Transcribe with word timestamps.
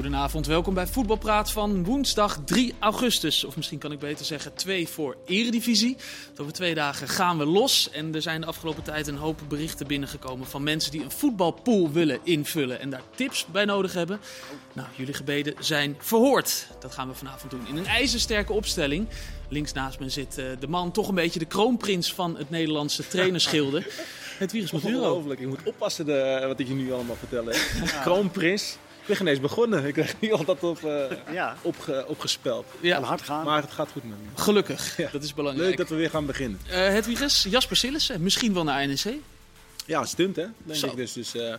Goedenavond, 0.00 0.46
welkom 0.46 0.74
bij 0.74 0.86
Voetbalpraat 0.86 1.50
van 1.50 1.84
woensdag 1.84 2.38
3 2.44 2.74
augustus. 2.78 3.44
Of 3.44 3.56
misschien 3.56 3.78
kan 3.78 3.92
ik 3.92 3.98
beter 3.98 4.24
zeggen 4.24 4.54
2 4.54 4.88
voor 4.88 5.16
Eredivisie. 5.26 5.96
Over 6.36 6.52
twee 6.52 6.74
dagen 6.74 7.08
gaan 7.08 7.38
we 7.38 7.44
los. 7.44 7.90
En 7.90 8.14
er 8.14 8.22
zijn 8.22 8.40
de 8.40 8.46
afgelopen 8.46 8.82
tijd 8.82 9.06
een 9.06 9.16
hoop 9.16 9.40
berichten 9.48 9.86
binnengekomen 9.86 10.46
van 10.46 10.62
mensen 10.62 10.90
die 10.90 11.02
een 11.02 11.10
voetbalpool 11.10 11.90
willen 11.90 12.18
invullen. 12.22 12.80
En 12.80 12.90
daar 12.90 13.02
tips 13.14 13.46
bij 13.46 13.64
nodig 13.64 13.92
hebben. 13.92 14.20
Nou, 14.72 14.88
jullie 14.96 15.14
gebeden 15.14 15.54
zijn 15.58 15.96
verhoord. 15.98 16.66
Dat 16.78 16.92
gaan 16.94 17.08
we 17.08 17.14
vanavond 17.14 17.50
doen 17.50 17.66
in 17.68 17.76
een 17.76 17.86
ijzersterke 17.86 18.52
opstelling. 18.52 19.08
Links 19.48 19.72
naast 19.72 19.98
me 19.98 20.08
zit 20.08 20.38
uh, 20.38 20.44
de 20.60 20.68
man, 20.68 20.92
toch 20.92 21.08
een 21.08 21.14
beetje 21.14 21.38
de 21.38 21.44
kroonprins 21.44 22.14
van 22.14 22.36
het 22.36 22.50
Nederlandse 22.50 23.08
trainerschilde. 23.08 23.86
Het 24.38 24.50
virus 24.50 24.70
Maduro. 24.70 24.96
Ongelooflijk, 24.96 25.40
ik 25.40 25.46
moet 25.46 25.62
oppassen 25.64 26.06
de, 26.06 26.44
wat 26.46 26.60
ik 26.60 26.68
je 26.68 26.74
nu 26.74 26.92
allemaal 26.92 27.16
vertel. 27.16 27.44
Hè. 27.44 27.58
Kroonprins. 28.04 28.76
Ik 29.00 29.06
ben 29.06 29.16
geen 29.16 29.26
eens 29.26 29.40
begonnen. 29.40 29.84
Ik 29.84 29.92
krijg 29.92 30.20
nu 30.20 30.32
al 30.32 30.44
dat 30.44 30.62
op, 30.62 30.80
uh, 30.82 31.04
ja. 31.32 31.56
opge, 31.62 32.04
opgespeld. 32.08 32.66
Ja. 32.80 32.94
Kan 32.94 33.04
hard 33.04 33.22
gaan. 33.22 33.44
Maar 33.44 33.62
het 33.62 33.70
gaat 33.70 33.90
goed 33.90 34.04
met 34.04 34.18
me. 34.18 34.42
Gelukkig, 34.42 34.96
ja. 34.96 35.08
dat 35.12 35.22
is 35.22 35.34
belangrijk. 35.34 35.68
Leuk 35.68 35.78
dat 35.78 35.88
we 35.88 35.94
weer 35.94 36.10
gaan 36.10 36.26
beginnen. 36.26 36.60
Uh, 36.66 36.72
Hedwiges, 36.72 37.46
Jasper 37.50 37.76
Sillissen, 37.76 38.22
misschien 38.22 38.54
wel 38.54 38.64
naar 38.64 38.86
NEC? 38.86 39.14
Ja, 39.86 40.04
stunt 40.04 40.36
hè, 40.36 40.46
denk 40.64 40.78
Zo. 40.78 40.86
ik 40.86 40.96
dus. 40.96 41.12
dus 41.12 41.34
uh, 41.34 41.54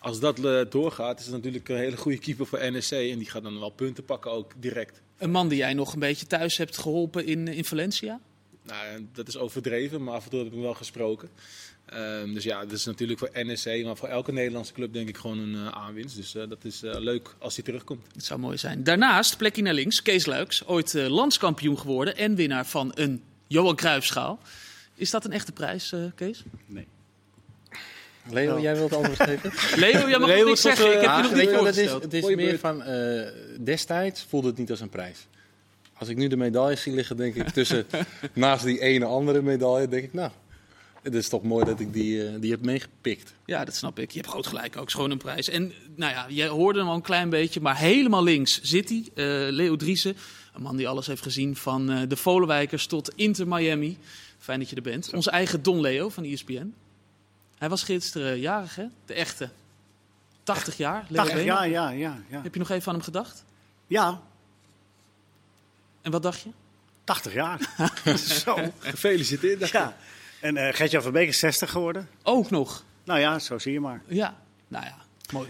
als 0.00 0.20
dat 0.20 0.36
doorgaat, 0.70 1.18
is 1.18 1.24
het 1.24 1.34
natuurlijk 1.34 1.68
een 1.68 1.76
hele 1.76 1.96
goede 1.96 2.18
keeper 2.18 2.46
voor 2.46 2.70
NEC. 2.70 2.90
En 2.90 3.18
die 3.18 3.30
gaat 3.30 3.42
dan 3.42 3.58
wel 3.58 3.70
punten 3.70 4.04
pakken 4.04 4.30
ook 4.30 4.52
direct. 4.56 5.00
Een 5.18 5.30
man 5.30 5.48
die 5.48 5.58
jij 5.58 5.74
nog 5.74 5.92
een 5.92 5.98
beetje 5.98 6.26
thuis 6.26 6.56
hebt 6.56 6.78
geholpen 6.78 7.26
in, 7.26 7.48
in 7.48 7.64
Valencia? 7.64 8.20
Nou, 8.62 9.06
dat 9.12 9.28
is 9.28 9.36
overdreven, 9.36 10.04
maar 10.04 10.14
af 10.14 10.24
en 10.24 10.30
toe 10.30 10.38
heb 10.38 10.48
ik 10.48 10.54
hem 10.54 10.62
wel 10.62 10.74
gesproken. 10.74 11.28
Um, 11.94 12.34
dus 12.34 12.44
ja, 12.44 12.60
dat 12.60 12.72
is 12.72 12.84
natuurlijk 12.84 13.18
voor 13.18 13.30
NEC, 13.32 13.84
maar 13.84 13.96
voor 13.96 14.08
elke 14.08 14.32
Nederlandse 14.32 14.72
club 14.72 14.92
denk 14.92 15.08
ik 15.08 15.16
gewoon 15.16 15.38
een 15.38 15.54
uh, 15.54 15.68
aanwinst. 15.68 16.16
Dus 16.16 16.34
uh, 16.34 16.48
dat 16.48 16.64
is 16.64 16.82
uh, 16.82 16.94
leuk 16.98 17.34
als 17.38 17.54
hij 17.54 17.64
terugkomt. 17.64 18.06
Het 18.12 18.24
zou 18.24 18.40
mooi 18.40 18.58
zijn. 18.58 18.84
Daarnaast, 18.84 19.36
plekje 19.36 19.62
naar 19.62 19.74
links, 19.74 20.02
Kees 20.02 20.26
Luiks, 20.26 20.66
ooit 20.66 20.92
landskampioen 20.92 21.78
geworden 21.78 22.16
en 22.16 22.34
winnaar 22.34 22.66
van 22.66 22.92
een 22.94 23.22
Johan 23.46 23.76
Cruijffschaal. 23.76 24.38
Is 24.94 25.10
dat 25.10 25.24
een 25.24 25.32
echte 25.32 25.52
prijs, 25.52 25.94
Kees? 26.14 26.42
Nee. 26.66 26.86
Leo, 28.30 28.54
oh. 28.54 28.62
jij 28.62 28.76
wilt 28.76 28.92
antwoord 28.92 29.22
geven? 29.22 29.52
Leo, 29.80 30.08
jij 30.08 30.18
mag 30.18 30.28
Leo, 30.28 30.46
niks 30.46 30.60
zeggen. 30.60 30.86
Ik 30.92 31.00
heb 31.00 31.16
je 31.16 31.22
nog 31.22 31.34
niet 31.34 31.48
voorgesteld. 31.48 32.02
Het 32.02 32.14
is, 32.14 32.20
het 32.20 32.30
is 32.30 32.36
meer 32.36 32.58
van, 32.58 32.82
destijds 33.60 34.26
voelde 34.28 34.48
het 34.48 34.58
niet 34.58 34.70
als 34.70 34.80
een 34.80 34.88
prijs. 34.88 35.26
Als 35.98 36.08
ik 36.08 36.16
nu 36.16 36.28
de 36.28 36.36
medailles 36.36 36.82
zie 36.82 36.94
liggen, 36.94 37.16
denk 37.16 37.34
ik 37.34 37.48
tussen 37.48 37.86
naast 38.32 38.64
die 38.64 38.80
ene 38.80 39.04
andere 39.04 39.42
medaille, 39.42 39.88
denk 39.88 40.04
ik, 40.04 40.12
nou, 40.12 40.30
het 41.06 41.14
is 41.14 41.28
toch 41.28 41.42
mooi 41.42 41.64
dat 41.64 41.80
ik 41.80 41.92
die, 41.92 42.32
uh, 42.32 42.40
die 42.40 42.50
heb 42.50 42.60
meegepikt. 42.60 43.34
Ja, 43.44 43.64
dat 43.64 43.74
snap 43.74 43.98
ik. 43.98 44.10
Je 44.10 44.18
hebt 44.18 44.30
groot 44.30 44.46
gelijk 44.46 44.76
ook. 44.76 44.90
Schoon 44.90 45.10
een 45.10 45.18
prijs. 45.18 45.48
En 45.48 45.72
nou 45.94 46.12
ja, 46.12 46.26
je 46.28 46.46
hoorde 46.46 46.78
hem 46.78 46.88
al 46.88 46.94
een 46.94 47.02
klein 47.02 47.30
beetje. 47.30 47.60
Maar 47.60 47.76
helemaal 47.76 48.22
links 48.22 48.60
zit 48.62 48.88
hij. 48.88 49.08
Uh, 49.14 49.52
Leo 49.52 49.76
Driessen. 49.76 50.16
Een 50.54 50.62
man 50.62 50.76
die 50.76 50.88
alles 50.88 51.06
heeft 51.06 51.22
gezien. 51.22 51.56
Van 51.56 51.90
uh, 51.90 52.02
de 52.08 52.16
Volenwijkers 52.16 52.86
tot 52.86 53.14
Inter 53.14 53.48
Miami. 53.48 53.98
Fijn 54.38 54.58
dat 54.58 54.70
je 54.70 54.76
er 54.76 54.82
bent. 54.82 55.12
Onze 55.14 55.30
eigen 55.30 55.62
Don 55.62 55.80
Leo 55.80 56.08
van 56.08 56.24
ESPN. 56.24 56.74
Hij 57.58 57.68
was 57.68 57.82
gisteren 57.82 58.40
jarig, 58.40 58.76
hè? 58.76 58.84
De 59.04 59.14
echte. 59.14 59.50
80 60.42 60.76
jaar. 60.76 61.06
Leo 61.08 61.22
80 61.22 61.44
jaar, 61.44 61.68
ja, 61.68 61.90
ja, 61.90 62.20
ja. 62.28 62.42
Heb 62.42 62.52
je 62.52 62.58
nog 62.58 62.70
even 62.70 62.88
aan 62.88 62.94
hem 62.94 63.04
gedacht? 63.04 63.44
Ja. 63.86 64.22
En 66.02 66.10
wat 66.10 66.22
dacht 66.22 66.40
je? 66.40 66.50
80 67.04 67.32
jaar. 67.32 67.74
Zo. 68.44 68.72
Gefeliciteerd. 68.78 69.68
Ja. 69.68 69.96
En 70.46 70.56
uh, 70.56 70.68
Gertjan 70.70 71.02
van 71.02 71.12
Beek 71.12 71.28
is 71.28 71.38
60 71.38 71.70
geworden. 71.70 72.08
Ook 72.22 72.50
nog? 72.50 72.84
Nou 73.04 73.20
ja, 73.20 73.38
zo 73.38 73.58
zie 73.58 73.72
je 73.72 73.80
maar. 73.80 74.02
Ja, 74.06 74.36
nou 74.68 74.84
ja, 74.84 74.96
mooi. 75.32 75.48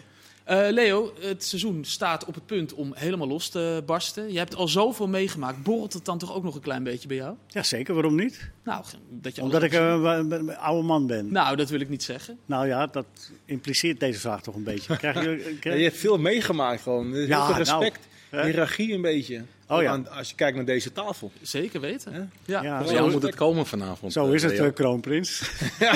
Uh, 0.50 0.66
Leo, 0.70 1.12
het 1.20 1.44
seizoen 1.44 1.84
staat 1.84 2.24
op 2.24 2.34
het 2.34 2.46
punt 2.46 2.74
om 2.74 2.92
helemaal 2.94 3.26
los 3.26 3.48
te 3.48 3.82
barsten. 3.86 4.32
Je 4.32 4.38
hebt 4.38 4.54
al 4.54 4.68
zoveel 4.68 5.08
meegemaakt. 5.08 5.62
Borrelt 5.62 5.92
het 5.92 6.04
dan 6.04 6.18
toch 6.18 6.34
ook 6.34 6.42
nog 6.42 6.54
een 6.54 6.60
klein 6.60 6.82
beetje 6.82 7.08
bij 7.08 7.16
jou? 7.16 7.36
Ja, 7.48 7.62
zeker. 7.62 7.94
Waarom 7.94 8.14
niet? 8.14 8.50
Nou, 8.64 8.84
dat 9.08 9.36
je 9.36 9.42
Omdat 9.42 9.62
ik 9.62 9.72
een 9.72 10.56
oude 10.56 10.86
man 10.86 11.06
ben. 11.06 11.32
Nou, 11.32 11.56
dat 11.56 11.68
wil 11.68 11.80
ik 11.80 11.88
niet 11.88 12.02
zeggen. 12.02 12.38
Nou 12.46 12.66
ja, 12.66 12.86
dat 12.86 13.06
impliceert 13.44 14.00
deze 14.00 14.20
vraag 14.20 14.42
toch 14.42 14.54
een 14.54 14.62
beetje. 14.62 14.96
Krijg 14.96 15.22
je, 15.22 15.56
krijg... 15.60 15.78
je 15.78 15.84
hebt 15.84 15.96
veel 15.96 16.18
meegemaakt 16.18 16.82
gewoon. 16.82 17.12
Heel 17.12 17.26
ja, 17.26 17.46
veel 17.46 17.56
respect. 17.56 17.98
Nou, 18.00 18.15
hiërarchie 18.44 18.94
een 18.94 19.00
beetje. 19.00 19.42
Oh 19.68 19.82
ja. 19.82 20.02
Als 20.10 20.28
je 20.28 20.34
kijkt 20.34 20.56
naar 20.56 20.64
deze 20.64 20.92
tafel. 20.92 21.32
Zeker 21.42 21.80
weten. 21.80 22.30
Ja. 22.44 22.62
ja. 22.62 22.62
ja. 22.62 22.86
Zo 22.86 23.10
moet 23.10 23.22
het 23.22 23.34
komen 23.34 23.66
vanavond. 23.66 24.12
Zo 24.12 24.30
is 24.30 24.42
het, 24.42 24.58
uh, 24.58 24.72
kroonprins. 24.74 25.50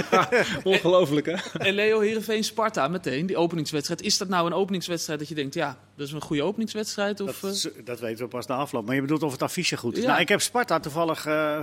ongelooflijk 0.65 1.27
hè. 1.27 1.59
En 1.59 1.75
Leo 1.75 2.01
Heerenveen 2.01 2.45
Sparta 2.45 2.89
meteen, 2.89 3.27
die 3.27 3.37
openingswedstrijd. 3.37 4.03
Is 4.03 4.19
dat 4.19 4.29
nou 4.29 4.47
een 4.47 4.53
openingswedstrijd 4.53 5.19
dat 5.19 5.29
je 5.29 5.35
denkt, 5.35 5.55
ja, 5.55 5.79
dat 5.97 6.07
is 6.07 6.13
een 6.13 6.21
goede 6.21 6.43
openingswedstrijd? 6.43 7.21
Of, 7.21 7.41
dat, 7.41 7.71
uh... 7.77 7.85
dat 7.85 8.01
weten 8.01 8.25
we 8.25 8.31
pas 8.31 8.47
na 8.47 8.55
afloop. 8.55 8.87
Maar 8.87 8.95
je 8.95 9.01
bedoelt 9.01 9.23
of 9.23 9.33
het 9.33 9.43
affiche 9.43 9.77
goed 9.77 9.97
is. 9.97 10.05
Nou, 10.05 10.21
ik 10.21 10.29
heb 10.29 10.41
Sparta 10.41 10.81
toevallig... 10.81 11.27
Uh, 11.27 11.61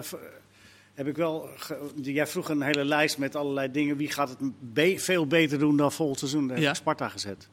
heb 0.93 1.07
ik 1.07 1.15
wel. 1.15 1.49
Jij 2.01 2.27
vroeg 2.27 2.49
een 2.49 2.61
hele 2.61 2.85
lijst 2.85 3.17
met 3.17 3.35
allerlei 3.35 3.71
dingen. 3.71 3.97
Wie 3.97 4.11
gaat 4.11 4.29
het 4.29 4.37
be 4.59 4.99
veel 4.99 5.27
beter 5.27 5.59
doen 5.59 5.77
dan 5.77 5.91
volgend 5.91 6.19
seizoen? 6.19 6.47
Daar 6.47 6.57
heb 6.57 6.75
Sparta 6.75 7.09
gezet. 7.09 7.47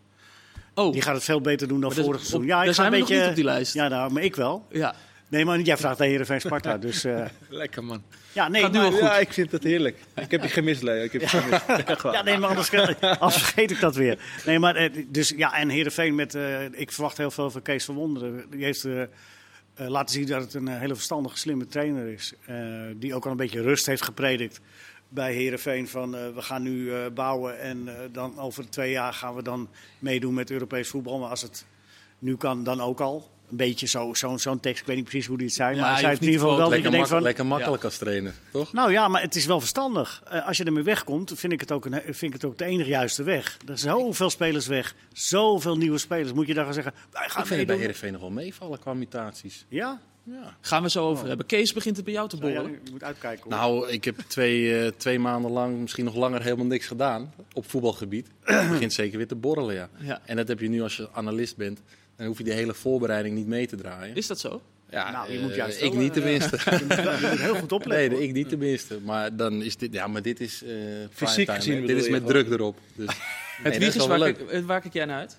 Oh. 0.75 0.93
Die 0.93 1.03
gaat 1.03 1.15
het 1.15 1.25
veel 1.25 1.41
beter 1.41 1.69
doen 1.69 1.81
dan 1.81 1.93
vorig 1.93 2.21
seizoen. 2.21 2.45
Ja, 2.45 2.63
ik 2.63 2.75
ga 2.75 2.85
een 2.85 2.91
beetje. 2.91 3.29
op 3.29 3.35
die 3.35 3.45
lijst. 3.45 3.75
Ja, 3.75 3.89
nou, 3.89 4.13
maar 4.13 4.23
ik 4.23 4.37
wel. 4.37 4.67
Ja. 4.71 4.95
Nee, 5.29 5.45
maar 5.45 5.61
jij 5.61 5.77
vraagt 5.77 5.99
naar 5.99 6.09
Heerenveen 6.09 6.41
Sparta, 6.41 6.79
dus... 6.87 7.05
Uh... 7.05 7.25
Lekker, 7.49 7.85
man. 7.85 8.03
Ja, 8.33 8.49
nee, 8.49 8.63
Gaat 8.63 8.73
nu 8.73 8.79
maar, 8.79 8.91
goed. 8.91 9.01
Ja, 9.01 9.19
ik 9.19 9.33
vind 9.33 9.53
het 9.53 9.63
heerlijk. 9.63 9.99
Ik 10.15 10.31
heb 10.31 10.43
je 10.43 10.49
gemist, 10.49 10.83
Leo. 10.83 11.03
Ik 11.03 11.13
heb 11.13 11.21
je 11.21 11.29
gemist. 11.29 12.03
ja, 12.03 12.23
nee, 12.23 12.39
maar 12.39 12.49
anders, 12.49 12.73
anders, 13.01 13.43
vergeet 13.43 13.71
ik 13.71 13.81
dat 13.81 13.95
weer. 13.95 14.19
Nee, 14.47 14.59
maar 14.59 14.77
eh, 14.77 15.05
dus 15.09 15.33
ja, 15.37 15.55
en 15.55 15.69
Heerenveen 15.69 16.15
met... 16.15 16.35
Uh, 16.35 16.65
ik 16.73 16.93
verwacht 16.93 17.17
heel 17.17 17.31
veel 17.31 17.51
van 17.51 17.63
Kees 17.63 17.85
van 17.85 17.95
Wonderen. 17.95 18.45
Die 18.51 18.65
heeft 18.65 18.85
uh, 18.85 19.03
laten 19.75 20.15
zien 20.15 20.27
dat 20.27 20.43
het 20.43 20.55
een 20.55 20.69
hele 20.69 20.95
verstandige, 20.95 21.39
slimme 21.39 21.67
trainer 21.67 22.07
is. 22.07 22.33
die 22.97 23.15
ook 23.15 23.25
al 23.25 23.31
een 23.31 23.37
beetje 23.37 23.63
rust 23.63 23.87
heeft 23.87 24.03
gepredikt 24.03 24.61
bij 25.15 25.35
Herenveen 25.35 25.89
van 25.89 26.15
uh, 26.15 26.21
we 26.35 26.43
gaan 26.43 26.63
nu 26.63 26.79
uh, 26.79 26.99
bouwen 27.15 27.61
en 27.61 27.83
uh, 27.87 27.93
dan 28.13 28.39
over 28.39 28.71
twee 28.71 28.91
jaar 28.91 29.13
gaan 29.13 29.35
we 29.35 29.43
dan 29.43 29.69
meedoen 29.99 30.35
met 30.35 30.51
Europees 30.51 30.89
voetbal. 30.89 31.19
Maar 31.19 31.31
als 31.31 31.43
het 31.43 31.67
nu 32.19 32.37
kan, 32.37 32.65
dan 32.65 32.81
ook 32.81 33.01
al. 33.01 33.33
Een 33.51 33.57
beetje 33.57 33.87
zo'n 33.87 34.17
zo, 34.17 34.37
zo 34.37 34.61
tekst, 34.61 34.81
ik 34.81 34.87
weet 34.87 34.97
niet 34.97 35.05
precies 35.05 35.27
hoe 35.27 35.37
die 35.37 35.47
het 35.47 35.55
zijn. 35.55 35.75
Ja, 35.75 35.81
maar 35.81 35.91
hij 35.91 36.01
zei 36.01 36.15
in 36.15 36.23
ieder 36.23 36.41
geval 36.41 36.57
wel 36.57 36.69
lekker, 36.69 36.91
mak 36.91 37.07
van, 37.07 37.23
lekker 37.23 37.47
makkelijk 37.47 37.83
ja. 37.83 37.89
als 37.89 37.99
trainer, 37.99 38.35
toch? 38.53 38.73
Nou 38.73 38.93
ja, 38.93 39.09
maar 39.09 39.23
het 39.23 39.35
is 39.35 39.47
wel 39.47 39.61
verstandig. 39.61 40.23
als 40.47 40.57
je 40.57 40.65
ermee 40.65 40.83
wegkomt, 40.83 41.33
vind 41.35 41.53
ik, 41.53 41.61
het 41.61 41.73
ook 41.73 41.85
een, 41.85 42.01
vind 42.05 42.23
ik 42.23 42.33
het 42.33 42.45
ook 42.45 42.59
de 42.59 42.65
enige 42.65 42.89
juiste 42.89 43.23
weg. 43.23 43.59
Er 43.67 43.79
zijn 43.79 43.97
zoveel 43.97 44.31
spelers 44.31 44.67
weg, 44.67 44.95
zoveel 45.13 45.77
nieuwe 45.77 45.99
spelers. 45.99 46.33
Moet 46.33 46.47
je 46.47 46.55
daar 46.55 46.65
gaan 46.65 46.75
zeggen, 46.75 46.93
wij 47.11 47.29
gaan 47.29 47.41
Ik 47.41 47.47
vind 47.47 47.59
het 47.59 47.69
bij 47.69 47.77
Heerenveen 47.77 48.13
nog 48.13 48.21
wel 48.21 48.31
meevallen 48.31 48.79
qua 48.79 48.95
mutaties. 48.95 49.65
Ja? 49.69 50.01
Ja. 50.25 50.57
Gaan 50.61 50.83
we 50.83 50.91
zo 50.91 51.09
over 51.09 51.23
oh. 51.23 51.29
hebben. 51.29 51.47
Kees 51.47 51.73
begint 51.73 51.97
het 51.97 52.05
bij 52.05 52.15
jou 52.15 52.29
te 52.29 52.37
borrelen. 52.37 52.71
Ja, 52.71 52.79
je 52.85 52.91
moet 52.91 53.05
uitkijken. 53.05 53.43
Hoor. 53.43 53.53
Nou, 53.53 53.91
ik 53.91 54.05
heb 54.05 54.19
twee, 54.27 54.85
uh, 54.85 54.91
twee 54.97 55.19
maanden 55.19 55.51
lang, 55.51 55.81
misschien 55.81 56.05
nog 56.05 56.15
langer, 56.15 56.43
helemaal 56.43 56.67
niks 56.67 56.87
gedaan 56.87 57.35
op 57.53 57.71
voetbalgebied. 57.71 58.29
Het 58.43 58.71
begint 58.71 58.93
zeker 59.03 59.17
weer 59.17 59.27
te 59.27 59.35
borrelen, 59.35 59.75
ja. 59.75 59.89
ja. 59.99 60.21
En 60.25 60.37
dat 60.37 60.49
heb 60.49 60.61
je 60.61 60.69
nu 60.69 60.83
als 60.83 60.97
je 60.97 61.09
analist 61.13 61.57
bent. 61.57 61.81
Dan 62.17 62.27
hoef 62.27 62.39
je 62.39 62.45
die 62.45 62.53
hele 62.53 62.75
voorbereiding 62.75 63.37
niet 63.37 63.47
mee 63.47 63.67
te 63.67 63.77
draaien. 63.77 64.17
Is 64.17 64.27
dat 64.27 64.41
zo? 64.41 64.61
Ja, 64.91 65.11
nou, 65.11 65.33
je 65.33 65.39
moet 65.39 65.51
eh, 65.51 65.57
juist 65.57 65.83
ik 65.83 65.95
niet 65.95 66.13
tenminste. 66.13 66.59
Uh, 66.73 67.21
je 67.21 67.27
moet 67.31 67.41
heel 67.41 67.55
goed 67.55 67.73
opletten. 67.73 68.19
Nee, 68.19 68.29
ik 68.29 68.33
niet 68.33 68.49
tenminste. 68.49 69.01
Maar 69.01 69.37
dan 69.37 69.63
is 69.63 69.77
dit, 69.77 69.93
ja, 69.93 70.07
maar 70.07 70.23
dit 70.23 70.41
is 70.41 70.63
uh, 70.63 70.71
fysiek 71.13 71.51
gezien. 71.51 71.87
Dit 71.87 71.97
is 71.97 72.09
met 72.09 72.27
druk 72.27 72.51
erop. 72.51 72.79
Dus, 72.95 73.09
het 73.63 73.79
nee, 73.79 73.89
is 73.89 74.07
waar, 74.07 74.29
ik, 74.29 74.63
waar 74.65 74.81
kijk 74.81 74.95
jij 74.95 75.05
naar 75.05 75.19
uit? 75.19 75.39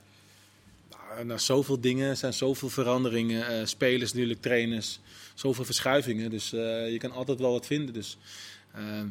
Nou, 1.24 1.40
zoveel 1.40 1.80
dingen, 1.80 2.18
zijn 2.18 2.34
zoveel 2.34 2.70
veranderingen. 2.70 3.60
Uh, 3.60 3.66
spelers 3.66 4.14
natuurlijk, 4.14 4.42
trainers, 4.42 5.00
zoveel 5.34 5.66
verschuivingen. 5.66 6.30
Dus 6.30 6.54
uh, 6.54 6.92
je 6.92 6.98
kan 6.98 7.12
altijd 7.12 7.40
wel 7.40 7.52
wat 7.52 7.66
vinden. 7.66 7.94
Dus 7.94 8.18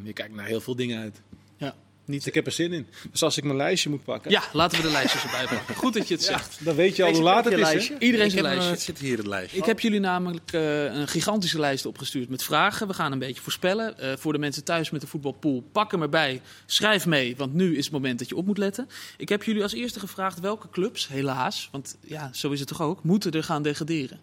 je 0.03 0.13
kijkt 0.13 0.33
naar 0.33 0.45
heel 0.45 0.61
veel 0.61 0.75
dingen 0.75 0.99
uit. 0.99 1.21
Ja. 1.57 1.75
Niet... 2.05 2.17
Dus 2.17 2.27
ik 2.27 2.33
heb 2.33 2.45
er 2.45 2.51
zin 2.51 2.73
in. 2.73 2.87
Dus 3.11 3.23
als 3.23 3.37
ik 3.37 3.43
mijn 3.43 3.57
lijstje 3.57 3.89
moet 3.89 4.03
pakken. 4.03 4.31
Ja, 4.31 4.43
laten 4.53 4.77
we 4.77 4.83
de 4.83 4.91
lijstjes 4.91 5.23
erbij 5.23 5.45
pakken. 5.45 5.75
Goed 5.75 5.93
dat 5.93 6.07
je 6.07 6.13
het 6.13 6.23
zegt. 6.23 6.57
dan 6.65 6.75
weet 6.75 6.95
je 6.95 7.03
al 7.03 7.13
hoe 7.13 7.21
laat 7.21 7.45
het 7.45 7.53
is. 7.53 7.59
Lijstje? 7.59 7.95
Iedereen 7.99 8.31
zijn 8.31 8.43
lijstje. 8.43 8.69
Het 8.69 8.81
zit 8.81 8.99
hier 8.99 9.17
het 9.17 9.27
lijstje. 9.27 9.57
Ik 9.57 9.65
heb 9.65 9.79
jullie 9.79 9.99
namelijk 9.99 10.53
uh, 10.53 10.83
een 10.83 11.07
gigantische 11.07 11.59
lijst 11.59 11.85
opgestuurd 11.85 12.29
met 12.29 12.43
vragen. 12.43 12.87
We 12.87 12.93
gaan 12.93 13.11
een 13.11 13.19
beetje 13.19 13.41
voorspellen. 13.41 13.95
Uh, 13.99 14.13
voor 14.17 14.33
de 14.33 14.39
mensen 14.39 14.63
thuis 14.63 14.89
met 14.89 15.01
de 15.01 15.07
voetbalpool, 15.07 15.63
pak 15.71 15.91
hem 15.91 16.01
erbij. 16.01 16.41
Schrijf 16.65 17.05
mee, 17.05 17.35
want 17.35 17.53
nu 17.53 17.77
is 17.77 17.83
het 17.83 17.93
moment 17.93 18.19
dat 18.19 18.29
je 18.29 18.35
op 18.35 18.45
moet 18.45 18.57
letten. 18.57 18.89
Ik 19.17 19.29
heb 19.29 19.43
jullie 19.43 19.63
als 19.63 19.73
eerste 19.73 19.99
gevraagd 19.99 20.39
welke 20.39 20.69
clubs, 20.69 21.07
helaas, 21.07 21.69
want 21.71 21.97
ja, 22.01 22.29
zo 22.33 22.51
is 22.51 22.59
het 22.59 22.67
toch 22.67 22.81
ook, 22.81 23.03
moeten 23.03 23.31
er 23.31 23.43
gaan 23.43 23.61
degraderen. 23.61 24.19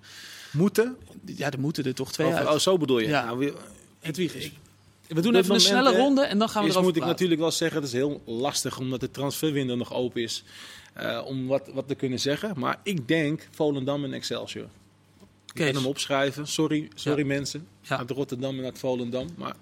Moeten? 0.52 0.96
Ja, 1.24 1.50
er 1.50 1.60
moeten 1.60 1.84
er 1.84 1.94
toch 1.94 2.12
twee 2.12 2.26
oh, 2.26 2.34
uit. 2.34 2.48
Oh, 2.48 2.58
zo 2.58 2.78
bedoel 2.78 2.98
je? 2.98 3.08
Ja. 3.08 3.24
Nou, 3.24 3.52
Hedwig 4.00 4.34
is 4.34 4.52
we 5.14 5.20
doen 5.20 5.34
even 5.34 5.54
een 5.54 5.60
snelle 5.60 5.96
ronde 5.96 6.22
en 6.22 6.38
dan 6.38 6.48
gaan 6.48 6.62
we 6.62 6.68
is, 6.68 6.74
erover 6.74 6.92
moet 6.92 7.02
ik 7.02 7.08
natuurlijk 7.08 7.40
wel 7.40 7.50
zeggen, 7.50 7.76
het 7.76 7.86
is 7.86 7.92
heel 7.92 8.22
lastig 8.26 8.78
omdat 8.78 9.00
de 9.00 9.10
transferwindow 9.10 9.76
nog 9.76 9.94
open 9.94 10.22
is. 10.22 10.44
Uh, 11.00 11.22
om 11.26 11.46
wat, 11.46 11.70
wat 11.74 11.88
te 11.88 11.94
kunnen 11.94 12.20
zeggen. 12.20 12.52
Maar 12.56 12.80
ik 12.82 13.08
denk 13.08 13.48
Volendam 13.50 14.04
en 14.04 14.12
Excelsior. 14.12 14.68
Ik 15.54 15.64
kan 15.64 15.74
hem 15.74 15.86
opschrijven. 15.86 16.46
Sorry, 16.46 16.88
sorry 16.94 17.20
ja. 17.20 17.26
mensen. 17.26 17.66
Ja. 17.80 17.98
Uit 17.98 18.10
Rotterdam 18.10 18.58
en 18.58 18.64
uit 18.64 18.78
Volendam. 18.78 19.28
Maar... 19.36 19.54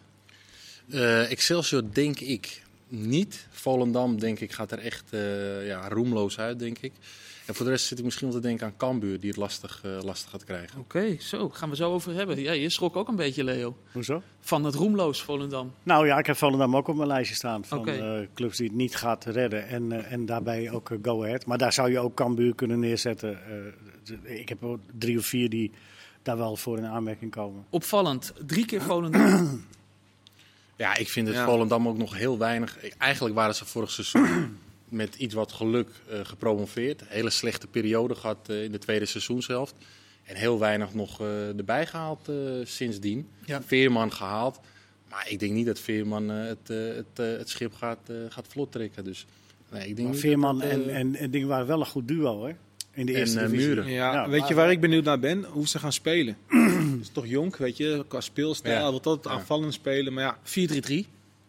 Uh, 0.87 1.31
Excelsior 1.31 1.83
denk 1.93 2.21
ik 2.21 2.63
niet. 2.89 3.47
Volendam, 3.51 4.21
denk 4.21 4.41
ik, 4.41 4.53
gaat 4.53 4.73
er 4.73 4.79
echt 4.79 5.05
uh, 5.11 5.67
ja, 5.67 5.89
roemloos 5.89 6.39
uit, 6.39 6.59
denk 6.59 6.79
ik. 6.79 6.93
En 7.51 7.57
voor 7.57 7.65
de 7.65 7.71
rest 7.71 7.87
zit 7.87 7.99
ik 7.99 8.05
misschien 8.05 8.31
wel 8.31 8.41
te 8.41 8.47
denken 8.47 8.67
aan 8.67 8.77
Cambuur, 8.77 9.21
die 9.21 9.29
het 9.29 9.39
lastig, 9.39 9.83
uh, 9.87 10.03
lastig 10.03 10.31
gaat 10.31 10.45
krijgen. 10.45 10.81
Oké, 10.81 11.17
zo. 11.21 11.49
Gaan 11.49 11.71
we 11.71 11.77
zo 11.77 11.93
over 11.93 12.15
hebben. 12.15 12.41
Ja, 12.41 12.53
je 12.53 12.71
schrok 12.71 12.97
ook 12.97 13.09
een 13.09 13.17
beetje, 13.17 13.45
Leo. 13.45 13.77
Hoezo? 13.93 14.23
Van 14.41 14.65
het 14.65 14.75
roemloos 14.75 15.23
Volendam. 15.23 15.73
Nou 15.83 16.07
ja, 16.07 16.19
ik 16.19 16.27
heb 16.27 16.37
Volendam 16.37 16.77
ook 16.77 16.89
op 16.89 16.97
mijn 16.97 17.09
lijstje 17.09 17.35
staan. 17.35 17.65
Van 17.65 17.79
okay. 17.79 18.29
clubs 18.35 18.57
die 18.57 18.67
het 18.67 18.77
niet 18.77 18.97
gaat 18.97 19.25
redden. 19.25 19.69
En, 19.69 20.05
en 20.11 20.27
daarbij 20.27 20.71
ook 20.71 20.91
Go 21.03 21.25
Ahead. 21.25 21.47
Maar 21.47 21.59
daar 21.59 21.73
zou 21.73 21.91
je 21.91 21.99
ook 21.99 22.15
Cambuur 22.15 22.55
kunnen 22.55 22.79
neerzetten. 22.79 23.39
ik 24.23 24.49
heb 24.49 24.79
drie 24.99 25.19
of 25.19 25.27
vier 25.27 25.49
die 25.49 25.71
daar 26.23 26.37
wel 26.37 26.57
voor 26.57 26.79
in 26.79 26.87
aanmerking 26.87 27.31
komen. 27.31 27.65
Opvallend. 27.71 28.33
Drie 28.47 28.65
keer 28.65 28.83
Volendam. 28.83 29.67
ja, 30.77 30.97
ik 30.97 31.09
vind 31.09 31.27
het 31.27 31.37
ja. 31.37 31.45
Volendam 31.45 31.89
ook 31.89 31.99
nog 31.99 32.17
heel 32.17 32.39
weinig. 32.39 32.79
Eigenlijk 32.99 33.35
waren 33.35 33.55
ze 33.55 33.65
vorig 33.65 33.91
seizoen 33.91 34.59
met 34.91 35.15
iets 35.15 35.35
wat 35.35 35.53
geluk 35.53 35.89
uh, 36.11 36.21
gepromoveerd. 36.23 37.01
Een 37.01 37.07
hele 37.09 37.31
slechte 37.31 37.67
periode 37.67 38.15
gehad 38.15 38.49
uh, 38.51 38.65
in 38.65 38.73
de 38.73 38.79
tweede 38.79 39.05
seizoenshelft. 39.05 39.75
En 40.25 40.37
heel 40.37 40.59
weinig 40.59 40.95
nog 40.95 41.21
uh, 41.21 41.59
erbij 41.59 41.87
gehaald 41.87 42.31
sindsdien. 42.65 43.29
Ja. 43.45 43.63
Veerman 43.63 44.13
gehaald. 44.13 44.61
Maar 45.09 45.27
ik 45.29 45.39
denk 45.39 45.53
niet 45.53 45.67
dat 45.67 45.79
Veerman 45.79 46.29
het, 46.29 46.69
het, 46.69 47.17
het 47.17 47.49
schip 47.49 47.75
gaat, 47.75 48.11
gaat 48.29 48.47
vlot 48.49 48.73
trekken. 48.73 49.05
Dus, 49.05 49.27
nee, 49.71 49.89
ik 49.89 49.97
denk 49.97 50.09
maar 50.09 50.17
Veerman 50.17 50.59
dat, 50.59 50.69
en, 50.69 50.95
en, 50.95 51.15
en 51.15 51.31
Ding 51.31 51.47
waren 51.47 51.67
wel 51.67 51.81
een 51.81 51.87
goed 51.87 52.09
duo, 52.09 52.45
hè? 52.45 52.53
In 52.93 53.07
de 53.07 53.15
eerste 53.15 53.41
en, 53.41 53.51
muren. 53.51 53.91
Ja, 53.91 54.13
ja, 54.13 54.29
weet 54.29 54.49
je 54.49 54.55
waar 54.55 54.71
ik 54.71 54.81
benieuwd 54.81 55.05
naar 55.05 55.19
ben? 55.19 55.45
Hoe 55.45 55.69
ze 55.69 55.79
gaan 55.79 55.93
spelen. 55.93 56.37
Het 56.91 57.01
is 57.01 57.11
toch 57.13 57.27
jong, 57.27 57.57
weet 57.57 57.77
je, 57.77 58.05
qua 58.09 58.21
speelstijl. 58.21 58.85
Ja. 58.85 58.93
Wat 58.93 59.07
altijd 59.07 59.35
aanvallend 59.35 59.75
spelen. 59.75 60.13
Maar 60.13 60.25
ja, 60.25 60.39
4-3-3. 61.05 61.07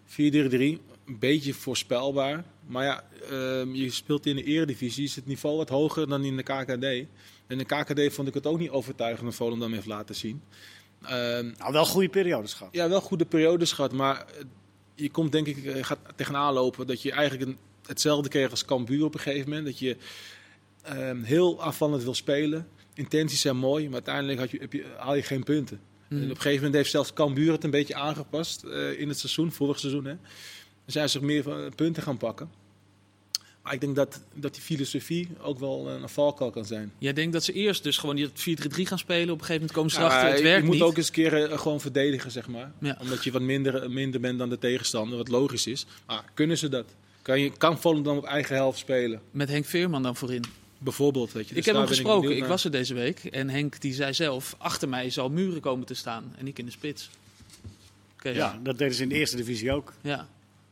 4-3-3. 0.07 0.15
Een 0.17 0.79
beetje 1.05 1.53
voorspelbaar. 1.53 2.43
Maar 2.71 2.83
ja, 2.83 3.03
uh, 3.31 3.75
je 3.75 3.89
speelt 3.89 4.25
in 4.25 4.35
de 4.35 4.43
eredivisie. 4.43 5.03
Is 5.03 5.15
het 5.15 5.25
niveau 5.25 5.57
wat 5.57 5.69
hoger 5.69 6.07
dan 6.07 6.23
in 6.23 6.37
de 6.37 6.43
KKD. 6.43 7.07
En 7.47 7.57
de 7.57 7.65
KKD 7.65 8.13
vond 8.13 8.27
ik 8.27 8.33
het 8.33 8.47
ook 8.47 8.59
niet 8.59 8.69
overtuigend 8.69 9.25
dat 9.25 9.35
Volendam 9.35 9.73
heeft 9.73 9.85
laten 9.85 10.15
zien. 10.15 10.41
Uh, 11.03 11.09
nou, 11.09 11.71
wel 11.71 11.85
goede 11.85 12.09
periodes 12.09 12.53
gehad. 12.53 12.73
Ja, 12.73 12.89
wel 12.89 13.01
goede 13.01 13.25
periodes 13.25 13.71
gehad. 13.71 13.93
Maar 13.93 14.25
je 14.95 15.11
komt 15.11 15.31
denk 15.31 15.47
ik, 15.47 15.85
gaat 15.85 15.99
tegenaan 16.15 16.53
lopen 16.53 16.87
dat 16.87 17.01
je 17.01 17.11
eigenlijk 17.11 17.57
hetzelfde 17.85 18.29
kreeg 18.29 18.49
als 18.49 18.65
Cambuur 18.65 19.05
op 19.05 19.13
een 19.13 19.19
gegeven 19.19 19.49
moment. 19.49 19.65
Dat 19.65 19.79
je 19.79 19.97
um, 20.89 21.23
heel 21.23 21.61
afvallend 21.61 22.03
wil 22.03 22.13
spelen. 22.13 22.67
Intenties 22.93 23.41
zijn 23.41 23.57
mooi, 23.57 23.85
maar 23.85 23.93
uiteindelijk 23.93 24.39
had 24.39 24.51
je, 24.51 24.57
heb 24.59 24.73
je, 24.73 24.85
haal 24.97 25.15
je 25.15 25.23
geen 25.23 25.43
punten. 25.43 25.79
Hmm. 26.07 26.17
En 26.17 26.23
op 26.23 26.29
een 26.29 26.35
gegeven 26.35 26.57
moment 26.57 26.75
heeft 26.75 26.89
zelfs 26.89 27.13
Cambuur 27.13 27.51
het 27.51 27.63
een 27.63 27.69
beetje 27.69 27.95
aangepast 27.95 28.63
uh, 28.63 28.99
in 28.99 29.07
het 29.07 29.19
seizoen, 29.19 29.51
vorig 29.51 29.79
seizoen. 29.79 30.05
Hè. 30.05 30.15
Dan 30.15 30.21
zijn 30.85 31.09
ze 31.09 31.23
meer 31.23 31.43
van 31.43 31.75
punten 31.75 32.03
gaan 32.03 32.17
pakken. 32.17 32.60
Maar 33.63 33.73
ik 33.73 33.81
denk 33.81 33.95
dat, 33.95 34.21
dat 34.33 34.53
die 34.53 34.63
filosofie 34.63 35.27
ook 35.41 35.59
wel 35.59 35.89
een 35.89 36.09
valkuil 36.09 36.51
kan 36.51 36.65
zijn. 36.65 36.91
Jij 36.97 37.13
denkt 37.13 37.33
dat 37.33 37.43
ze 37.43 37.53
eerst 37.53 37.83
dus 37.83 37.97
gewoon 37.97 38.15
die 38.15 38.29
4-3-3 38.29 38.31
gaan 38.81 38.97
spelen. 38.97 39.33
Op 39.33 39.39
een 39.39 39.45
gegeven 39.45 39.53
moment 39.53 39.71
komen 39.71 39.91
ze 39.91 39.99
ja, 39.99 40.05
erachter, 40.05 40.31
het 40.31 40.41
werkt 40.41 40.59
Je 40.59 40.65
moet 40.65 40.73
niet. 40.73 40.83
ook 40.83 40.97
eens 40.97 41.07
een 41.07 41.13
keer 41.13 41.51
uh, 41.51 41.59
gewoon 41.59 41.81
verdedigen, 41.81 42.31
zeg 42.31 42.47
maar. 42.47 42.71
Ja. 42.79 42.97
Omdat 43.01 43.23
je 43.23 43.31
wat 43.31 43.41
minder, 43.41 43.91
minder 43.91 44.19
bent 44.19 44.39
dan 44.39 44.49
de 44.49 44.59
tegenstander, 44.59 45.17
wat 45.17 45.27
logisch 45.27 45.67
is. 45.67 45.85
Maar 46.05 46.23
kunnen 46.33 46.57
ze 46.57 46.69
dat? 46.69 46.85
Kan, 47.21 47.39
je, 47.39 47.51
kan 47.57 47.79
Volendam 47.79 48.17
op 48.17 48.25
eigen 48.25 48.55
helft 48.55 48.79
spelen? 48.79 49.21
Met 49.31 49.49
Henk 49.49 49.65
Veerman 49.65 50.03
dan 50.03 50.15
voorin? 50.15 50.43
Bijvoorbeeld, 50.77 51.31
weet 51.31 51.47
je. 51.47 51.49
Dus 51.49 51.57
ik 51.57 51.65
heb 51.65 51.75
hem 51.75 51.87
gesproken, 51.87 52.31
ik, 52.31 52.37
ik, 52.37 52.45
was 52.45 52.63
er 52.63 52.71
deze 52.71 52.93
week. 52.93 53.23
En 53.23 53.49
Henk 53.49 53.81
die 53.81 53.93
zei 53.93 54.13
zelf, 54.13 54.55
achter 54.57 54.89
mij 54.89 55.09
zal 55.09 55.29
muren 55.29 55.61
komen 55.61 55.85
te 55.85 55.93
staan. 55.93 56.35
En 56.37 56.47
ik 56.47 56.59
in 56.59 56.65
de 56.65 56.71
spits. 56.71 57.09
Okay, 58.13 58.33
ja, 58.33 58.59
dat 58.63 58.77
deden 58.77 58.95
ze 58.95 59.03
in 59.03 59.09
de 59.09 59.15
eerste 59.15 59.35
divisie 59.35 59.71
ook. 59.71 59.93
Ja. 60.01 60.27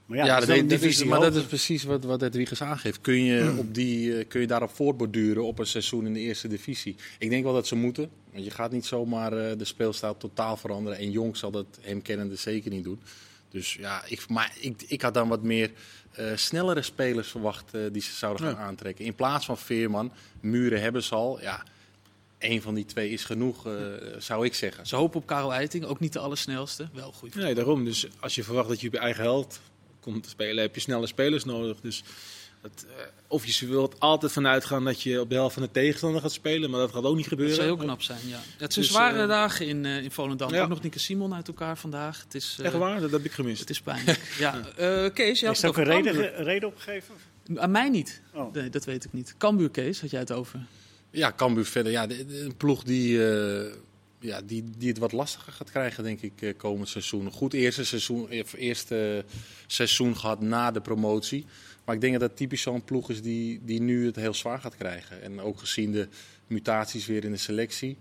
Maar 0.10 0.18
ja, 0.18 0.26
ja 0.26 0.40
dat, 0.40 0.48
dat, 0.48 0.70
dat 0.70 0.82
is, 0.82 1.04
maar 1.04 1.20
dat 1.20 1.36
is 1.36 1.44
precies 1.44 1.84
wat, 1.84 2.04
wat 2.04 2.22
Edwiges 2.22 2.62
aangeeft. 2.62 3.02
Kun 3.02 3.24
je, 3.24 3.42
hmm. 3.42 3.60
op 3.60 3.74
die, 3.74 4.08
uh, 4.08 4.26
kun 4.28 4.42
je 4.42 4.48
daarop 4.48 4.76
voortborduren 4.76 5.44
op 5.44 5.60
een 5.60 5.68
seizoen 5.68 6.06
in 6.06 6.14
de 6.14 6.20
eerste 6.20 6.48
divisie? 6.48 6.96
Ik 7.20 7.30
denk 7.30 7.44
wel 7.44 7.54
dat 7.54 7.68
ze 7.68 7.76
moeten. 7.76 8.10
Want 8.32 8.44
je 8.44 8.52
gaat 8.52 8.72
niet 8.72 8.86
zomaar 8.86 9.34
uh, 9.34 9.58
de 9.58 9.66
speelstijl 9.66 10.18
totaal 10.18 10.58
veranderen. 10.58 11.00
En 11.00 11.12
Jong 11.12 11.38
zal 11.38 11.52
dat 11.52 11.66
hem 11.82 12.02
kennende 12.02 12.36
zeker 12.36 12.72
niet 12.72 12.84
doen. 12.84 13.02
Dus 13.50 13.74
ja, 13.74 14.04
ik, 14.08 14.30
maar 14.30 14.54
ik, 14.60 14.84
ik 14.88 15.02
had 15.02 15.14
dan 15.14 15.28
wat 15.28 15.44
meer 15.44 15.72
uh, 16.20 16.32
snellere 16.36 16.82
spelers 16.82 17.28
verwacht 17.28 17.76
uh, 17.76 17.82
die 17.92 18.02
ze 18.02 18.14
zouden 18.14 18.46
gaan 18.46 18.56
ja. 18.56 18.62
aantrekken. 18.62 19.06
In 19.06 19.16
plaats 19.16 19.46
van 19.46 19.58
Veerman, 19.58 20.12
Muren 20.40 20.82
hebben 20.82 21.04
ze 21.04 21.16
al. 21.16 21.42
Ja, 21.42 21.64
één 22.38 22.62
van 22.62 22.74
die 22.74 22.86
twee 22.86 23.10
is 23.10 23.24
genoeg, 23.24 23.68
uh, 23.68 23.74
zou 24.18 24.46
ik 24.46 24.54
zeggen. 24.54 24.88
Ze 24.88 24.96
hopen 24.96 25.20
op 25.20 25.26
Karel 25.26 25.54
Eiting, 25.54 25.86
ook 25.86 26.00
niet 26.00 26.14
de 26.14 26.20
allersnelste. 26.20 26.90
Wel 26.94 27.12
goed. 27.12 27.36
Nee, 27.36 27.56
daarom. 27.56 27.86
Dus 27.86 28.08
als 28.20 28.36
je 28.36 28.44
verwacht 28.44 28.70
dat 28.70 28.82
je 28.82 28.88
op 28.88 28.94
je 28.94 29.00
eigen 29.00 29.24
held 29.24 29.60
komt 30.12 30.24
te 30.24 30.30
spelen, 30.30 30.64
heb 30.64 30.76
je 30.76 30.82
snelle 30.82 31.08
spelers 31.08 31.44
nodig. 31.44 31.80
Dus 31.82 32.04
het, 32.62 32.86
uh, 32.88 32.94
of 33.28 33.46
je 33.46 33.68
wilt 33.68 34.00
altijd 34.00 34.32
vanuit 34.32 34.66
gaan 34.66 34.86
dat 34.86 35.02
je 35.02 35.22
op 35.22 35.30
de 35.30 35.36
helft 35.36 35.54
van 35.54 35.64
de 35.64 35.72
tegenstander 35.72 36.22
gaat 36.22 36.32
spelen, 36.32 36.70
maar 36.70 36.80
dat 36.80 36.92
gaat 36.92 37.04
ook 37.04 37.16
niet 37.16 37.28
gebeuren. 37.28 37.56
Dat 37.56 37.66
zou 37.66 37.76
heel 37.78 37.86
knap 37.86 38.02
zijn, 38.02 38.20
ja. 38.28 38.40
Het 38.58 38.74
zijn 38.74 38.86
dus, 38.86 38.94
zware 38.94 39.22
uh, 39.22 39.28
dagen 39.28 39.68
in, 39.68 39.84
uh, 39.84 40.04
in 40.04 40.12
Volendam. 40.12 40.54
Ja. 40.54 40.62
Ook 40.62 40.70
nog 40.70 40.82
Nieke 40.82 41.00
Simon 41.00 41.34
uit 41.34 41.48
elkaar 41.48 41.78
vandaag. 41.78 42.22
Het 42.24 42.36
is, 42.36 42.58
Echt 42.62 42.74
waar? 42.74 43.02
Dat 43.02 43.12
heb 43.12 43.26
ik 43.26 43.32
gemist. 43.32 43.60
Het 43.60 43.70
is 43.70 43.82
pijnlijk. 43.82 44.36
ja. 44.40 44.62
Kees, 45.14 45.40
je 45.40 45.46
had 45.46 45.56
is 45.56 45.66
ook 45.66 45.78
een 45.78 45.84
reden, 45.84 46.44
reden 46.44 46.70
opgegeven? 46.70 47.16
Aan 47.56 47.72
mij 47.72 47.90
niet. 47.90 48.22
Oh. 48.34 48.54
Nee, 48.54 48.70
dat 48.70 48.86
weet 48.86 49.06
ik 49.06 49.14
niet. 49.14 49.36
Cambuur, 49.38 49.70
Kees, 49.70 50.02
had 50.02 50.10
jij 50.10 50.20
het 50.20 50.32
over? 50.32 50.60
Ja, 51.12 51.34
Cambuur 51.36 51.66
verder. 51.66 51.92
Ja, 51.92 52.08
de, 52.08 52.26
de, 52.26 52.42
een 52.42 52.58
ploeg 52.58 52.84
die 52.84 53.20
ja, 54.20 54.42
die, 54.42 54.64
die 54.78 54.90
het 54.90 54.98
wat 54.98 55.12
lastiger 55.12 55.54
gaat 55.54 55.72
krijgen, 55.72 56.04
denk 56.04 56.22
ik, 56.22 56.54
komend 56.58 56.90
seizoen. 56.90 57.26
Een 57.26 57.32
goed 57.32 57.54
eerste 57.54 57.86
seizoen, 57.86 58.30
eerste 58.56 59.26
seizoen 59.68 60.18
gehad 60.18 60.42
na 60.42 60.72
de 60.72 60.82
promotie. 60.82 61.46
Maar 61.86 61.96
ik 61.96 62.02
denk 62.02 62.20
dat 62.20 62.30
dat 62.30 62.38
typisch 62.38 62.62
zo'n 62.62 62.84
ploeg 62.84 63.10
is 63.10 63.22
die, 63.22 63.60
die 63.64 63.82
nu 63.82 64.06
het 64.06 64.16
heel 64.16 64.34
zwaar 64.34 64.60
gaat 64.60 64.76
krijgen. 64.76 65.22
En 65.22 65.42
ook 65.42 65.60
gezien 65.60 65.92
de 65.92 66.08
mutaties 66.48 67.06
weer 67.06 67.24
in 67.24 67.32
de 67.32 67.38
selectie. 67.38 67.98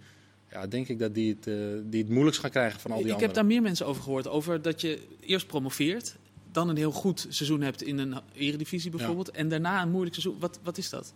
Ja, 0.50 0.66
denk 0.66 0.88
ik 0.88 0.98
dat 0.98 1.14
die 1.14 1.36
het, 1.38 1.46
uh, 1.46 1.54
die 1.84 2.02
het 2.02 2.10
moeilijkst 2.10 2.40
gaan 2.40 2.50
krijgen 2.50 2.80
van 2.80 2.90
al 2.90 2.96
die 2.96 3.06
ik 3.06 3.12
anderen. 3.12 3.30
Ik 3.30 3.36
heb 3.36 3.44
daar 3.44 3.54
meer 3.54 3.62
mensen 3.62 3.86
over 3.86 4.02
gehoord. 4.02 4.28
Over 4.28 4.62
dat 4.62 4.80
je 4.80 4.98
eerst 5.20 5.46
promoveert. 5.46 6.16
Dan 6.52 6.68
een 6.68 6.76
heel 6.76 6.92
goed 6.92 7.26
seizoen 7.28 7.60
hebt 7.60 7.82
in 7.82 7.98
een 7.98 8.14
eredivisie 8.34 8.90
bijvoorbeeld. 8.90 9.30
Ja. 9.32 9.38
En 9.38 9.48
daarna 9.48 9.82
een 9.82 9.90
moeilijk 9.90 10.14
seizoen. 10.14 10.40
Wat, 10.40 10.58
wat 10.62 10.78
is 10.78 10.90
dat? 10.90 11.12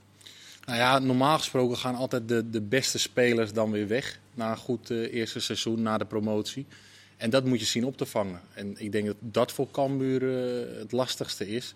Nou 0.64 0.78
ja, 0.78 0.98
normaal 0.98 1.38
gesproken 1.38 1.76
gaan 1.76 1.94
altijd 1.94 2.28
de, 2.28 2.50
de 2.50 2.60
beste 2.60 2.98
spelers 2.98 3.52
dan 3.52 3.70
weer 3.70 3.88
weg. 3.88 4.18
Na 4.34 4.50
een 4.50 4.56
goed 4.56 4.90
uh, 4.90 5.14
eerste 5.14 5.40
seizoen, 5.40 5.82
na 5.82 5.98
de 5.98 6.04
promotie. 6.04 6.66
En 7.16 7.30
dat 7.30 7.44
moet 7.44 7.60
je 7.60 7.66
zien 7.66 7.84
op 7.84 7.96
te 7.96 8.06
vangen. 8.06 8.40
En 8.54 8.74
ik 8.78 8.92
denk 8.92 9.06
dat 9.06 9.16
dat 9.20 9.52
voor 9.52 9.70
Cambuur 9.70 10.22
uh, 10.22 10.78
het 10.78 10.92
lastigste 10.92 11.48
is. 11.48 11.74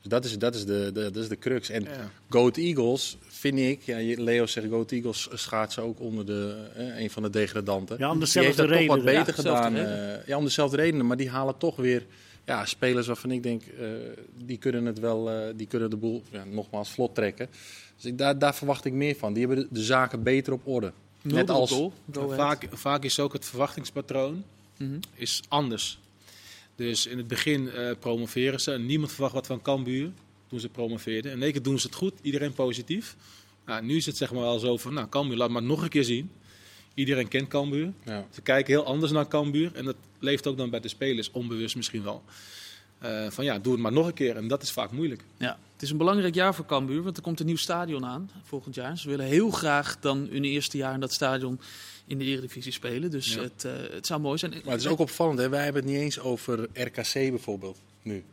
Dus 0.00 0.10
dat 0.10 0.24
is, 0.24 0.38
dat 0.38 0.54
is, 0.54 0.64
de, 0.64 0.90
de, 0.92 1.10
dat 1.10 1.22
is 1.22 1.28
de 1.28 1.38
crux. 1.38 1.68
En 1.68 1.82
ja. 1.82 2.10
Goat 2.28 2.56
Eagles, 2.56 3.18
vind 3.26 3.58
ik, 3.58 3.82
ja, 3.82 4.22
Leo 4.22 4.46
zegt 4.46 4.66
Goat 4.66 4.92
Eagles 4.92 5.28
schaatsen 5.32 5.82
ook 5.82 6.00
onder 6.00 6.26
de, 6.26 6.68
eh, 6.74 7.00
een 7.00 7.10
van 7.10 7.22
de 7.22 7.30
degradanten. 7.30 7.98
Ja, 7.98 8.10
om 8.10 8.20
dezelfde 8.20 8.66
reden. 8.66 8.86
toch 8.86 8.96
wat 8.96 9.04
beter 9.04 9.26
ja, 9.26 9.32
gedaan. 9.32 9.76
Uh, 9.76 10.26
ja, 10.26 10.36
om 10.36 10.44
dezelfde 10.44 10.76
redenen. 10.76 11.06
Maar 11.06 11.16
die 11.16 11.30
halen 11.30 11.58
toch 11.58 11.76
weer 11.76 12.06
ja, 12.46 12.64
spelers 12.64 13.06
waarvan 13.06 13.30
ik 13.30 13.42
denk, 13.42 13.62
uh, 13.80 13.88
die 14.44 14.58
kunnen 14.58 14.84
het 14.84 14.98
wel, 14.98 15.32
uh, 15.32 15.48
die 15.56 15.66
kunnen 15.66 15.90
de 15.90 15.96
boel 15.96 16.22
ja, 16.30 16.44
nogmaals 16.44 16.90
vlot 16.90 17.14
trekken. 17.14 17.48
Dus 17.94 18.04
ik, 18.04 18.18
daar, 18.18 18.38
daar 18.38 18.54
verwacht 18.54 18.84
ik 18.84 18.92
meer 18.92 19.16
van. 19.16 19.32
Die 19.32 19.46
hebben 19.46 19.64
de, 19.64 19.74
de 19.74 19.84
zaken 19.84 20.22
beter 20.22 20.52
op 20.52 20.66
orde. 20.66 20.92
Net 21.22 21.50
als 21.50 21.82
vaak, 22.12 22.68
vaak 22.70 23.04
is 23.04 23.20
ook 23.20 23.32
het 23.32 23.44
verwachtingspatroon 23.44 24.44
mm 24.78 24.88
-hmm. 24.88 25.00
is 25.14 25.42
anders. 25.48 25.98
Dus 26.74 27.06
in 27.06 27.18
het 27.18 27.28
begin 27.28 27.62
uh, 27.62 27.90
promoveren 27.98 28.60
ze 28.60 28.72
en 28.72 28.86
niemand 28.86 29.12
verwacht 29.12 29.34
wat 29.34 29.46
van 29.46 29.62
Cambuur 29.62 30.10
toen 30.48 30.60
ze 30.60 30.68
promoveerden. 30.68 31.30
En 31.30 31.36
in 31.36 31.42
één 31.42 31.52
keer 31.52 31.62
doen 31.62 31.78
ze 31.78 31.86
het 31.86 31.96
goed, 31.96 32.12
iedereen 32.22 32.52
positief. 32.52 33.16
Nou, 33.64 33.84
nu 33.84 33.96
is 33.96 34.06
het 34.06 34.16
zeg 34.16 34.32
maar 34.32 34.42
wel 34.42 34.58
zo 34.58 34.76
van, 34.76 34.94
nou 34.94 35.08
Cambuur, 35.08 35.36
laat 35.36 35.50
maar 35.50 35.62
nog 35.62 35.82
een 35.82 35.88
keer 35.88 36.04
zien. 36.04 36.30
Iedereen 36.96 37.28
kent 37.28 37.48
Cambuur. 37.48 37.92
Ja. 38.04 38.26
Ze 38.30 38.40
kijken 38.40 38.74
heel 38.74 38.84
anders 38.84 39.12
naar 39.12 39.28
Cambuur 39.28 39.74
en 39.74 39.84
dat 39.84 39.96
leeft 40.18 40.46
ook 40.46 40.56
dan 40.56 40.70
bij 40.70 40.80
de 40.80 40.88
spelers, 40.88 41.30
onbewust 41.30 41.76
misschien 41.76 42.02
wel. 42.02 42.22
Uh, 43.04 43.30
van 43.30 43.44
ja, 43.44 43.58
doe 43.58 43.72
het 43.72 43.82
maar 43.82 43.92
nog 43.92 44.06
een 44.06 44.14
keer 44.14 44.36
en 44.36 44.48
dat 44.48 44.62
is 44.62 44.70
vaak 44.70 44.90
moeilijk. 44.90 45.24
Ja, 45.36 45.58
het 45.72 45.82
is 45.82 45.90
een 45.90 45.96
belangrijk 45.96 46.34
jaar 46.34 46.54
voor 46.54 46.66
Cambuur, 46.66 47.02
want 47.02 47.16
er 47.16 47.22
komt 47.22 47.40
een 47.40 47.46
nieuw 47.46 47.56
stadion 47.56 48.04
aan 48.04 48.30
volgend 48.42 48.74
jaar. 48.74 48.98
Ze 48.98 49.08
willen 49.08 49.26
heel 49.26 49.50
graag 49.50 50.00
dan 50.00 50.28
hun 50.30 50.44
eerste 50.44 50.76
jaar 50.76 50.94
in 50.94 51.00
dat 51.00 51.12
stadion 51.12 51.60
in 52.06 52.18
de 52.18 52.24
Eredivisie 52.24 52.72
spelen. 52.72 53.10
Dus 53.10 53.34
ja. 53.34 53.42
het, 53.42 53.64
uh, 53.66 53.72
het 53.90 54.06
zou 54.06 54.20
mooi 54.20 54.38
zijn. 54.38 54.50
Maar 54.50 54.72
het 54.72 54.80
is 54.80 54.86
ook 54.86 54.98
opvallend, 54.98 55.38
hè? 55.38 55.48
wij 55.48 55.64
hebben 55.64 55.82
het 55.82 55.90
niet 55.90 56.00
eens 56.00 56.20
over 56.20 56.68
RKC 56.72 57.12
bijvoorbeeld 57.12 57.78
nu. 58.02 58.24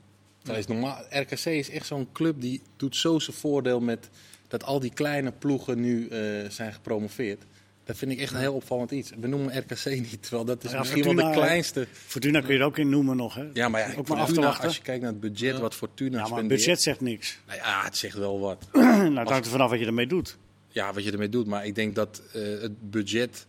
Dat 0.43 0.57
is 0.57 0.67
normaal. 0.67 1.05
RKC 1.09 1.45
is 1.45 1.69
echt 1.69 1.85
zo'n 1.85 2.07
club 2.11 2.41
die 2.41 2.61
doet 2.75 2.95
zo 2.95 3.19
zijn 3.19 3.37
voordeel 3.37 3.79
met 3.79 4.09
dat 4.47 4.63
al 4.63 4.79
die 4.79 4.93
kleine 4.93 5.31
ploegen 5.31 5.79
nu 5.79 6.07
uh, 6.09 6.49
zijn 6.49 6.73
gepromoveerd. 6.73 7.43
Dat 7.85 7.97
vind 7.97 8.11
ik 8.11 8.19
echt 8.19 8.33
een 8.33 8.39
heel 8.39 8.53
opvallend 8.53 8.91
iets. 8.91 9.11
We 9.19 9.27
noemen 9.27 9.57
RKC 9.57 9.85
niet, 9.85 10.21
terwijl 10.21 10.45
dat 10.45 10.63
is 10.63 10.71
ja, 10.71 10.79
misschien 10.79 11.03
Fortuna, 11.03 11.23
wel 11.23 11.33
de 11.33 11.39
kleinste. 11.39 11.87
Fortuna 11.91 12.41
kun 12.41 12.53
je 12.53 12.59
er 12.59 12.65
ook 12.65 12.77
in 12.77 12.89
noemen 12.89 13.15
nog, 13.15 13.35
hè? 13.35 13.49
Ja, 13.53 13.69
maar 13.69 13.81
ja, 13.81 13.97
ook 13.97 14.07
maar 14.07 14.17
af. 14.17 14.37
Als 14.63 14.75
je 14.75 14.81
kijkt 14.81 15.01
naar 15.01 15.11
het 15.11 15.19
budget 15.19 15.59
wat 15.59 15.75
Fortuna 15.75 16.17
ja, 16.17 16.27
maar 16.27 16.39
het 16.39 16.47
budget 16.47 16.81
zegt 16.81 17.01
niks. 17.01 17.39
Nou 17.47 17.59
ja, 17.59 17.83
het 17.83 17.97
zegt 17.97 18.17
wel 18.17 18.39
wat. 18.39 18.67
nou, 18.73 19.19
het 19.19 19.29
hangt 19.29 19.45
er 19.45 19.51
vanaf 19.51 19.69
wat 19.69 19.79
je 19.79 19.85
ermee 19.85 20.07
doet. 20.07 20.37
Ja, 20.67 20.93
wat 20.93 21.03
je 21.03 21.11
ermee 21.11 21.29
doet. 21.29 21.47
Maar 21.47 21.65
ik 21.65 21.75
denk 21.75 21.95
dat 21.95 22.21
uh, 22.35 22.61
het 22.61 22.91
budget 22.91 23.45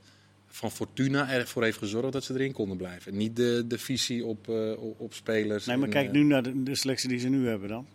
van 0.46 0.70
Fortuna 0.70 1.30
ervoor 1.30 1.62
heeft 1.62 1.78
gezorgd 1.78 2.12
dat 2.12 2.24
ze 2.24 2.34
erin 2.34 2.52
konden 2.52 2.76
blijven. 2.76 3.16
Niet 3.16 3.36
de, 3.36 3.64
de 3.68 3.78
visie 3.78 4.24
op, 4.24 4.48
eh, 4.48 4.72
op, 4.98 5.14
spelers. 5.14 5.66
Nee, 5.66 5.76
maar 5.76 5.86
en, 5.86 5.92
kijk 5.92 6.06
eh, 6.06 6.12
nu 6.12 6.22
naar 6.22 6.42
de, 6.42 6.62
de 6.62 6.74
selectie 6.74 7.08
die 7.08 7.18
ze 7.18 7.28
nu 7.28 7.48
hebben 7.48 7.68
dan. 7.68 7.86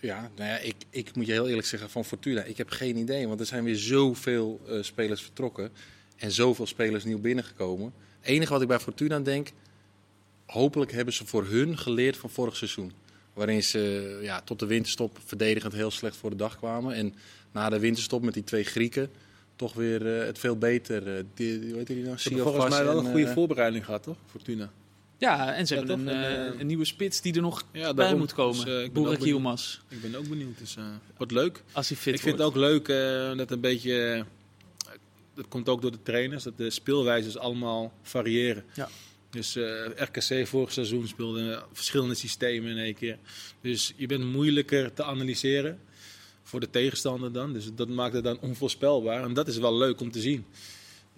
Ja, 0.00 0.30
nou 0.36 0.50
ja, 0.50 0.58
ik, 0.58 0.74
ik 0.90 1.14
moet 1.14 1.26
je 1.26 1.32
heel 1.32 1.48
eerlijk 1.48 1.66
zeggen 1.66 1.90
van 1.90 2.04
Fortuna. 2.04 2.42
Ik 2.42 2.56
heb 2.56 2.70
geen 2.70 2.96
idee, 2.96 3.28
want 3.28 3.40
er 3.40 3.46
zijn 3.46 3.64
weer 3.64 3.76
zoveel 3.76 4.60
eh 4.68 4.82
spelers 4.82 5.22
vertrokken. 5.22 5.70
En 6.16 6.32
zoveel 6.32 6.66
spelers 6.66 7.04
nieuw 7.04 7.18
binnengekomen. 7.20 7.92
Het 8.20 8.30
enige 8.30 8.52
wat 8.52 8.62
ik 8.62 8.68
bij 8.68 8.78
Fortuna 8.78 9.20
denk, 9.20 9.48
hopelijk 10.46 10.92
hebben 10.92 11.14
ze 11.14 11.26
voor 11.26 11.46
hun 11.46 11.78
geleerd 11.78 12.16
van 12.16 12.30
vorig 12.30 12.56
seizoen. 12.56 12.92
Waarin 13.32 13.62
ze 13.62 14.18
ja, 14.22 14.40
tot 14.40 14.58
de 14.58 14.66
winterstop 14.66 15.18
verdedigend 15.24 15.72
heel 15.72 15.90
slecht 15.90 16.16
voor 16.16 16.30
de 16.30 16.36
dag 16.36 16.56
kwamen. 16.56 16.94
En 16.94 17.14
na 17.52 17.68
de 17.68 17.78
winterstop 17.78 18.22
met 18.22 18.34
die 18.34 18.44
twee 18.44 18.64
Grieken 18.64 19.10
toch 19.56 19.72
weer 19.72 20.18
eh, 20.20 20.26
het 20.26 20.38
veel 20.38 20.56
beter. 20.56 21.16
eh 21.16 21.24
die, 21.34 21.60
hoe 21.60 21.76
heet 21.76 21.86
die 21.86 22.02
nou? 22.04 22.18
Ze 22.18 22.28
hebben 22.28 22.46
volgens 22.52 22.74
mij 22.74 22.84
wel 22.84 22.98
een 22.98 23.04
en, 23.04 23.10
goede 23.10 23.26
eh, 23.26 23.32
voorbereiding 23.32 23.84
gehad, 23.84 24.02
toch? 24.02 24.16
Fortuna. 24.26 24.70
Ja, 25.18 25.54
en 25.54 25.66
ze 25.66 25.74
Ja, 25.74 25.80
hebben 25.80 26.04
toch? 26.04 26.14
een, 26.14 26.20
En, 26.22 26.36
eh, 26.36 26.46
eh, 26.46 26.60
een 26.60 26.66
nieuwe 26.66 26.84
spits 26.84 27.20
die 27.20 27.34
er 27.34 27.40
nog 27.40 27.62
Ja, 27.72 27.94
bij 27.94 28.14
moet 28.14 28.32
komen. 28.34 28.64
Dus, 28.64 28.74
eh, 28.74 28.82
ik 28.82 28.92
ben 28.92 29.02
ook 29.02 29.08
benieuwd. 29.08 29.28
Yilmaz, 29.28 29.78
Ik 29.88 30.00
ben 30.00 30.14
ook 30.14 30.28
benieuwd. 30.28 30.58
Dus, 30.58 30.76
eh 30.76 30.84
wordt 31.16 31.32
leuk. 31.32 31.62
als 31.72 31.88
hij 31.88 31.96
fit 31.98 32.14
ik 32.14 32.20
vind 32.20 32.38
het 32.38 32.46
ook 32.46 32.56
leuk 32.56 32.86
dat 33.38 33.50
een 33.50 33.60
beetje. 33.60 34.24
dat 35.34 35.48
komt 35.48 35.68
ook 35.68 35.82
door 35.82 35.90
de 35.90 36.02
trainers, 36.02 36.42
dat 36.44 36.56
de 36.56 36.70
speelwijzes 36.70 37.36
allemaal 37.38 37.92
variëren. 38.02 38.64
Ja. 38.74 38.88
Dus 39.30 39.56
RKC 39.96 40.46
vorig 40.46 40.72
seizoen 40.72 41.06
speelde 41.08 41.62
verschillende 41.72 42.14
systemen 42.14 42.70
in 42.70 42.78
één 42.78 42.94
keer. 42.94 43.18
Dus 43.60 43.92
je 43.96 44.06
bent 44.06 44.24
moeilijker 44.24 44.92
te 44.94 45.04
analyseren 45.04 45.80
voor 46.42 46.60
de 46.60 46.70
tegenstander 46.70 47.32
dan. 47.32 47.52
Dus 47.52 47.70
dat 47.74 47.88
maakt 47.88 48.14
het 48.14 48.24
dan 48.24 48.38
onvoorspelbaar. 48.40 49.22
En 49.24 49.34
dat 49.34 49.48
is 49.48 49.56
wel 49.58 49.76
leuk 49.76 50.00
om 50.00 50.10
te 50.10 50.20
zien. 50.20 50.44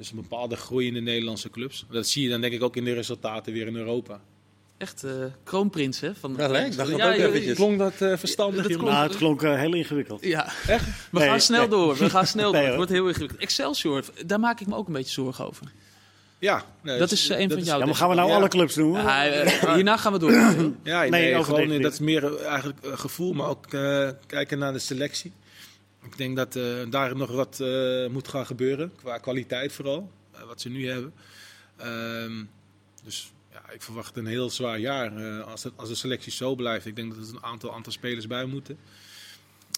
Dus 0.00 0.10
een 0.10 0.16
bepaalde 0.16 0.56
groei 0.56 0.86
in 0.86 0.94
de 0.94 1.00
Nederlandse 1.00 1.50
clubs. 1.50 1.84
Dat 1.90 2.06
zie 2.06 2.22
je 2.22 2.28
dan 2.28 2.40
denk 2.40 2.52
ik 2.52 2.62
ook 2.62 2.76
in 2.76 2.84
de 2.84 2.92
resultaten 2.92 3.52
weer 3.52 3.66
in 3.66 3.76
Europa. 3.76 4.20
Echt 4.78 5.04
eh, 5.04 5.12
kroonprins, 5.44 6.00
hè? 6.00 6.14
Van, 6.14 6.34
Ja, 6.36 6.48
leuk. 6.48 6.76
Dat 6.76 6.88
gaat 6.88 6.96
Ja, 6.98 7.08
ook 7.10 7.16
ja, 7.16 7.26
eventjes. 7.26 7.54
Klonk 7.56 7.78
dat 7.78 8.00
eh, 8.00 8.16
verstandig? 8.16 8.62
Dat 8.66 8.76
klonk- 8.76 8.90
Nou, 8.92 9.08
het 9.08 9.16
klonk 9.16 9.42
eh, 9.42 9.58
heel 9.58 9.74
ingewikkeld. 9.74 10.24
Ja, 10.24 10.44
Echt? 10.66 10.84
we 11.10 11.18
Nee, 11.18 11.28
gaan 11.28 11.40
snel 11.40 11.60
nee. 11.60 11.68
door. 11.68 11.96
We 11.96 12.10
gaan 12.10 12.26
snel 12.26 12.52
door. 12.52 12.62
Het 12.62 12.74
wordt 12.76 12.90
heel 12.90 13.08
ingewikkeld. 13.08 13.40
Excelsior, 13.40 14.04
daar 14.26 14.40
maak 14.40 14.60
ik 14.60 14.66
me 14.66 14.74
ook 14.76 14.86
een 14.86 14.92
beetje 14.92 15.12
zorgen 15.12 15.46
over. 15.46 15.72
Ja. 16.38 16.64
nee, 16.82 16.98
Dat 16.98 17.10
is 17.10 17.28
een 17.28 17.48
van 17.50 17.58
is- 17.58 17.66
jouw 17.66 17.78
Ja, 17.78 17.84
maar 17.84 17.94
gaan 17.94 18.08
we 18.08 18.14
nou 18.14 18.28
Ja. 18.28 18.34
alle 18.34 18.48
clubs 18.48 18.76
noemen? 18.76 19.00
Eh, 19.06 19.74
hierna 19.74 19.96
gaan 19.96 20.12
we 20.12 20.18
door. 20.18 20.32
Ja, 20.82 21.04
nee, 21.04 21.44
gewoon, 21.44 21.82
dat 21.82 21.92
is 21.92 21.98
meer 21.98 22.36
eigenlijk 22.44 22.78
gevoel, 22.82 23.32
maar 23.32 23.48
ook 23.48 23.66
eh, 23.72 24.08
kijken 24.26 24.58
naar 24.58 24.72
de 24.72 24.78
selectie. 24.78 25.32
Ik 26.02 26.16
denk 26.16 26.36
dat 26.36 26.56
eh, 26.56 26.90
daar 26.90 27.16
nog 27.16 27.30
wat 27.30 27.60
eh, 27.60 28.06
moet 28.06 28.28
gaan 28.28 28.46
gebeuren, 28.46 28.92
qua 28.96 29.18
kwaliteit 29.18 29.72
vooral, 29.72 30.10
eh, 30.32 30.42
wat 30.42 30.60
ze 30.60 30.68
nu 30.68 30.88
hebben. 30.88 31.12
Ehm, 31.76 32.44
dus 33.04 33.32
ja, 33.52 33.70
ik 33.70 33.82
verwacht 33.82 34.16
een 34.16 34.26
heel 34.26 34.50
zwaar 34.50 34.78
jaar 34.78 35.42
als, 35.42 35.62
het, 35.62 35.72
als 35.76 35.88
de 35.88 35.94
selectie 35.94 36.32
zo 36.32 36.54
blijft. 36.54 36.86
Ik 36.86 36.96
denk 36.96 37.14
dat 37.14 37.28
er 37.28 37.34
een 37.34 37.44
aantal, 37.44 37.74
aantal 37.74 37.92
spelers 37.92 38.26
bij 38.26 38.44
moeten. 38.44 38.78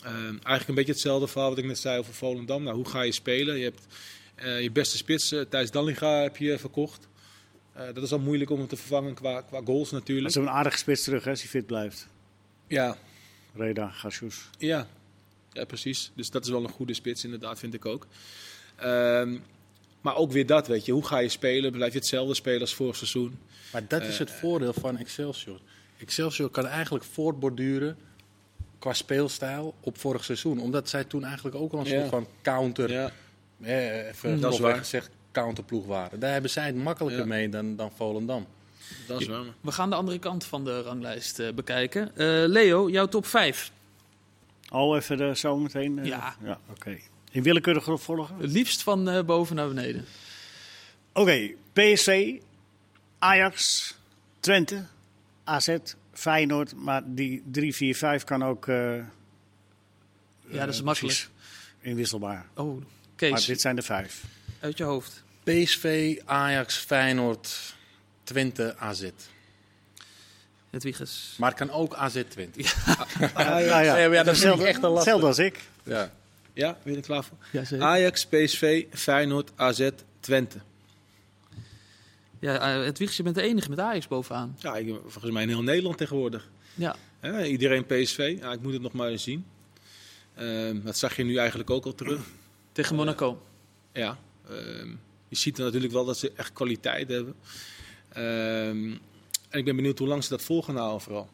Ehm, 0.03 0.15
eigenlijk 0.25 0.69
een 0.69 0.75
beetje 0.75 0.93
hetzelfde 0.93 1.27
verhaal 1.27 1.49
wat 1.49 1.59
ik 1.59 1.65
net 1.65 1.79
zei 1.79 1.99
over 1.99 2.15
Volendam. 2.15 2.63
Nou, 2.63 2.77
hoe 2.77 2.89
ga 2.89 3.03
je 3.03 3.13
spelen? 3.13 3.57
Je 3.59 3.65
hebt 3.65 3.87
je 4.61 4.71
beste 4.73 4.97
spits, 4.97 5.33
eh, 5.33 5.41
Thijs 5.41 5.71
Dallinga, 5.71 6.23
heb 6.23 6.37
je 6.37 6.59
verkocht. 6.59 7.09
Dat 7.95 8.03
is 8.03 8.13
al 8.13 8.19
moeilijk 8.19 8.51
om 8.51 8.59
hem 8.59 8.69
te 8.69 8.77
vervangen 8.77 9.15
qua, 9.15 9.41
qua 9.41 9.61
goals 9.65 9.91
Dat 9.91 9.99
natuurlijk. 9.99 10.29
is 10.29 10.35
een 10.35 10.49
aardige 10.51 10.79
spits 10.79 11.03
terug 11.03 11.25
hè, 11.25 11.31
als 11.31 11.41
hij 11.41 11.49
fit 11.49 11.67
blijft. 11.67 12.09
Ja, 12.67 12.97
Reda, 13.55 13.89
Gassous. 13.89 14.51
Ja. 14.59 14.89
Ja, 15.53 15.65
precies. 15.65 16.11
Dus 16.15 16.31
dat 16.31 16.45
is 16.45 16.51
wel 16.51 16.63
een 16.65 16.71
goede 16.71 16.95
spits, 16.95 17.25
inderdaad, 17.25 17.59
vind 17.59 17.75
ik 17.75 17.87
ook. 17.87 18.07
Ehm, 18.77 19.37
maar 20.01 20.17
ook 20.17 20.33
weer 20.33 20.47
dat, 20.47 20.67
weet 20.67 20.85
je. 20.85 20.93
Hoe 20.93 21.07
ga 21.07 21.19
je 21.19 21.29
spelen? 21.29 21.73
Blijf 21.73 21.93
je 21.93 21.99
hetzelfde 21.99 22.35
spelen 22.35 22.61
als 22.61 22.75
vorig 22.75 22.97
seizoen? 22.97 23.39
Maar 23.73 23.85
dat 23.89 24.03
is 24.03 24.19
het 24.19 24.31
voordeel 24.31 24.73
van 24.73 24.97
Excelsior. 24.99 25.61
Excelsior 25.99 26.49
kan 26.51 26.67
eigenlijk 26.67 27.05
voortborduren 27.05 27.97
qua 28.79 28.93
speelstijl 28.93 29.75
op 29.81 29.99
vorig 29.99 30.25
seizoen. 30.25 30.59
Omdat 30.61 30.89
zij 30.89 31.05
toen 31.05 31.25
eigenlijk 31.25 31.57
ook 31.57 31.73
al 31.73 31.79
een 31.79 31.85
Ja. 31.87 31.99
soort 31.99 32.09
van 32.11 32.27
counter, 32.43 32.91
Ja, 32.93 33.11
eh, 33.61 34.07
even 34.09 34.41
Dat 34.41 34.53
is 34.53 34.59
gezegd, 34.79 35.11
counterploeg 35.33 35.87
waren. 35.87 36.21
Daar 36.21 36.33
hebben 36.33 36.51
zij 36.51 36.67
het 36.67 36.77
makkelijker 36.77 37.21
Ja. 37.23 37.27
mee 37.27 37.49
dan, 37.49 37.77
dan 37.77 37.91
Volendam. 37.97 38.47
dat 39.07 39.21
is 39.21 39.27
waar. 39.27 39.45
We 39.61 39.73
gaan 39.73 39.91
de 39.91 39.97
andere 39.97 40.19
kant 40.19 40.45
van 40.45 40.65
de 40.65 40.81
ranglijst 40.83 41.39
eh, 41.39 41.53
bekijken. 41.53 42.17
Eh, 42.17 42.27
Leo, 42.47 42.91
jouw 42.91 43.07
top 43.07 43.27
5. 43.27 43.73
Al 44.73 44.97
even 44.97 45.17
de, 45.17 45.37
zo 45.37 45.59
meteen? 45.59 45.99
eh, 45.99 46.05
Ja. 46.05 46.37
ja 46.45 46.59
Oké. 46.71 46.99
In 47.31 47.43
willekeurige 47.43 47.97
volgen? 47.99 48.37
Het 48.39 48.51
liefst 48.53 48.83
van 48.83 49.09
eh, 49.09 49.25
boven 49.25 49.57
naar 49.57 49.69
beneden. 49.69 50.05
Oké, 51.13 51.51
PSV, 51.73 52.39
Ajax, 53.19 53.95
Twente, 54.41 54.85
AZ, 55.45 55.77
Feyenoord. 56.13 56.75
Maar 56.77 57.03
die 57.07 57.43
3, 57.53 57.75
4, 57.75 57.95
5 57.97 58.25
kan 58.25 58.45
ook... 58.45 58.69
eh, 58.69 58.97
Ja, 60.47 60.65
dat 60.65 60.69
is 60.69 60.79
eh, 60.79 60.85
makkelijk. 60.85 61.29
Inwisselbaar. 61.81 62.47
Oh, 62.55 62.77
Maar 62.77 62.87
Kees, 63.17 63.45
dit 63.45 63.61
zijn 63.61 63.77
de 63.77 63.83
vijf. 63.83 64.25
uit 64.61 64.79
je 64.79 64.85
hoofd. 64.85 65.23
PSV, 65.43 66.17
Ajax, 66.25 66.77
Feyenoord, 66.77 67.75
Twente, 68.25 68.77
AZ. 68.79 69.09
Het 70.73 70.83
Wiegers. 70.83 71.35
Maar 71.39 71.49
het 71.49 71.59
kan 71.59 71.71
ook 71.71 71.95
AZ 71.95 72.23
Twente. 72.29 72.61
Ah, 73.35 73.47
ja, 73.61 73.81
ja. 73.81 73.97
Ja, 73.97 74.09
dat 74.09 74.19
is 74.21 74.27
Hetzelfde- 74.27 74.67
echt 74.67 74.83
een. 74.83 74.95
Hetzelfde 74.95 75.27
als 75.27 75.39
ik. 75.39 75.61
Ja. 75.83 76.13
Ja, 76.53 76.79
ben 76.83 76.93
je 76.93 76.99
er 76.99 77.05
klaar 77.05 77.25
voor? 77.25 77.37
Ja, 77.51 77.65
zeker. 77.65 77.87
Ajax, 77.87 78.27
PSV, 78.27 78.85
Feyenoord, 78.93 79.51
AZ, 79.57 79.91
Twente. 80.21 80.59
Ja, 82.39 82.59
eh, 82.79 82.85
het 82.85 82.99
Wiegers, 82.99 83.17
je 83.17 83.23
bent 83.23 83.35
de 83.35 83.43
enige 83.43 83.69
met 83.71 83.79
Ajax 83.79 84.09
bovenaan. 84.09 84.57
Ja, 84.59 84.77
ik, 84.77 84.95
volgens 85.07 85.33
mij 85.33 85.43
in 85.43 85.49
heel 85.49 85.63
Nederland 85.63 85.99
tegenwoordig. 85.99 86.49
Ja, 86.75 86.97
Hè, 87.21 87.45
iedereen 87.45 87.87
PSV. 87.87 88.37
Ja, 88.41 88.53
ik 88.53 88.61
moet 88.63 88.73
het 88.73 88.83
nog 88.83 88.93
maar 88.93 89.09
eens 89.09 89.23
zien. 89.23 89.47
Ehm, 90.35 90.81
dat 90.83 90.99
zag 90.99 91.17
je 91.17 91.25
nu 91.25 91.37
eigenlijk 91.37 91.71
ook 91.71 91.85
al 91.85 91.95
terug. 91.95 92.21
tegen 92.73 92.97
Monaco. 92.97 93.43
Ja, 93.93 94.19
ehm, 94.49 94.89
je 95.29 95.37
ziet 95.37 95.59
er 95.59 95.65
natuurlijk 95.65 95.93
wel 95.93 96.05
dat 96.05 96.19
ze 96.19 96.33
echt 96.37 96.53
kwaliteit 96.53 97.09
hebben. 97.09 97.35
En 99.53 99.59
ik 99.59 99.65
ben 99.65 99.77
benieuwd 99.77 99.99
hoe 99.99 100.09
lang 100.09 100.23
ze 100.25 100.29
dat 100.29 100.43
vol 100.43 100.63
gaan 100.63 100.77
houden 100.77 101.01
vooral. 101.01 101.29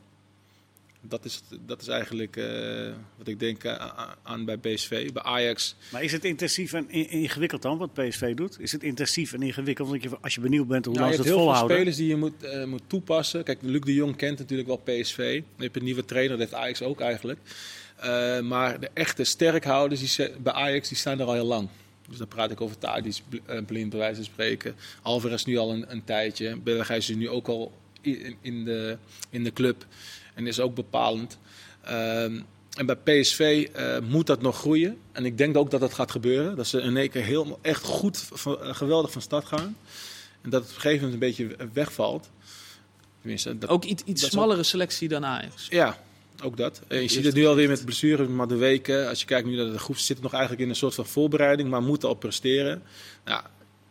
Dat 1.01 1.25
is, 1.25 1.43
dat 1.67 1.81
is 1.81 1.89
eigenlijk 1.89 2.37
eh, 2.37 2.93
wat 3.19 3.29
ik 3.29 3.41
denk 3.41 3.65
eh, 3.65 3.93
aan, 4.23 4.45
bij 4.45 4.57
PSV. 4.57 5.11
Bij 5.13 5.23
Ajax, 5.23 5.77
Maar 5.93 6.03
is 6.03 6.13
het 6.13 6.25
intensief 6.25 6.73
en 6.73 6.91
in- 6.91 7.11
ingewikkeld 7.11 7.63
dan, 7.63 7.79
wat 7.79 7.93
PSV 7.95 8.35
doet? 8.35 8.61
Is 8.61 8.73
het 8.73 8.83
intensief 8.83 9.33
en 9.33 9.43
ingewikkeld? 9.43 9.89
Want 9.89 10.03
je, 10.03 10.11
als 10.21 10.35
je 10.35 10.41
benieuwd 10.41 10.67
bent 10.69 10.85
hoe 10.85 10.95
nou, 10.95 11.07
lang 11.07 11.17
je 11.17 11.23
ze 11.23 11.29
hebt 11.29 11.39
het 11.39 11.47
heel 11.47 11.55
veel 11.55 11.65
volhouden. 11.65 11.77
spelers 11.77 11.97
die 11.97 12.07
je 12.09 12.17
moet, 12.17 12.43
eh, 12.63 12.65
moet 12.65 12.83
toepassen. 12.87 13.45
Kijk, 13.45 13.59
Luc 13.63 13.81
de 13.81 13.95
Jong 13.95 14.17
kent 14.17 14.39
natuurlijk 14.39 14.69
wel 14.69 14.77
PSV. 14.85 15.43
Je 15.57 15.63
hebt 15.65 15.77
een 15.77 15.85
nieuwe 15.85 16.05
trainer, 16.05 16.39
dat 16.39 16.49
heeft 16.49 16.63
Ajax 16.63 16.83
ook 16.83 17.01
eigenlijk. 17.01 17.39
Maar 18.43 18.81
de 18.81 18.91
echte 18.95 19.25
sterkhouders 19.25 20.01
die 20.01 20.09
ze- 20.09 20.35
bij 20.43 20.53
Ajax 20.53 20.89
die 20.89 20.97
staan 20.97 21.21
er 21.21 21.27
al 21.27 21.33
heel 21.33 21.45
lang. 21.47 21.69
Dus 22.09 22.19
dan 22.19 22.29
praat 22.29 22.51
ik 22.51 22.61
over 22.61 22.79
Tadic, 22.79 23.21
Bl- 23.29 23.63
Blind 23.67 23.91
bij 23.91 23.99
wijze 23.99 24.15
van 24.15 24.25
spreken. 24.25 24.75
Alvarez 25.03 25.45
nu 25.45 25.57
al 25.57 25.73
een, 25.73 25.85
een 25.93 26.05
tijdje. 26.05 26.57
Berghuis 26.57 27.11
is 27.11 27.17
nu 27.17 27.29
ook 27.29 27.49
al 27.49 27.73
in, 28.01 28.37
in, 28.41 28.65
de, 28.65 28.97
in 29.31 29.45
de 29.45 29.53
club. 29.53 29.87
En 30.35 30.47
is 30.47 30.61
ook 30.61 30.75
bepalend. 30.75 31.39
Ehm, 31.83 32.41
en 32.77 32.87
bij 32.87 32.97
PSV 32.97 33.69
eh, 33.73 33.99
moet 34.09 34.27
dat 34.27 34.43
nog 34.43 34.59
groeien. 34.59 34.99
En 35.13 35.25
ik 35.25 35.39
denk 35.39 35.57
ook 35.57 35.71
dat 35.71 35.81
dat 35.81 35.95
gaat 35.95 36.11
gebeuren. 36.11 36.57
Dat 36.57 36.67
ze 36.67 36.81
in 36.81 36.97
één 36.97 37.11
keer 37.11 37.25
heel, 37.25 37.59
echt 37.63 37.83
goed, 37.85 38.19
van- 38.33 38.63
eh, 38.63 38.75
geweldig 38.75 39.13
van 39.13 39.23
start 39.23 39.45
gaan. 39.47 39.77
En 40.43 40.51
dat 40.51 40.61
het 40.61 40.71
op 40.71 40.77
een 40.77 40.83
gegeven 40.83 41.05
moment 41.11 41.23
een 41.23 41.29
beetje 41.29 41.69
wegvalt. 41.73 42.31
Tenminste, 43.21 43.59
dat, 43.59 43.71
Ook 43.71 43.85
iets, 43.85 44.03
iets 44.03 44.21
dat 44.21 44.31
smallere 44.31 44.63
selectie 44.63 45.09
dan 45.09 45.25
Ajax. 45.25 45.67
ja, 45.71 45.99
ook 46.43 46.57
dat. 46.57 46.81
En 46.89 47.03
je 47.03 47.09
ziet 47.09 47.25
het 47.25 47.35
nu 47.35 47.47
alweer 47.47 47.69
met 47.69 47.85
blessures, 47.85 48.29
maar 48.29 48.49
de 48.49 48.57
weken. 48.57 49.09
Als 49.09 49.21
je 49.21 49.27
kijkt 49.27 49.49
nu 49.49 49.57
naar 49.57 49.71
de 49.73 49.79
groep, 49.79 49.97
zit 49.99 50.21
nog 50.21 50.33
eigenlijk 50.33 50.63
in 50.63 50.69
een 50.69 50.77
soort 50.77 50.95
van 50.95 51.07
voorbereiding, 51.07 51.69
maar 51.71 51.83
moeten 51.83 52.09
al 52.09 52.15
presteren. 52.15 52.83
Nou, 53.25 53.43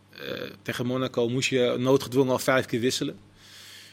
eh, 0.10 0.20
tegen 0.62 0.86
Monaco 0.86 1.30
moest 1.30 1.50
je 1.50 1.76
noodgedwongen 1.80 2.32
al 2.32 2.40
vijf 2.40 2.66
keer 2.66 2.80
wisselen. 2.80 3.18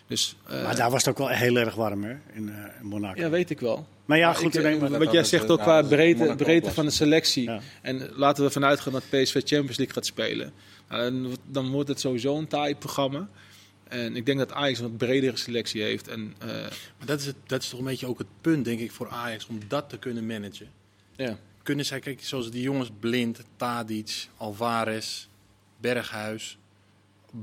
Dus, 0.07 0.37
eh, 0.47 0.63
Maar 0.63 0.77
daar 0.77 0.91
was 0.91 1.05
het 1.05 1.11
ook 1.11 1.19
wel 1.19 1.37
heel 1.37 1.57
erg 1.57 1.75
warm, 1.75 2.05
hè? 2.05 2.17
In, 2.33 2.49
eh, 2.49 2.81
in 2.81 2.87
Monaco. 2.87 3.21
ja, 3.21 3.31
weet 3.31 3.51
ik 3.51 3.61
wel. 3.61 3.87
maar 4.05 4.19
ja, 4.19 4.27
Maar 4.27 4.37
goed. 4.37 4.57
ik, 4.59 4.65
ik 4.65 4.89
wat 4.89 5.13
jij 5.13 5.25
zegt 5.25 5.51
ook 5.51 5.61
qua 5.61 5.83
breedte, 5.83 6.35
breedte 6.37 6.71
van 6.71 6.85
de 6.85 6.91
selectie. 6.91 7.43
Ja. 7.45 7.61
En 7.83 8.11
laten 8.15 8.41
we 8.41 8.47
ervan 8.47 8.65
uitgaan 8.65 8.93
dat 8.93 9.03
PSV 9.09 9.35
Champions 9.35 9.77
League 9.77 9.95
gaat 9.95 10.07
spelen. 10.07 10.53
Nou, 10.89 11.35
dan, 11.47 11.71
wordt 11.71 11.89
het 11.89 12.01
sowieso 12.01 12.37
een 12.39 12.47
taai 12.47 12.77
programma. 12.77 13.29
En 13.89 14.17
ik 14.17 14.27
denk 14.27 14.39
dat 14.39 14.53
Ajax 14.53 14.79
een 14.79 14.85
wat 14.89 14.97
bredere 14.97 15.37
selectie 15.37 15.83
heeft. 15.83 16.09
En, 16.09 16.35
eh, 16.39 16.49
Maar 16.99 17.07
dat 17.07 17.21
is, 17.21 17.27
het, 17.27 17.37
dat 17.47 17.63
is 17.63 17.69
toch 17.69 17.79
een 17.79 17.85
beetje 17.85 18.07
ook 18.07 18.19
het 18.19 18.27
punt, 18.41 18.65
denk 18.65 18.81
ik, 18.81 18.93
voor 18.93 19.09
Ajax, 19.09 19.47
om 19.47 19.59
dat 19.69 19.89
te 19.89 19.99
kunnen 19.99 20.27
managen. 20.27 20.69
ja. 21.17 21.39
Kunnen 21.63 21.85
zij, 21.85 22.01
kijk, 22.01 22.23
zoals 22.23 22.51
die 22.51 22.63
jongens 22.63 22.91
Blind, 23.01 23.41
Tadic, 23.57 24.29
Alvarez, 24.37 25.27
Berghuis, 25.81 26.59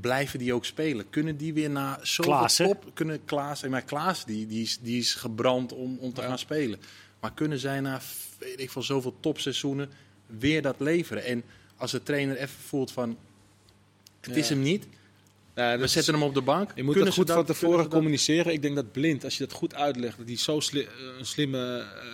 blijven 0.02 0.40
die 0.40 0.54
ook 0.54 0.66
spelen? 0.66 1.10
Kunnen 1.10 1.38
die 1.38 1.54
weer 1.54 1.70
naar 1.70 2.00
zoveel 2.02 2.34
Klaassen. 2.34 2.66
top... 2.66 2.92
Kunnen 2.94 3.26
Klaas, 3.26 3.64
maar 3.68 3.82
Klaas 3.82 4.26
die, 4.26 4.48
die, 4.48 4.62
is, 4.62 4.78
die 4.82 5.00
is 5.00 5.14
gebrand 5.14 5.74
om, 5.74 5.98
om 6.00 6.14
te 6.14 6.22
Ja. 6.22 6.28
gaan 6.28 6.40
spelen. 6.40 6.80
Maar 7.20 7.34
kunnen 7.34 7.60
zij 7.60 7.80
na, 7.80 8.02
weet 8.40 8.60
ik 8.60 8.72
veel, 8.72 8.84
zoveel 8.84 9.16
topseizoenen 9.20 9.90
weer 10.26 10.62
dat 10.62 10.76
leveren? 10.80 11.24
En 11.24 11.44
als 11.76 11.92
de 11.92 12.04
trainer 12.04 12.36
even 12.38 12.60
voelt 12.68 12.92
van, 12.92 13.18
Het 14.20 14.36
is 14.36 14.50
hem 14.50 14.62
niet. 14.62 14.88
Ja, 15.56 15.78
We 15.78 15.88
zetten 15.88 16.14
hem 16.14 16.24
op 16.24 16.34
de 16.34 16.42
bank. 16.42 16.72
Je 16.76 16.84
moet 16.84 16.94
Kunnen 16.94 17.06
dat 17.10 17.14
goed 17.20 17.28
dat- 17.28 17.36
van 17.36 17.46
tevoren 17.46 17.78
dat- 17.84 17.88
communiceren. 17.94 18.54
Ik 18.54 18.62
denk 18.62 18.76
dat 18.76 18.92
blind, 18.92 19.24
als 19.24 19.38
je 19.38 19.44
dat 19.48 19.54
goed 19.54 19.76
uitlegt, 19.76 20.18
dat 20.18 20.28
hij 20.28 20.38
zo 20.38 20.60
sli- 20.60 20.82
eh, 20.82 21.18
een 21.20 21.26
slimme 21.26 21.80
eh, 21.80 22.08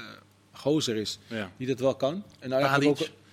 gozer 0.51 0.95
is, 0.95 1.19
Ja. 1.27 1.51
die 1.57 1.67
dat 1.67 1.79
wel 1.79 1.95
kan. 1.95 2.23
En 2.39 2.49
nou, 2.49 2.61
eigenlijk 2.61 2.97
Tadic? 2.97 3.11
ook, 3.13 3.26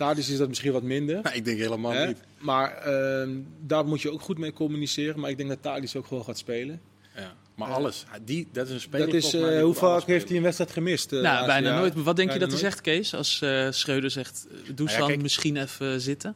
Tadic 0.00 0.26
is 0.26 0.36
dat 0.36 0.48
misschien 0.48 0.72
wat 0.72 0.82
minder. 0.82 1.20
Nou, 1.22 1.36
ik 1.36 1.44
denk 1.44 1.58
helemaal 1.58 1.92
hè? 1.92 2.06
niet. 2.06 2.18
Maar 2.38 2.76
ehm, 2.76 3.38
daar 3.66 3.84
moet 3.86 4.00
je 4.00 4.12
ook 4.12 4.20
goed 4.20 4.38
mee 4.38 4.52
communiceren. 4.52 5.20
Maar 5.20 5.30
ik 5.30 5.36
denk 5.36 5.48
dat 5.48 5.62
Tadic 5.62 5.92
ook 5.96 6.06
gewoon 6.06 6.24
gaat 6.24 6.38
spelen. 6.38 6.80
Ja. 7.16 7.34
Maar 7.54 7.68
alles. 7.68 8.04
Die, 8.24 8.48
dat 8.52 8.66
is 8.66 8.72
een 8.72 8.80
speler. 8.80 9.06
dat 9.06 9.14
is, 9.14 9.34
eh, 9.34 9.62
hoe 9.62 9.74
vaak 9.74 10.06
heeft 10.06 10.28
hij 10.28 10.36
een 10.36 10.42
wedstrijd 10.42 10.70
gemist? 10.70 11.12
eh, 11.12 11.20
nou, 11.20 11.46
bijna 11.46 11.68
jaar? 11.68 11.78
nooit. 11.78 11.94
Maar 11.94 12.04
Wat 12.04 12.16
denk 12.16 12.32
je 12.32 12.38
dat 12.38 12.50
hij 12.50 12.58
zegt, 12.58 12.80
Kees? 12.80 13.14
Als 13.14 13.40
eh 13.40 13.70
Schreuder 13.70 14.10
zegt, 14.10 14.46
eh, 14.50 14.56
doe 14.74 14.74
Nou 14.74 14.90
ja, 14.90 14.98
dan 14.98 15.08
kijk- 15.08 15.22
misschien 15.22 15.56
even 15.56 16.00
zitten. 16.00 16.34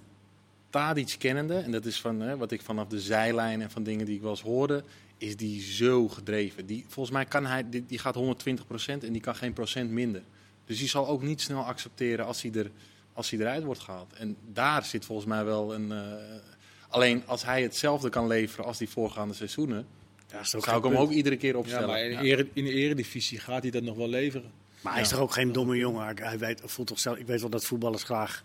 Tadic 0.71 1.15
kennende, 1.19 1.55
en 1.55 1.71
dat 1.71 1.85
is 1.85 2.01
van 2.01 2.21
hè, 2.21 2.37
wat 2.37 2.51
ik 2.53 2.63
vanaf 2.63 2.87
de 2.87 3.01
zijlijn 3.01 3.63
en 3.63 3.71
van 3.71 3.83
dingen 3.83 4.07
die 4.07 4.15
ik 4.15 4.21
wel 4.21 4.31
eens 4.31 4.43
hoorde, 4.43 4.85
is 5.19 5.37
die 5.37 5.63
zo 5.63 6.09
gedreven. 6.09 6.67
Die, 6.67 6.85
volgens 6.89 7.15
mij 7.15 7.25
kan 7.25 7.47
hij, 7.47 7.69
die, 7.69 7.85
die 7.87 7.99
gaat 7.99 8.15
120% 8.15 9.05
en 9.05 9.13
die 9.13 9.21
kan 9.21 9.35
geen 9.37 9.53
procent 9.53 9.91
minder. 9.91 10.23
Dus 10.67 10.79
die 10.79 10.89
zal 10.89 11.09
ook 11.09 11.23
niet 11.23 11.41
snel 11.41 11.63
accepteren 11.65 12.27
als 12.27 12.43
hij, 12.43 12.53
er, 12.53 12.71
als 13.15 13.31
hij 13.31 13.39
eruit 13.41 13.65
wordt 13.65 13.81
gehaald. 13.81 14.13
En 14.13 14.37
daar 14.53 14.85
zit 14.85 15.05
volgens 15.05 15.27
mij 15.29 15.45
wel 15.45 15.75
een. 15.75 15.93
eh, 15.93 16.01
alleen 16.89 17.23
als 17.27 17.45
hij 17.45 17.63
hetzelfde 17.63 18.09
kan 18.09 18.27
leveren 18.27 18.65
als 18.65 18.79
die 18.79 18.89
voorgaande 18.89 19.35
seizoenen, 19.35 19.87
Ja, 20.31 20.45
zou 20.45 20.77
ik 20.79 20.85
hem 20.85 20.97
ook 20.97 21.11
iedere 21.11 21.37
keer 21.37 21.53
Ja, 21.53 21.59
opstellen. 21.59 21.89
maar 21.89 22.01
in, 22.05 22.09
de 22.09 22.15
Ja. 22.27 22.37
ere- 22.37 22.49
in 22.53 22.65
de 22.65 22.73
eredivisie 22.73 23.39
gaat 23.39 23.63
hij 23.63 23.71
dat 23.71 23.83
nog 23.83 23.97
wel 23.97 24.09
leveren. 24.09 24.51
Maar 24.81 24.93
hij 24.93 25.03
is 25.03 25.09
toch 25.09 25.19
ook 25.19 25.33
geen 25.33 25.53
domme 25.53 25.77
jongen. 25.77 26.17
Hij- 26.17 26.39
weet, 26.39 26.61
voelt 26.65 26.89
toch 26.89 26.99
zelf, 26.99 27.17
ik 27.17 27.27
weet 27.27 27.41
wel 27.41 27.51
dat 27.51 27.65
voetballers 27.65 28.03
graag 28.03 28.45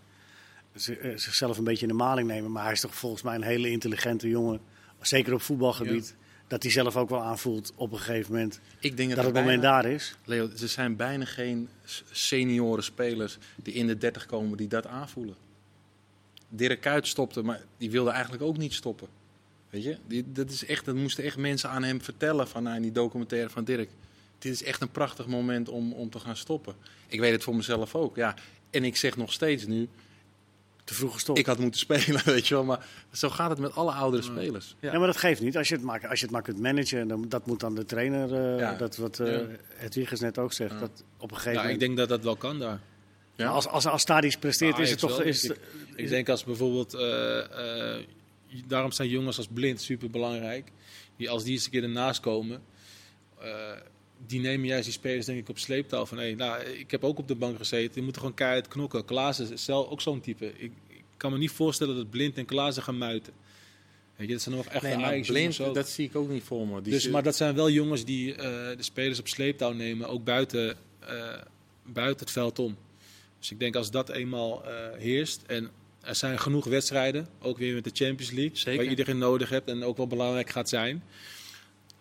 eh, 0.74 0.82
zichzelf 1.16 1.58
een 1.58 1.64
beetje 1.64 1.82
in 1.82 1.88
de 1.88 1.94
maling 2.04 2.28
nemen. 2.28 2.52
Maar 2.52 2.64
hij 2.64 2.72
is 2.72 2.80
toch 2.82 2.96
volgens 2.96 3.22
mij 3.22 3.36
een 3.36 3.42
hele 3.42 3.70
intelligente 3.70 4.28
jongen. 4.30 4.60
Zeker 5.02 5.34
op 5.34 5.42
voetbalgebied. 5.42 6.16
Dat 6.50 6.64
hij 6.64 6.72
zelf 6.72 6.98
ook 6.98 7.10
wel 7.10 7.22
aanvoelt 7.22 7.74
op 7.76 7.92
een 7.92 8.00
gegeven 8.00 8.34
moment 8.34 8.60
Ik 8.80 8.98
denk 8.98 9.10
dat 9.10 9.18
er 9.18 9.26
het 9.26 9.34
moment 9.34 9.62
daar 9.62 9.86
is. 9.86 10.16
Leo, 10.26 10.50
er 10.62 10.68
zijn 10.68 10.96
bijna 10.96 11.26
geen 11.26 11.70
senioren 12.12 12.84
spelers 12.84 13.38
die 13.56 13.74
in 13.74 13.88
de 13.88 13.98
30 13.98 14.26
komen 14.26 14.58
die 14.58 14.68
dat 14.68 14.88
aanvoelen. 14.88 15.36
Dirk 16.50 16.82
Kuyt 16.82 17.08
stopte, 17.08 17.42
maar 17.42 17.62
die 17.78 17.92
wilde 17.92 18.10
eigenlijk 18.10 18.44
ook 18.44 18.58
niet 18.58 18.74
stoppen. 18.74 19.08
Weet 19.70 19.84
je, 19.84 19.98
die, 20.08 20.32
dat, 20.32 20.50
is 20.50 20.66
echt, 20.66 20.86
dat 20.86 20.96
moesten 20.96 21.24
echt 21.24 21.38
mensen 21.38 21.70
aan 21.70 21.84
hem 21.84 22.02
vertellen 22.02 22.48
van 22.48 22.64
nou, 22.64 22.76
in 22.76 22.82
die 22.82 22.92
documentaire 22.92 23.50
van 23.50 23.64
Dirk. 23.64 23.90
Dit 24.40 24.54
is 24.54 24.64
echt 24.64 24.82
een 24.82 24.92
prachtig 24.92 25.28
moment 25.28 25.70
om, 25.70 25.94
om 25.94 26.10
te 26.10 26.20
gaan 26.20 26.36
stoppen. 26.36 26.76
Ik 27.08 27.20
weet 27.20 27.32
het 27.32 27.44
voor 27.44 27.56
mezelf 27.56 27.96
ook, 27.96 28.16
ja. 28.16 28.36
En 28.70 28.84
ik 28.84 28.96
zeg 28.96 29.18
nog 29.18 29.34
steeds 29.34 29.66
nu, 29.66 29.88
Te 30.90 30.96
vroeg 30.96 31.14
gestopt. 31.14 31.40
ik 31.40 31.46
had 31.46 31.60
moeten 31.60 31.80
spelen, 31.80 32.22
weet 32.34 32.48
je 32.48 32.54
wel. 32.54 32.64
Maar 32.64 32.86
zo 33.12 33.30
gaat 33.30 33.50
het 33.50 33.60
met 33.60 33.76
alle 33.76 33.92
oudere 33.92 34.24
spelers. 34.24 34.76
Ja. 34.80 34.92
Ja. 34.92 34.98
maar 34.98 35.08
dat 35.08 35.18
geeft 35.18 35.42
niet. 35.42 35.58
Als 35.58 35.70
je 35.70 35.76
het 35.76 35.84
maar, 35.84 36.08
als 36.08 36.20
je 36.20 36.26
het 36.26 36.34
maar 36.34 36.42
kunt 36.42 36.60
managen, 36.60 37.08
dan, 37.08 37.26
dat 37.30 37.46
moet 37.46 37.60
dan 37.60 37.76
de 37.76 37.86
trainer, 37.86 38.34
eh, 38.54 38.60
Ja. 38.60 38.74
dat 38.74 38.98
wat 38.98 39.20
eh 39.20 39.32
Ja. 39.34 39.46
Hedwiges 39.76 40.20
net 40.20 40.38
ook 40.38 40.54
zegt, 40.54 40.72
Ja. 40.74 40.80
dat 40.80 41.04
op 41.18 41.32
een 41.32 41.36
gegeven 41.38 41.52
Ja, 41.54 41.58
moment... 41.58 41.82
ik 41.82 41.88
denk 41.88 41.98
dat 41.98 42.10
dat 42.10 42.24
wel 42.24 42.36
kan 42.36 42.60
daar. 42.60 42.80
Ja. 43.36 43.48
Als, 43.50 43.68
als, 43.68 43.86
als 43.86 44.04
Tadic 44.04 44.40
presteert, 44.40 44.72
Nou, 44.72 44.84
is 44.84 44.90
het 44.90 45.00
toch... 45.00 45.18
wel, 45.18 45.26
Is, 45.26 45.42
denk 45.42 45.60
Ik 45.96 46.10
denk 46.10 46.30
als 46.30 46.44
bijvoorbeeld, 46.44 46.94
eh, 46.94 47.96
eh, 47.98 48.04
daarom 48.68 48.92
zijn 48.92 49.10
jongens 49.10 49.38
als 49.38 49.48
blind 49.54 49.82
super 49.82 50.10
belangrijk. 50.10 50.72
Die 51.18 51.30
als 51.30 51.44
die 51.44 51.54
eens 51.54 51.66
een 51.66 51.72
keer 51.72 51.84
ernaast 51.84 52.20
komen, 52.20 52.62
eh, 53.40 53.50
die 54.26 54.40
nemen 54.40 54.68
juist 54.68 54.84
die 54.84 54.94
spelers 54.94 55.26
denk 55.26 55.40
ik 55.40 55.50
op 55.50 55.58
sleeptouw. 55.58 56.06
Van, 56.06 56.18
hey, 56.18 56.34
nou, 56.34 56.64
ik 56.64 56.92
heb 56.92 57.04
ook 57.04 57.18
op 57.18 57.28
de 57.28 57.36
bank 57.36 57.58
gezeten, 57.58 57.94
die 57.94 58.04
moeten 58.04 58.22
gewoon 58.22 58.36
keihard 58.36 58.68
knokken. 58.68 59.06
Klaassen 59.06 59.52
is 59.52 59.64
zelf 59.64 59.88
ook 59.90 60.02
zo'n 60.02 60.22
type. 60.22 60.46
Ik, 60.46 60.72
ik 60.88 61.04
kan 61.18 61.32
me 61.32 61.38
niet 61.38 61.52
voorstellen 61.52 61.96
dat 61.96 62.10
blind 62.10 62.38
en 62.38 62.46
Klaassen 62.46 62.84
gaan 62.84 62.98
muiten. 62.98 63.34
Weet 64.16 64.28
je, 64.28 64.34
dat 64.34 64.44
zijn 64.44 64.56
nog 64.56 64.66
echt 64.66 64.84
Nee, 64.84 64.98
maar 64.98 65.20
blind, 65.20 65.58
dat 65.58 65.90
zie 65.90 66.06
ik 66.06 66.16
ook 66.16 66.30
niet 66.30 66.44
voor 66.44 66.68
me. 66.68 66.82
Die 66.82 66.94
Dus, 66.94 67.08
maar 67.10 67.24
dat 67.24 67.36
zijn 67.36 67.56
wel 67.56 67.70
jongens 67.70 68.06
die 68.06 68.36
eh, 68.36 68.42
de 68.78 68.84
spelers 68.84 69.20
op 69.20 69.28
sleeptouw 69.28 69.72
nemen, 69.72 70.08
ook 70.08 70.24
buiten, 70.24 70.78
eh, 71.00 71.38
buiten 71.86 72.26
het 72.26 72.32
veld 72.32 72.60
om. 72.60 72.78
Dus 73.40 73.52
ik 73.52 73.60
denk 73.60 73.76
als 73.76 73.92
dat 73.92 74.10
eenmaal 74.10 74.66
eh, 74.66 74.74
heerst 74.98 75.42
en 75.48 75.70
er 76.02 76.16
zijn 76.16 76.40
genoeg 76.40 76.66
wedstrijden, 76.66 77.28
ook 77.42 77.58
weer 77.58 77.74
met 77.74 77.84
de 77.84 77.92
Champions 77.94 78.32
League, 78.32 78.58
Zeker. 78.58 78.82
waar 78.82 78.90
iedereen 78.90 79.18
nodig 79.18 79.50
hebt 79.50 79.70
en 79.70 79.84
ook 79.84 79.98
wel 79.98 80.08
belangrijk 80.08 80.50
gaat 80.50 80.70
zijn. 80.70 81.04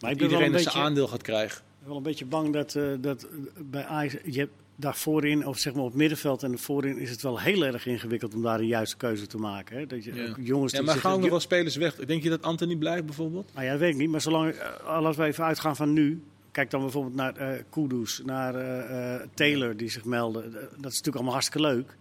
maar 0.01 0.12
dat 0.12 0.23
iedereen 0.23 0.45
een 0.45 0.53
zijn 0.53 0.64
beetje... 0.64 0.79
aandeel 0.79 1.09
gaat 1.09 1.23
krijgen. 1.23 1.62
Wel 1.88 1.96
een 1.96 2.03
beetje 2.03 2.24
bang 2.27 2.53
dat, 2.53 2.74
eh, 2.74 2.85
dat 3.01 3.22
eh, 3.22 3.29
bij 3.70 3.85
Ajax, 3.85 4.14
je 4.24 4.38
hebt 4.38 4.53
daar 4.77 4.96
voorin, 4.96 5.46
of 5.46 5.59
zeg 5.59 5.72
maar 5.74 5.83
op 5.83 5.88
het 5.88 5.98
middenveld 5.98 6.42
en 6.42 6.59
voorin, 6.59 6.98
is 6.98 7.11
het 7.11 7.22
wel 7.22 7.40
heel 7.40 7.64
erg 7.64 7.87
ingewikkeld 7.87 8.35
om 8.35 8.42
daar 8.42 8.59
de 8.59 8.66
juiste 8.66 8.96
keuze 8.96 9.27
te 9.27 9.37
maken. 9.38 9.77
Hè? 9.79 9.87
Dat 9.87 10.05
je, 10.05 10.14
Ja. 10.14 10.29
ook 10.29 10.37
jongens 10.40 10.72
Ja, 10.72 10.83
maar 10.83 10.96
gaan 10.96 11.22
er 11.24 11.31
wel 11.31 11.40
spelers 11.40 11.77
weg? 11.77 11.94
Denk 11.94 12.22
je 12.22 12.29
dat 12.29 12.42
Anthony 12.42 12.77
blijft 12.77 13.05
bijvoorbeeld? 13.05 13.51
Nou 13.55 13.64
ja, 13.64 13.70
dat 13.70 13.81
weet 13.81 13.90
ik 13.92 13.96
niet, 13.96 14.11
maar 14.11 14.20
zolang, 14.20 14.51
eh, 14.53 14.87
als 15.05 15.16
we 15.16 15.24
even 15.24 15.44
uitgaan 15.44 15.77
van 15.77 15.92
nu, 15.92 16.22
kijk 16.53 16.70
dan 16.70 16.81
bijvoorbeeld 16.81 17.14
naar 17.14 17.37
eh 17.37 17.62
Kudus, 17.70 18.22
naar 18.24 18.55
eh, 18.55 19.14
eh, 19.14 19.20
Taylor 19.35 19.77
die 19.77 19.90
zich 19.90 20.05
melden. 20.05 20.44
Eh, 20.44 20.51
Dat 20.61 20.62
is 20.70 20.83
natuurlijk 20.83 21.14
allemaal 21.14 21.33
hartstikke 21.33 21.66
leuk, 21.68 21.96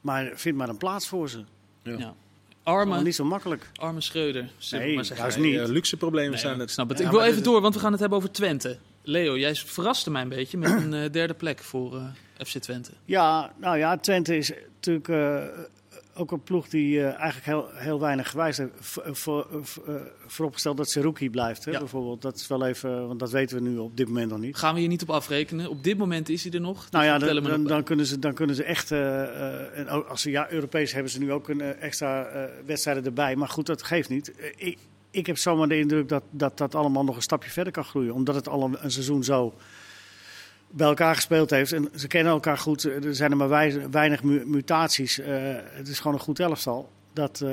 maar 0.00 0.32
vind 0.34 0.56
maar 0.56 0.68
een 0.68 0.76
plaats 0.76 1.08
voor 1.08 1.28
ze. 1.28 1.44
Ja. 1.82 1.98
Ja. 1.98 2.14
Arme, 2.62 3.02
niet 3.02 3.14
zo 3.14 3.24
makkelijk. 3.24 3.70
arme 3.74 4.00
Schreuder. 4.00 4.50
Nee, 4.70 4.94
maar 4.94 5.04
juist 5.16 5.38
niet. 5.38 5.58
Eh, 5.58 5.66
luxe 5.66 5.96
problemen 5.96 6.30
Nee, 6.30 6.40
zijn 6.40 6.54
ik 6.54 6.60
het. 6.60 6.70
snap 6.70 6.88
het. 6.88 6.98
Ja, 6.98 7.04
ik 7.04 7.10
wil 7.10 7.22
even 7.22 7.42
door, 7.42 7.60
want 7.60 7.74
we 7.74 7.80
gaan 7.80 7.90
het 7.90 8.00
hebben 8.00 8.18
over 8.18 8.30
Twente. 8.30 8.78
Leo, 9.08 9.38
jij 9.38 9.54
verraste 9.54 10.10
mij 10.10 10.22
een 10.22 10.28
beetje 10.28 10.58
met 10.58 10.70
een 10.70 10.94
eh, 10.94 11.10
derde 11.12 11.34
plek 11.34 11.62
voor 11.62 11.96
eh, 11.96 12.46
FC 12.46 12.58
Twente. 12.58 12.90
Ja, 13.04 13.52
nou 13.60 13.78
ja, 13.78 13.96
Twente 13.96 14.36
is 14.36 14.52
natuurlijk 14.74 15.08
eh, 15.08 15.44
ook 16.14 16.32
een 16.32 16.42
ploeg 16.42 16.68
die 16.68 17.02
eigenlijk 17.06 17.44
heel, 17.46 17.68
heel 17.72 18.00
weinig 18.00 18.30
gewijs 18.30 18.56
heeft. 18.56 18.72
Voor, 18.80 19.46
vooropgesteld 20.26 20.76
dat 20.76 20.90
Seruki 20.90 21.30
blijft, 21.30 21.64
hè, 21.64 21.70
Ja. 21.70 21.78
bijvoorbeeld. 21.78 22.22
Dat 22.22 22.36
is 22.36 22.46
wel 22.46 22.66
even, 22.66 23.06
want 23.06 23.20
dat 23.20 23.30
weten 23.30 23.56
we 23.56 23.68
nu 23.68 23.78
op 23.78 23.96
dit 23.96 24.06
moment 24.06 24.30
nog 24.30 24.38
niet. 24.38 24.56
Gaan 24.56 24.74
we 24.74 24.80
hier 24.80 24.88
niet 24.88 25.02
op 25.02 25.10
afrekenen. 25.10 25.68
Op 25.68 25.84
dit 25.84 25.98
moment 25.98 26.28
is 26.28 26.42
hij 26.42 26.52
er 26.52 26.60
nog. 26.60 26.90
Nou 26.90 27.04
ja, 27.04 27.18
Dus 27.18 27.42
dan, 27.42 27.64
dan, 27.64 27.82
kunnen 27.82 28.06
ze, 28.06 28.18
dan 28.18 28.34
kunnen 28.34 28.56
ze 28.56 28.64
echt. 28.64 28.90
en 28.90 30.08
als 30.08 30.22
ze 30.22 30.30
ja, 30.30 30.50
Europees 30.50 30.92
hebben 30.92 31.10
ze 31.12 31.18
nu 31.18 31.32
ook 31.32 31.48
een 31.48 31.60
extra 31.60 32.28
wedstrijden 32.66 33.04
erbij. 33.04 33.36
Maar 33.36 33.48
goed, 33.48 33.66
dat 33.66 33.82
geeft 33.82 34.08
niet. 34.08 34.32
Ik, 34.56 34.78
ik 35.16 35.26
heb 35.26 35.38
zomaar 35.38 35.68
de 35.68 35.78
indruk 35.78 36.08
dat, 36.08 36.22
dat 36.30 36.58
dat 36.58 36.74
allemaal 36.74 37.04
nog 37.04 37.16
een 37.16 37.22
stapje 37.22 37.50
verder 37.50 37.72
kan 37.72 37.84
groeien. 37.84 38.14
Omdat 38.14 38.34
het 38.34 38.48
al 38.48 38.62
een, 38.64 38.76
een 38.80 38.90
seizoen 38.90 39.24
zo 39.24 39.54
bij 40.70 40.86
elkaar 40.86 41.14
gespeeld 41.14 41.50
heeft. 41.50 41.72
En 41.72 41.88
ze 41.94 42.06
kennen 42.06 42.32
elkaar 42.32 42.58
goed. 42.58 42.82
Er 42.84 43.14
zijn 43.14 43.30
er 43.30 43.36
maar 43.36 43.48
wij- 43.48 43.90
weinig 43.90 44.22
mu- 44.22 44.44
mutaties. 44.46 45.18
Eh, 45.18 45.28
het 45.54 45.88
is 45.88 45.98
gewoon 45.98 46.16
een 46.16 46.22
goed 46.22 46.40
elftal. 46.40 46.90
Dat 47.12 47.44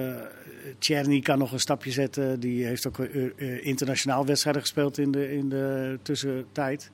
Tjerni 0.80 1.22
kan 1.22 1.38
nog 1.38 1.52
een 1.52 1.60
stapje 1.60 1.92
zetten. 1.92 2.40
Die 2.40 2.66
heeft 2.66 2.88
ook 2.88 3.00
eh, 3.00 3.66
internationaal 3.66 4.26
wedstrijden 4.26 4.62
gespeeld 4.62 4.98
in 4.98 5.12
de, 5.12 5.32
in 5.36 5.50
de 5.50 6.00
tussentijd. 6.02 6.92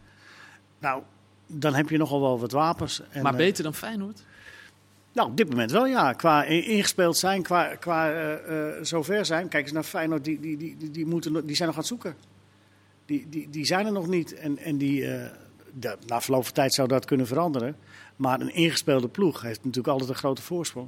Nou, 0.80 1.02
dan 1.48 1.74
heb 1.74 1.90
je 1.90 1.98
nogal 1.98 2.22
wel 2.22 2.40
wat 2.40 2.52
wapens. 2.52 3.02
En, 3.10 3.24
maar 3.24 3.36
beter 3.36 3.64
dan 3.64 3.74
Feyenoord? 3.74 4.24
Nou, 5.14 5.30
op 5.30 5.38
dit 5.38 5.50
moment 5.50 5.72
wel, 5.72 5.86
ja. 5.88 6.14
Qua 6.14 6.44
in- 6.44 6.64
ingespeeld 6.66 7.18
zijn, 7.18 7.42
qua, 7.42 7.76
qua 7.76 8.12
eh, 8.12 8.34
eh, 8.34 8.84
zover 8.84 9.26
zijn. 9.26 9.48
Kijk 9.48 9.64
eens 9.64 9.74
naar 9.74 9.84
Feyenoord, 9.84 10.24
die, 10.24 10.40
die, 10.40 10.58
die, 10.58 10.76
die, 10.78 10.92
die, 10.92 11.06
moeten, 11.06 11.46
die 11.46 11.56
zijn 11.56 11.68
nog 11.68 11.78
aan 11.78 11.84
het 11.84 11.90
zoeken. 11.92 12.16
Die, 13.06 13.28
die, 13.30 13.48
die 13.50 13.66
zijn 13.66 13.86
er 13.86 13.92
nog 13.92 14.08
niet. 14.08 14.34
En, 14.34 14.58
en 14.58 14.78
die, 14.78 15.06
eh, 15.08 15.30
de, 15.80 15.98
na 16.08 16.22
verloop 16.22 16.44
van 16.44 16.54
tijd 16.54 16.74
zou 16.74 16.88
dat 16.88 17.06
kunnen 17.06 17.28
veranderen. 17.28 17.76
Maar 18.16 18.42
een 18.42 18.54
ingespeelde 18.54 19.08
ploeg 19.08 19.42
heeft 19.42 19.60
natuurlijk 19.60 19.88
altijd 19.88 20.10
een 20.10 20.16
grote 20.16 20.42
voorsprong. 20.42 20.88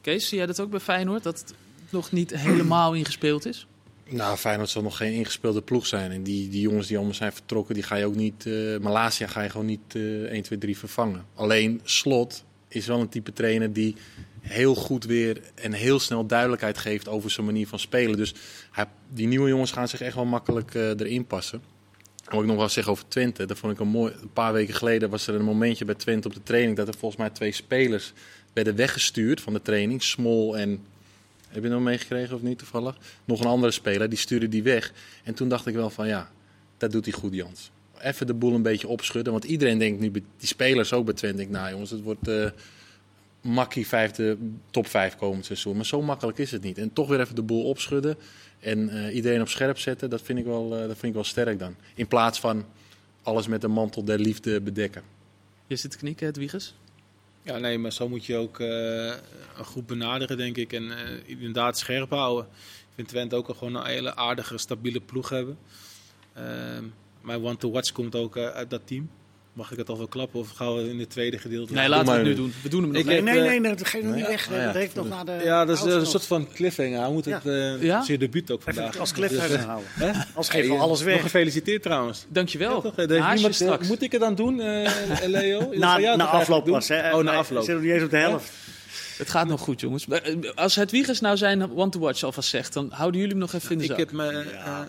Kees, 0.00 0.28
zie 0.28 0.38
jij 0.38 0.46
dat 0.46 0.60
ook 0.60 0.70
bij 0.70 0.80
Feyenoord? 0.80 1.22
Dat 1.22 1.38
het 1.38 1.54
nog 1.90 2.12
niet 2.12 2.36
helemaal 2.36 2.94
ingespeeld 2.94 3.46
is? 3.46 3.66
Nou, 4.10 4.36
Feyenoord 4.36 4.68
zal 4.68 4.82
nog 4.82 4.96
geen 4.96 5.12
ingespeelde 5.12 5.62
ploeg 5.62 5.86
zijn. 5.86 6.10
En 6.10 6.22
die, 6.22 6.48
die 6.48 6.60
jongens 6.60 6.86
die 6.86 6.96
allemaal 6.96 7.14
zijn 7.14 7.32
vertrokken, 7.32 7.74
die 7.74 7.82
ga 7.82 7.94
je 7.94 8.06
ook 8.06 8.14
niet... 8.14 8.46
eh 8.46 8.78
Malasia 8.78 9.26
ga 9.26 9.42
je 9.42 9.50
gewoon 9.50 9.66
niet 9.66 9.94
eh 9.94 10.22
1, 10.22 10.42
2, 10.42 10.58
3 10.58 10.78
vervangen. 10.78 11.24
Alleen 11.34 11.80
Slot 11.84 12.44
is 12.68 12.86
wel 12.86 13.00
een 13.00 13.08
type 13.08 13.32
trainer 13.32 13.72
die 13.72 13.94
heel 14.40 14.74
goed 14.74 15.04
weer 15.04 15.40
en 15.54 15.72
heel 15.72 15.98
snel 15.98 16.26
duidelijkheid 16.26 16.78
geeft 16.78 17.08
over 17.08 17.30
zijn 17.30 17.46
manier 17.46 17.66
van 17.66 17.78
spelen. 17.78 18.16
Dus 18.16 18.34
die 19.08 19.26
nieuwe 19.26 19.48
jongens 19.48 19.72
gaan 19.72 19.88
zich 19.88 20.00
echt 20.00 20.14
wel 20.14 20.24
makkelijk 20.24 20.74
eh, 20.74 20.88
erin 20.88 21.26
passen. 21.26 21.62
En 22.24 22.34
wat 22.34 22.42
ik 22.42 22.48
nog 22.48 22.56
wel 22.56 22.68
zeggen 22.68 22.92
over 22.92 23.08
Twente, 23.08 23.46
dat 23.46 23.58
vond 23.58 23.72
ik 23.72 23.80
een 23.80 23.88
mooi. 23.88 24.12
Een 24.20 24.32
paar 24.32 24.52
weken 24.52 24.74
geleden 24.74 25.10
was 25.10 25.26
er 25.26 25.34
een 25.34 25.44
momentje 25.44 25.84
bij 25.84 25.94
Twente 25.94 26.28
op 26.28 26.34
de 26.34 26.42
training 26.42 26.76
dat 26.76 26.88
er 26.88 26.94
volgens 26.94 27.20
mij 27.20 27.30
twee 27.30 27.52
spelers 27.52 28.12
werden 28.52 28.76
weggestuurd 28.76 29.40
van 29.40 29.52
de 29.52 29.62
training. 29.62 30.02
Smol 30.02 30.58
en 30.58 30.80
heb 31.48 31.62
je 31.62 31.68
nog 31.68 31.82
meegekregen 31.82 32.34
of 32.34 32.42
niet 32.42 32.58
toevallig? 32.58 32.98
Nog 33.24 33.40
een 33.40 33.46
andere 33.46 33.72
speler, 33.72 34.08
die 34.08 34.18
stuurde 34.18 34.48
die 34.48 34.62
weg. 34.62 34.92
En 35.24 35.34
toen 35.34 35.48
dacht 35.48 35.66
ik 35.66 35.74
wel 35.74 35.90
van 35.90 36.06
ja, 36.06 36.30
dat 36.76 36.92
doet 36.92 37.04
hij 37.04 37.14
goed 37.14 37.34
Jans. 37.34 37.70
Even 38.00 38.26
de 38.26 38.34
boel 38.34 38.54
een 38.54 38.62
beetje 38.62 38.88
opschudden. 38.88 39.32
Want 39.32 39.44
iedereen 39.44 39.78
denkt 39.78 40.00
nu, 40.00 40.10
die 40.10 40.24
spelers 40.38 40.92
ook 40.92 41.04
bij 41.04 41.14
Twente, 41.14 41.36
denkt, 41.36 41.52
nou 41.52 41.70
jongens, 41.70 41.90
het 41.90 42.02
wordt 42.02 42.28
eh 42.28 42.50
makkie 43.40 43.86
vijfde, 43.86 44.36
top 44.70 44.86
vijf 44.86 45.16
komend 45.16 45.44
seizoen. 45.44 45.76
Maar 45.76 45.86
zo 45.86 46.02
makkelijk 46.02 46.38
is 46.38 46.50
het 46.50 46.62
niet. 46.62 46.78
En 46.78 46.92
toch 46.92 47.08
weer 47.08 47.20
even 47.20 47.34
de 47.34 47.42
boel 47.42 47.64
opschudden 47.64 48.16
en 48.60 48.88
eh, 48.88 49.14
iedereen 49.14 49.40
op 49.40 49.48
scherp 49.48 49.78
zetten, 49.78 50.10
dat 50.10 50.22
vind, 50.22 50.38
ik 50.38 50.44
wel, 50.44 50.74
eh, 50.74 50.80
dat 50.80 50.90
vind 50.90 51.02
ik 51.02 51.14
wel 51.14 51.24
sterk 51.24 51.58
dan. 51.58 51.74
In 51.94 52.06
plaats 52.06 52.40
van 52.40 52.64
alles 53.22 53.46
met 53.46 53.60
de 53.60 53.68
mantel 53.68 54.04
der 54.04 54.18
liefde 54.18 54.60
bedekken. 54.60 55.02
Je 55.66 55.76
zit 55.76 55.90
te 55.90 55.96
knikken, 55.96 56.26
Hedwiges. 56.26 56.74
Ja, 57.42 57.58
nee, 57.58 57.78
maar 57.78 57.92
zo 57.92 58.08
moet 58.08 58.26
je 58.26 58.36
ook 58.36 58.60
eh, 58.60 59.06
een 59.56 59.64
groep 59.64 59.88
benaderen, 59.88 60.36
denk 60.36 60.56
ik. 60.56 60.72
En 60.72 60.90
eh, 60.90 61.18
inderdaad 61.26 61.78
scherp 61.78 62.10
houden. 62.10 62.46
vind 62.94 63.08
Twente 63.08 63.36
ook 63.36 63.48
al 63.48 63.54
gewoon 63.54 63.74
een 63.74 63.86
hele 63.86 64.16
aardige, 64.16 64.58
stabiele 64.58 65.00
ploeg 65.00 65.28
hebben. 65.28 65.58
Ehm, 66.32 66.84
mijn 67.28 67.44
one 67.44 67.56
to 67.56 67.70
watch 67.70 67.92
komt 67.92 68.14
ook 68.14 68.36
eh, 68.36 68.46
uit 68.46 68.70
dat 68.70 68.80
team. 68.84 69.10
Mag 69.52 69.70
ik 69.72 69.78
het 69.78 69.88
al 69.88 69.96
wel 69.98 70.06
klappen 70.08 70.40
of 70.40 70.50
gaan 70.50 70.74
we 70.76 70.90
in 70.90 70.98
het 70.98 71.10
tweede 71.10 71.38
gedeelte? 71.38 71.72
Nee, 71.72 71.88
laten 71.88 72.06
we 72.06 72.12
het 72.18 72.22
nu 72.22 72.34
doen. 72.34 72.52
We 72.62 72.68
doen 72.68 72.82
hem 72.82 72.90
nog 72.90 73.00
Ik 73.00 73.06
Nee, 73.06 73.22
nee, 73.22 73.40
eh, 73.40 73.60
nee, 73.60 73.74
dat 73.76 73.86
geeft 73.86 74.04
nog 74.04 74.14
niet 74.14 74.22
nee, 74.22 74.32
weg. 74.32 74.50
ja. 74.50 74.64
dat 74.66 74.74
heeft 74.74 74.94
nog 74.94 75.08
naar 75.08 75.24
de. 75.24 75.40
Ja, 75.44 75.64
dat 75.64 75.76
is 75.76 75.84
eh, 75.84 75.92
een 75.98 76.06
soort 76.06 76.26
van 76.26 76.48
cliffhanger. 76.54 77.00
Hij 77.00 77.10
moet 77.10 77.24
het 77.24 77.42
Ja. 77.44 77.50
eh 77.74 77.82
Ja? 77.82 78.02
zijn 78.02 78.18
debuut 78.18 78.50
ook 78.50 78.64
nog. 78.64 78.74
vandaag. 78.74 78.88
Even 78.88 79.00
als 79.00 79.12
cliffhanger 79.12 79.48
Dus, 79.56 79.64
houden. 79.64 79.88
hè? 79.94 80.10
Als 80.34 80.48
geven 80.48 80.68
we 80.68 80.74
Hey, 80.74 80.82
alles 80.84 80.98
Nog 80.98 81.08
weg. 81.08 81.20
gefeliciteerd 81.20 81.82
trouwens. 81.82 82.24
Dankjewel. 82.28 82.74
Ja, 82.74 82.80
toch? 82.80 82.96
Heeft 82.96 83.10
Haasje 83.10 83.32
niemand, 83.34 83.54
straks. 83.54 83.88
moet 83.88 84.02
ik 84.02 84.12
het 84.12 84.20
dan 84.20 84.34
doen, 84.34 84.60
eh, 84.60 84.90
Leo? 85.26 85.68
Na, 85.72 85.98
na 86.16 86.24
afloop 86.24 86.64
pas, 86.64 86.88
hè? 86.88 87.10
Oh, 87.10 87.16
na 87.16 87.30
Nee, 87.30 87.34
afloop. 87.38 87.64
Zitten 87.64 87.80
we 87.80 87.86
niet 87.86 87.94
eens 87.96 88.04
op 88.04 88.10
de 88.10 88.16
helft. 88.16 88.50
Het 89.18 89.30
gaat 89.30 89.46
nog 89.48 89.60
goed, 89.60 89.80
jongens. 89.80 90.06
Als 90.54 90.74
het 90.74 90.90
Wiegers 90.90 91.20
nou 91.20 91.36
zijn 91.36 91.70
one 91.76 91.90
to 91.90 91.98
watch 91.98 92.22
alvast 92.22 92.48
zegt, 92.48 92.72
dan 92.72 92.88
houden 92.92 93.20
jullie 93.20 93.34
hem 93.36 93.42
nog 93.44 93.52
even 93.52 93.70
in 93.70 93.78
de 93.78 93.84
Ik 93.84 93.90
zak. 93.90 93.98
heb 93.98 94.12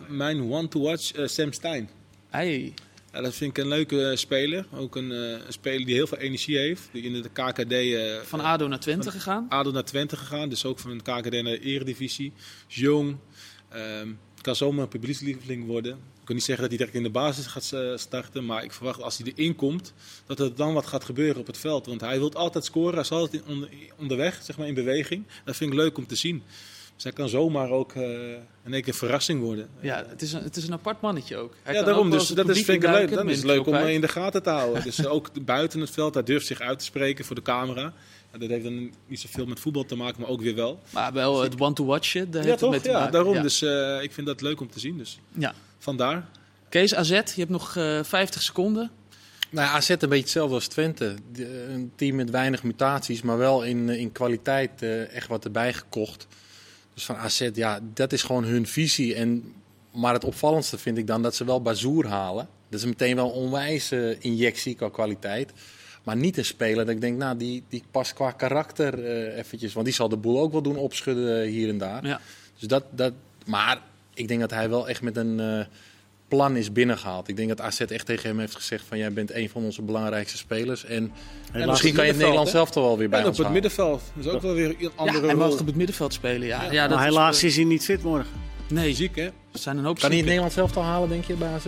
mijn, 0.08 0.42
one-to-watch 0.52 1.12
Sam 1.26 1.52
Stein. 1.54 1.90
Hey. 2.30 2.74
Ja, 3.14 3.22
dat 3.22 3.36
vind 3.36 3.58
ik 3.58 3.64
een 3.64 3.70
leuke 3.70 4.12
speler. 4.16 4.66
Ook 4.74 4.96
een, 4.96 5.12
eh, 5.12 5.46
een 5.46 5.54
speler 5.54 5.86
die 5.86 5.96
heel 5.96 6.08
veel 6.08 6.18
energie 6.18 6.58
heeft. 6.58 6.90
Die 6.92 7.04
in 7.04 7.22
de 7.22 7.30
KKD 7.30 7.72
eh, 7.72 8.18
Van 8.28 8.40
ADO 8.40 8.68
naar 8.68 8.80
Twente 8.80 9.12
gegaan. 9.12 9.46
ADO 9.50 9.72
naar 9.72 9.84
Twente 9.84 10.18
gegaan. 10.18 10.50
Dus 10.50 10.66
ook 10.66 10.80
van 10.80 10.98
de 10.98 11.04
KKD 11.04 11.32
naar 11.32 11.44
de 11.44 11.60
Eredivisie. 11.60 12.34
Is 12.70 12.76
jong. 12.76 13.18
ehm, 13.70 14.10
kan 14.42 14.56
zomaar 14.56 14.84
een 14.84 14.90
publiekslieveling 14.90 15.66
worden. 15.66 15.92
Ik 15.92 16.26
kan 16.26 16.36
niet 16.36 16.44
zeggen 16.44 16.70
dat 16.70 16.78
hij 16.78 16.78
direct 16.78 16.98
in 16.98 17.12
de 17.12 17.20
basis 17.20 17.46
gaat 17.46 17.72
eh, 17.74 17.98
starten. 17.98 18.46
Maar 18.46 18.64
ik 18.64 18.72
verwacht 18.72 19.02
als 19.02 19.18
hij 19.18 19.32
erin 19.36 19.56
komt, 19.56 19.94
dat 20.26 20.40
er 20.40 20.56
dan 20.56 20.74
wat 20.74 20.86
gaat 20.86 21.04
gebeuren 21.04 21.42
op 21.42 21.48
het 21.48 21.58
veld. 21.58 21.86
Want 21.86 22.02
hij 22.02 22.20
wil 22.20 22.34
altijd 22.34 22.66
scoren. 22.66 22.94
Hij 22.94 23.02
is 23.02 23.12
altijd 23.12 23.44
onderweg, 23.98 24.44
zeg 24.44 24.58
maar 24.58 24.68
in 24.68 24.74
beweging. 24.74 25.26
Dat 25.46 25.56
vind 25.56 25.72
ik 25.72 25.78
leuk 25.78 25.98
om 25.98 26.08
te 26.08 26.16
zien. 26.16 26.44
Hij 27.04 27.12
kan 27.12 27.30
zomaar 27.30 27.70
ook 27.70 27.94
eh, 27.94 28.02
in 28.04 28.74
één 28.74 28.82
keer 28.82 28.88
een 28.88 28.94
verrassing 28.94 29.42
worden. 29.42 29.70
Ja, 29.80 30.06
het 30.08 30.22
is, 30.22 30.34
een, 30.34 30.44
het 30.44 30.56
is 30.56 30.68
een 30.68 30.74
apart 30.74 31.02
mannetje 31.02 31.38
ook. 31.38 31.54
Hij 31.64 31.74
ja, 31.74 31.80
kan 31.80 31.88
daarom. 31.90 32.06
ook 32.06 32.12
Dus 32.20 32.28
dat 32.28 32.50
is, 32.50 32.62
vind 32.64 32.84
ik 32.84 32.90
leuk. 32.90 33.10
Dat 33.12 33.26
is 33.30 33.44
leuk 33.44 33.68
om 33.68 33.74
eh, 33.74 33.80
uit. 33.80 33.90
in 33.90 34.02
de 34.02 34.08
gaten 34.08 34.44
te 34.44 34.50
houden. 34.50 34.84
dus 34.84 35.00
eh, 35.06 35.12
ook 35.14 35.46
buiten 35.46 35.80
het 35.80 35.90
veld, 35.90 36.14
hij 36.14 36.24
durft 36.24 36.46
zich 36.46 36.60
uit 36.60 36.80
te 36.80 36.86
spreken 36.86 37.26
voor 37.26 37.36
de 37.36 37.42
camera. 37.42 37.94
Ja, 38.34 38.38
dat 38.40 38.50
heeft 38.50 38.64
dan 38.64 38.92
niet 39.08 39.20
zoveel 39.20 39.46
met 39.46 39.60
voetbal 39.60 39.86
te 39.86 39.96
maken, 39.96 40.22
maar 40.22 40.30
ook 40.30 40.42
weer 40.42 40.56
wel. 40.56 40.80
Maar 40.90 41.14
wel 41.14 41.42
het 41.42 41.60
one 41.62 41.74
to 41.74 41.86
watch, 41.86 42.14
daar 42.14 42.24
heeft 42.24 42.44
ja, 42.46 42.50
het 42.50 42.60
toch? 42.60 42.72
mee 42.72 42.82
te 42.82 42.90
Ja, 42.90 42.98
maken. 42.98 43.12
daarom. 43.12 43.34
Ja. 43.34 43.42
Dus 43.42 43.62
eh, 43.62 44.02
ik 44.02 44.12
vind 44.14 44.28
dat 44.28 44.42
leuk 44.42 44.60
om 44.62 44.70
te 44.72 44.80
zien. 44.80 44.98
Dus 44.98 45.20
Ja. 45.38 45.54
vandaar. 45.78 46.28
Kees 46.70 46.96
AZ, 46.96 47.10
je 47.10 47.22
hebt 47.36 47.50
nog 47.50 47.76
eh 47.76 48.04
50 48.04 48.42
seconden. 48.42 48.92
Nou, 49.50 49.68
ja, 49.68 49.74
AZ 49.74 49.90
een 49.90 49.98
beetje 50.00 50.16
hetzelfde 50.16 50.56
als 50.56 50.68
Twente. 50.68 51.16
De- 51.32 51.66
Een 51.70 51.92
team 51.96 52.16
met 52.16 52.30
weinig 52.30 52.64
mutaties, 52.64 53.22
maar 53.22 53.38
wel 53.38 53.64
in, 53.64 53.90
in 53.90 54.12
kwaliteit 54.12 54.82
echt 55.14 55.28
wat 55.28 55.44
erbij 55.46 55.74
gekocht. 55.74 56.28
Dus 57.00 57.08
van 57.08 57.18
AZ, 57.18 57.50
ja, 57.54 57.80
dat 57.94 58.14
is 58.14 58.24
gewoon 58.24 58.44
hun 58.44 58.68
visie. 58.68 59.16
En, 59.16 59.54
maar 59.92 60.14
het 60.14 60.24
opvallendste 60.24 60.78
vind 60.78 60.98
ik 60.98 61.08
dan 61.08 61.22
dat 61.22 61.36
ze 61.36 61.46
wel 61.46 61.62
Bazoer 61.62 62.08
halen. 62.08 62.48
Dat 62.70 62.80
is 62.80 62.86
meteen 62.86 63.16
wel 63.16 63.26
een 63.26 63.32
onwijze 63.32 64.18
injectie 64.20 64.76
qua 64.76 64.90
kwaliteit. 64.90 65.52
Maar 66.04 66.16
niet 66.16 66.38
een 66.38 66.46
speler 66.46 66.86
dat 66.86 66.96
ik 66.96 67.02
denk, 67.02 67.18
nou, 67.18 67.38
die, 67.38 67.64
die 67.70 67.84
past 67.92 68.14
qua 68.14 68.32
karakter 68.32 69.06
eh, 69.06 69.38
eventjes. 69.38 69.74
Want 69.74 69.86
die 69.86 69.96
zal 69.96 70.10
de 70.10 70.18
boel 70.18 70.40
ook 70.40 70.52
wel 70.52 70.62
doen 70.62 70.76
opschudden 70.76 71.42
eh, 71.42 71.50
hier 71.50 71.70
en 71.70 71.78
daar. 71.78 72.06
Ja. 72.06 72.22
Dus 72.58 72.68
dat, 72.68 72.84
dat, 72.92 73.14
maar 73.46 73.82
ik 74.14 74.28
denk 74.28 74.40
dat 74.40 74.52
hij 74.52 74.70
wel 74.70 74.90
echt 74.90 75.02
met 75.02 75.18
een 75.18 75.40
eh, 75.40 75.66
plan 76.30 76.56
is 76.56 76.72
binnengehaald. 76.72 77.28
Ik 77.28 77.36
denk 77.36 77.50
dat 77.50 77.62
AZ 77.62 77.80
echt 77.80 78.06
tegen 78.06 78.30
hem 78.30 78.40
heeft 78.40 78.56
gezegd 78.56 78.84
van 78.88 78.98
jij 78.98 79.14
bent 79.14 79.34
een 79.34 79.50
van 79.50 79.64
onze 79.64 79.82
belangrijkste 79.82 80.38
spelers. 80.38 80.86
En, 80.86 81.12
en 81.52 81.68
misschien 81.68 81.94
kan 81.94 82.06
je 82.06 82.14
het 82.14 82.22
hè? 82.22 82.46
zelf 82.46 82.70
toch 82.72 82.84
wel 82.84 82.98
weer 82.98 83.10
bij 83.10 83.20
En 83.20 83.24
op 83.26 83.30
ons 83.30 83.38
het 83.38 83.48
halen. 83.48 83.62
middenveld. 83.62 84.02
Dat 84.14 84.26
is 84.26 84.32
ook 84.32 84.42
wel 84.42 84.54
weer 84.54 84.70
een 84.70 84.76
Ja, 84.80 84.90
andere 84.96 85.20
hij 85.26 85.36
rol. 85.36 85.48
mag 85.50 85.60
op 85.60 85.66
het 85.66 85.76
middenveld 85.76 86.14
spelen. 86.14 86.48
Ja, 86.48 86.64
ja. 86.64 86.72
Ja, 86.72 86.88
dat 86.88 86.98
maar 86.98 87.08
is, 87.08 87.14
helaas 87.14 87.42
eh, 87.42 87.48
is 87.50 87.56
hij 87.56 87.66
niet 87.66 87.84
fit 87.84 88.04
morgen. 88.04 88.32
Nee, 88.68 88.94
Ziek, 88.94 89.16
hè? 89.16 89.24
er 89.26 89.32
zijn 89.52 89.78
een 89.78 89.86
hoop 89.86 90.00
Kan 90.00 90.10
hij 90.10 90.18
het 90.20 90.28
zieken. 90.28 90.44
Nederlands 90.44 90.56
zelf 90.56 90.72
toch 90.72 90.84
halen, 90.84 91.10
denk 91.10 91.26
je, 91.26 91.34
bij 91.34 91.54
AZ? 91.54 91.66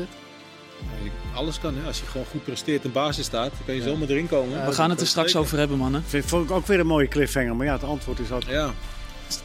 Alles 1.35 1.59
kan, 1.59 1.75
hè? 1.75 1.87
Als 1.87 1.99
je 1.99 2.05
gewoon 2.05 2.25
goed 2.31 2.43
presteert 2.43 2.83
en 2.83 2.91
basis 2.91 3.25
staat, 3.25 3.49
dan 3.49 3.59
kan 3.65 3.75
je 3.75 3.81
zomaar 3.81 4.07
erin 4.09 4.27
komen. 4.27 4.65
We 4.65 4.71
gaan 4.71 4.89
het 4.89 5.01
er 5.01 5.07
straks 5.07 5.35
over 5.35 5.57
hebben, 5.57 5.77
mannen. 5.77 6.03
Vind, 6.07 6.25
vond 6.25 6.45
ik 6.49 6.51
ook 6.51 6.67
weer 6.67 6.79
een 6.79 6.87
mooie 6.87 7.07
cliffhanger. 7.07 7.55
Maar 7.55 7.65
ja, 7.65 7.73
het 7.73 7.83
antwoord 7.83 8.19
is 8.19 8.31
altijd... 8.31 8.51
Ja. 8.51 8.73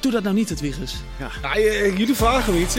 Doe 0.00 0.12
dat 0.12 0.22
nou 0.22 0.34
niet, 0.34 0.48
het 0.48 0.60
Wiegers. 0.60 0.94
Ja, 1.42 1.54
je- 1.56 1.92
jullie 1.96 2.14
vragen 2.14 2.54
me 2.54 2.60
iets. 2.60 2.76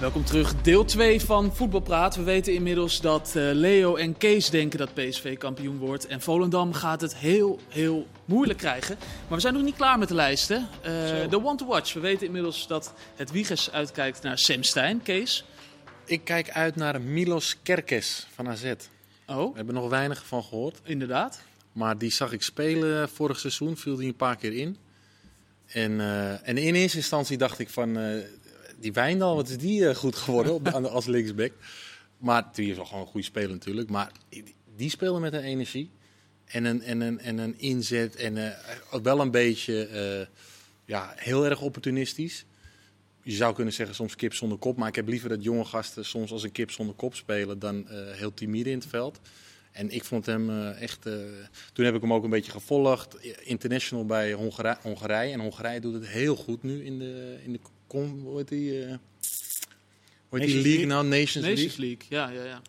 Welkom 0.00 0.24
terug, 0.24 0.62
deel 0.62 0.84
2 0.84 1.20
van 1.20 1.54
Voetbalpraat. 1.54 2.16
We 2.16 2.22
weten 2.22 2.54
inmiddels 2.54 3.00
dat 3.00 3.32
eh, 3.36 3.50
Leo 3.52 3.96
en 3.96 4.16
Kees 4.18 4.50
denken 4.50 4.78
dat 4.78 4.94
PSV 4.94 5.38
kampioen 5.38 5.78
wordt. 5.78 6.06
En 6.06 6.20
Volendam 6.20 6.72
gaat 6.72 7.00
het 7.00 7.16
heel, 7.16 7.58
heel 7.68 8.06
moeilijk 8.24 8.58
krijgen. 8.58 8.96
Maar 9.00 9.36
we 9.36 9.40
zijn 9.40 9.54
nog 9.54 9.62
niet 9.62 9.76
klaar 9.76 9.98
met 9.98 10.08
de 10.08 10.14
lijsten. 10.14 10.68
Eh, 10.82 10.92
De 11.30 11.44
One 11.44 11.56
to 11.56 11.66
Watch. 11.66 11.92
We 11.92 12.00
weten 12.00 12.26
inmiddels 12.26 12.66
dat 12.66 12.92
het 13.16 13.30
Wiegers 13.30 13.70
uitkijkt 13.70 14.22
naar 14.22 14.38
Sam 14.38 14.62
Stein. 14.62 15.02
Kees? 15.02 15.44
Ik 16.04 16.24
kijk 16.24 16.50
uit 16.50 16.76
naar 16.76 17.00
Milos 17.00 17.56
Kerkes 17.62 18.26
van 18.34 18.48
AZ. 18.48 18.62
We 18.62 18.76
Oh, 19.26 19.56
hebben 19.56 19.74
nog 19.74 19.88
weinig 19.88 20.26
van 20.26 20.42
gehoord. 20.42 20.80
inderdaad. 20.84 21.42
Maar 21.72 21.98
die 21.98 22.10
zag 22.10 22.32
ik 22.32 22.42
spelen 22.42 23.08
vorig 23.08 23.38
seizoen, 23.38 23.76
viel 23.76 23.96
die 23.96 24.08
een 24.08 24.16
paar 24.16 24.36
keer 24.36 24.52
in. 24.52 24.76
En, 25.66 26.00
eh, 26.00 26.48
en 26.48 26.58
in 26.58 26.74
eerste 26.74 26.96
instantie 26.96 27.36
dacht 27.36 27.58
ik 27.58 27.68
van, 27.68 27.96
die 28.80 28.92
Wijndal, 28.92 29.36
wat 29.36 29.48
is 29.48 29.58
die 29.58 29.88
eh, 29.88 29.94
goed 29.94 30.16
geworden 30.16 30.74
aan 30.74 30.90
als 30.90 31.06
linksback. 31.06 31.52
Maar 32.18 32.48
die 32.52 32.70
is 32.70 32.76
wel 32.76 32.84
gewoon 32.84 33.00
een 33.00 33.08
goede 33.08 33.26
speler 33.26 33.50
natuurlijk. 33.50 33.90
Maar 33.90 34.12
die, 34.28 34.54
die 34.76 35.10
met 35.10 35.32
een 35.32 35.42
energie 35.42 35.90
en 36.44 36.64
een, 36.64 36.82
en 36.82 37.00
een, 37.00 37.20
en 37.20 37.38
een 37.38 37.58
inzet 37.58 38.16
en 38.16 38.36
eh, 38.36 39.00
wel 39.02 39.20
een 39.20 39.30
beetje 39.30 39.86
eh, 39.86 40.26
ja, 40.84 41.12
heel 41.16 41.44
erg 41.44 41.60
opportunistisch. 41.60 42.44
Je 43.22 43.32
zou 43.32 43.54
kunnen 43.54 43.72
zeggen 43.72 43.94
soms 43.94 44.16
kip 44.16 44.34
zonder 44.34 44.58
kop, 44.58 44.76
maar 44.76 44.88
ik 44.88 44.94
heb 44.94 45.08
liever 45.08 45.28
dat 45.28 45.42
jonge 45.42 45.64
gasten 45.64 46.04
soms 46.04 46.32
als 46.32 46.42
een 46.42 46.52
kip 46.52 46.70
zonder 46.70 46.94
kop 46.94 47.14
spelen 47.14 47.58
dan 47.58 47.86
heel 47.90 48.34
timide 48.34 48.70
in 48.70 48.78
het 48.78 48.86
veld. 48.86 49.20
En 49.72 49.90
ik 49.90 50.04
vond 50.04 50.26
hem 50.26 50.70
echt. 50.70 51.02
toen 51.72 51.84
heb 51.84 51.94
ik 51.94 52.00
hem 52.00 52.12
ook 52.12 52.24
een 52.24 52.30
beetje 52.30 52.50
gevolgd. 52.50 53.16
International 53.40 54.06
bij 54.06 54.32
Hongarij. 54.32 54.76
Hongarije. 54.82 55.32
En 55.32 55.40
Hongarije 55.40 55.80
doet 55.80 55.94
het 55.94 56.06
heel 56.06 56.36
goed 56.36 56.62
nu 56.62 56.84
in 56.84 56.98
de. 56.98 57.38
In 57.44 57.52
de 57.52 57.60
con- 57.90 58.20
hoe 58.24 58.36
heet 58.36 58.48
die, 58.48 58.84
eh, 58.84 58.94
hoe 60.28 60.38
heet 60.38 60.48
die 60.48 60.62
league 60.62 60.86
nou? 60.86 61.06
Nations, 61.06 61.34
Nations 61.46 61.76
League. 61.76 61.78
League, 61.78 62.06
ja, 62.08 62.28
ja, 62.28 62.44
ja. 62.48 62.60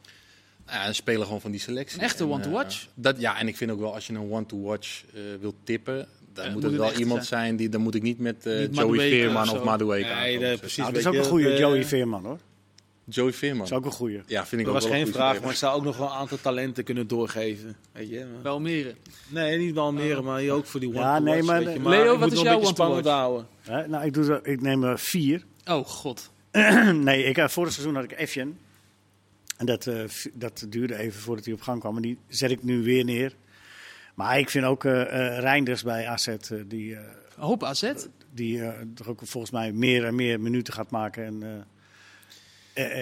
Ja, 0.68 0.88
een 0.88 0.96
speler 0.96 1.26
gewoon 1.26 1.42
van 1.42 1.52
die 1.52 1.60
selectie. 1.60 1.98
Een 2.00 2.04
echte 2.06 2.28
one-to-watch. 2.30 2.82
eh, 2.84 2.88
dat, 2.96 3.20
ja, 3.20 3.40
en 3.40 3.48
ik 3.48 3.58
vind 3.58 3.72
ook 3.72 3.80
wel 3.80 3.94
als 3.94 4.08
je 4.08 4.14
een 4.14 4.32
one-to-watch 4.32 5.04
eh 5.14 5.22
wilt 5.40 5.56
tippen. 5.64 6.08
Dan 6.34 6.46
Ja, 6.46 6.52
moet 6.52 6.62
moet 6.62 6.72
het 6.72 6.80
wel 6.82 6.94
iemand 6.94 7.26
zijn. 7.26 7.56
die. 7.56 7.70
Dan 7.70 7.82
moet 7.82 7.96
ik 7.96 8.02
niet 8.02 8.20
met 8.20 8.46
eh, 8.46 8.60
Niet 8.60 8.78
Joey 8.78 9.10
Veerman 9.10 9.50
of. 9.50 9.64
Madueke 9.64 10.04
Nee, 10.08 10.14
aankomen. 10.14 10.42
nee, 10.42 10.58
precies. 10.58 10.78
Nou, 10.78 10.92
dat 10.92 11.02
is 11.02 11.08
ook 11.08 11.14
een 11.16 11.24
goede 11.24 11.58
Joey 11.58 11.86
Veerman 11.86 12.26
hoor. 12.26 12.40
Joey 13.06 13.34
Veerman. 13.34 13.58
Dat 13.60 13.68
is 13.72 13.78
ook 13.78 13.86
een 13.86 13.92
goede. 13.92 14.22
Ja, 14.28 14.46
vind 14.46 14.62
ik 14.62 14.68
Dat 14.68 14.76
ook 14.76 14.82
was 14.82 14.90
wel 14.90 15.00
geen 15.04 15.14
vraag, 15.14 15.42
maar 15.42 15.50
ik 15.50 15.56
zou 15.56 15.76
ook 15.76 15.84
nog 15.84 15.98
wel 15.98 16.08
een 16.08 16.14
aantal 16.14 16.38
talenten 16.42 16.84
kunnen 16.84 17.08
doorgeven. 17.08 17.76
Weet 17.92 18.10
je? 18.10 18.26
maar- 18.34 18.42
Bij 18.42 18.52
Almere. 18.52 18.96
Nee, 19.28 19.58
niet 19.58 19.74
wel 19.74 19.92
meer, 19.94 20.24
maar 20.24 20.40
hier 20.40 20.52
ook 20.52 20.66
voor 20.66 20.80
die 20.80 20.90
one 20.90 21.00
Ja, 21.00 21.18
to 21.18 21.24
nee, 21.24 21.44
watch, 21.44 21.48
maar- 21.48 21.62
je. 21.74 21.90
Leo, 21.90 22.18
wat 22.18 22.32
is 22.32 22.42
jouw 22.42 22.54
one 22.56 22.64
to 22.64 22.70
spannend 22.70 23.06
houden. 23.06 23.48
Hè, 23.62 23.88
nou, 23.88 24.06
ik, 24.06 24.14
doe, 24.14 24.32
er- 24.34 24.48
ik 24.48 24.62
neem 24.62 24.84
er 24.84 25.00
vier. 25.00 25.44
Oh, 25.66 25.86
god. 25.86 26.32
nee, 26.94 27.24
ik, 27.24 27.38
eh, 27.38 27.48
vorig 27.48 27.72
seizoen 27.74 27.96
had 27.96 28.04
ik 28.04 28.12
Efjen. 28.12 28.58
En 29.58 29.66
dat, 29.66 29.88
eh, 29.88 30.04
dat 30.34 30.66
duurde 30.70 30.96
even 30.98 31.22
voordat 31.22 31.46
hij 31.46 31.54
op 31.54 31.62
gang 31.62 31.80
kwam. 31.80 31.96
En 31.96 32.02
die 32.02 32.18
zet 32.28 32.52
ik 32.52 32.64
nu 32.64 32.84
weer 32.84 33.04
neer. 33.04 33.36
Maar 34.16 34.40
ik 34.40 34.50
vind 34.50 34.66
ook 34.66 34.86
eh 34.86 35.02
eh, 35.02 35.40
Reinders 35.40 35.84
bij 35.84 36.08
AZ, 36.08 36.28
eh, 36.28 36.38
die, 36.66 36.96
eh, 36.96 37.02
hoop 37.38 37.64
AZ. 37.64 37.92
die 38.34 38.64
eh, 38.64 38.70
toch 38.96 39.08
ook 39.08 39.20
volgens 39.24 39.52
mij 39.52 39.72
meer 39.72 40.06
en 40.06 40.16
meer 40.16 40.40
minuten 40.42 40.74
gaat 40.74 40.92
maken. 40.92 41.26
En 41.26 41.44
eh, 41.44 41.50
eh, 41.50 41.56
eh, 41.58 41.62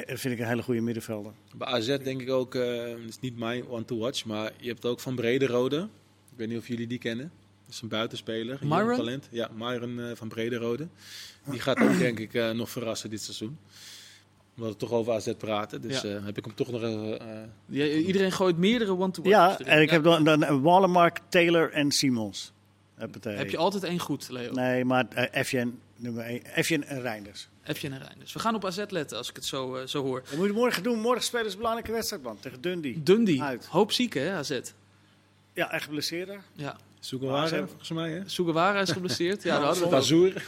vind 0.07 0.33
ik 0.33 0.39
een 0.39 0.47
hele 0.47 0.61
goede 0.63 0.81
middenvelder. 0.81 1.31
Bij 1.55 1.67
AZ 1.67 1.97
denk 1.97 2.21
ik 2.21 2.29
ook, 2.29 2.55
eh 2.55 2.87
het 2.87 3.09
is 3.09 3.19
niet 3.19 3.37
mijn 3.37 3.67
one 3.67 3.85
to 3.85 3.97
watch, 3.97 4.25
maar 4.25 4.51
je 4.57 4.67
hebt 4.67 4.85
ook 4.85 4.99
Van 4.99 5.15
Brederode. 5.15 5.77
Ik 6.31 6.37
weet 6.37 6.47
niet 6.47 6.57
of 6.57 6.67
jullie 6.67 6.87
die 6.87 6.97
kennen. 6.99 7.31
Dat 7.65 7.73
is 7.75 7.81
een 7.81 7.87
buitenspeler, 7.87 8.59
Myron? 8.63 8.95
talent. 8.97 9.27
Ja, 9.31 9.49
Myron 9.57 9.99
eh, 9.99 10.11
van 10.13 10.27
Brederode. 10.27 10.87
Die 11.43 11.59
gaat 11.59 11.79
ook 11.79 11.97
denk 11.97 12.19
ik 12.19 12.33
eh, 12.33 12.49
nog 12.51 12.69
verrassen 12.69 13.09
dit 13.09 13.21
seizoen. 13.21 13.57
Omdat 14.55 14.71
we 14.73 14.77
toch 14.79 14.91
over 14.91 15.13
AZ 15.13 15.33
praten, 15.37 15.81
dus 15.81 16.01
Ja. 16.01 16.09
eh, 16.15 16.25
heb 16.25 16.37
ik 16.37 16.45
hem 16.45 16.55
toch 16.55 16.71
nog 16.71 16.81
even... 16.83 17.19
eh, 17.19 17.27
Ja, 17.65 17.85
iedereen 17.85 18.31
gooit 18.31 18.57
meerdere 18.57 18.91
one 18.97 19.11
to 19.11 19.21
watch. 19.23 19.35
Ja, 19.35 19.59
en 19.59 19.81
ik 19.81 19.89
heb 19.89 20.03
dan, 20.03 20.23
dan 20.23 20.43
eh, 20.43 20.61
Wallenmark, 20.61 21.19
Taylor 21.29 21.71
en 21.71 21.91
Simons. 21.91 22.51
Heb 22.95 23.49
je 23.49 23.57
altijd 23.57 23.83
één 23.83 23.99
goed, 23.99 24.29
Leo? 24.29 24.51
Nee, 24.51 24.85
maar 24.85 25.05
eh 25.09 25.39
Efjen 25.39 25.79
nummer 25.99 26.23
1. 26.23 26.45
Efjen 26.55 26.83
en 26.83 27.01
Reinders. 27.01 27.47
Efje 27.63 27.89
en 27.89 27.97
Rijn. 27.99 28.15
Dus 28.19 28.33
we 28.33 28.39
gaan 28.39 28.55
op 28.55 28.65
AZ 28.65 28.83
letten 28.87 29.17
als 29.17 29.29
ik 29.29 29.35
het 29.35 29.45
zo, 29.45 29.75
eh, 29.75 29.87
zo 29.87 30.03
hoor. 30.03 30.23
Dat 30.29 30.37
moet 30.37 30.47
je 30.47 30.53
morgen 30.53 30.83
doen. 30.83 30.99
Morgen 30.99 31.23
spelen 31.23 31.45
ze 31.45 31.51
een 31.51 31.57
belangrijke 31.57 31.91
wedstrijd, 31.91 32.23
man. 32.23 32.39
Tegen 32.39 32.61
Dundee. 32.61 33.03
Dundee. 33.03 33.41
Uit. 33.41 33.65
Hoop 33.65 33.91
zieken, 33.91 34.21
hè, 34.21 34.31
AZ. 34.33 34.59
Ja, 35.53 35.71
echt 35.71 35.83
geblesseerd. 35.83 36.29
Ja. 36.53 36.77
ze- 36.99 37.17
volgens 37.67 37.89
mij, 37.89 38.11
hè? 38.11 38.21
Sugawara 38.25 38.79
is 38.81 38.91
geblesseerd. 38.91 39.43
Ja, 39.43 39.55
dat 39.59 39.63
hadden 39.63 39.79
we 39.81 39.85
ook. 39.85 39.91
Bazoer. 39.91 40.43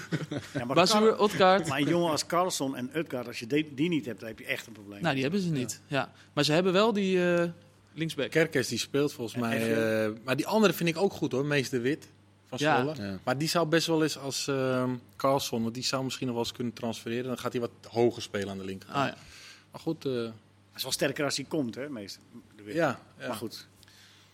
Ja, 0.54 0.66
maar 0.66 1.20
Odgaard. 1.20 1.68
Maar 1.68 1.78
een 1.80 1.88
jongen 1.88 2.12
als 2.12 2.26
Carlson 2.26 2.76
en 2.76 2.90
Utgaard, 2.94 3.28
als 3.28 3.40
je 3.40 3.48
die, 3.48 3.74
die 3.74 3.90
niet 3.90 4.06
hebt, 4.06 4.20
dan 4.20 4.28
heb 4.30 4.40
je 4.40 4.46
echt 4.46 4.68
een 4.68 4.74
probleem. 4.74 5.02
Nou, 5.02 5.14
die 5.14 5.24
hebben 5.24 5.42
ze 5.42 5.50
niet. 5.52 5.82
Ja. 5.88 6.12
Maar 6.34 6.44
ze 6.44 6.52
hebben 6.54 6.74
wel 6.74 6.94
die, 6.94 7.34
eh 7.34 7.50
Linksback. 7.94 8.30
Kerkers 8.32 8.68
die 8.68 8.78
speelt 8.80 9.14
volgens 9.14 9.38
mij. 9.42 9.74
eh, 10.06 10.12
maar 10.24 10.36
die 10.36 10.48
andere 10.48 10.74
vind 10.74 10.90
ik 10.90 10.98
ook 10.98 11.14
goed 11.14 11.32
hoor, 11.32 11.46
Mees 11.46 11.70
de 11.70 11.80
Wit 11.80 12.08
van 12.58 12.68
Ja. 12.68 12.82
Zwolle. 12.82 13.08
Ja. 13.10 13.18
Maar 13.24 13.38
die 13.38 13.48
zou 13.50 13.68
best 13.68 13.88
wel 13.88 14.04
eens 14.04 14.18
als 14.18 14.48
ehm 14.48 14.90
Carlson, 15.18 15.62
want 15.62 15.74
die 15.74 15.84
zou 15.84 16.04
misschien 16.04 16.26
nog 16.28 16.36
wel 16.36 16.46
eens 16.46 16.54
kunnen 16.54 16.74
transfereren. 16.74 17.26
Dan 17.26 17.38
gaat 17.38 17.52
hij 17.52 17.62
wat 17.62 17.72
hoger 17.88 18.22
spelen 18.22 18.50
aan 18.50 18.58
de 18.58 18.66
linkerkant. 18.66 18.98
Ah, 19.00 19.06
ja. 19.08 19.16
Maar 19.72 19.82
goed, 19.82 20.06
eh, 20.06 20.12
Het 20.14 20.32
is 20.76 20.84
wel 20.84 20.92
sterker 20.92 21.26
als 21.26 21.36
hij 21.36 21.46
komt, 21.50 21.76
hè, 21.76 21.90
meestal. 21.90 22.24
Ja, 22.66 23.00
ja. 23.20 23.28
Maar 23.28 23.36
goed. 23.38 23.68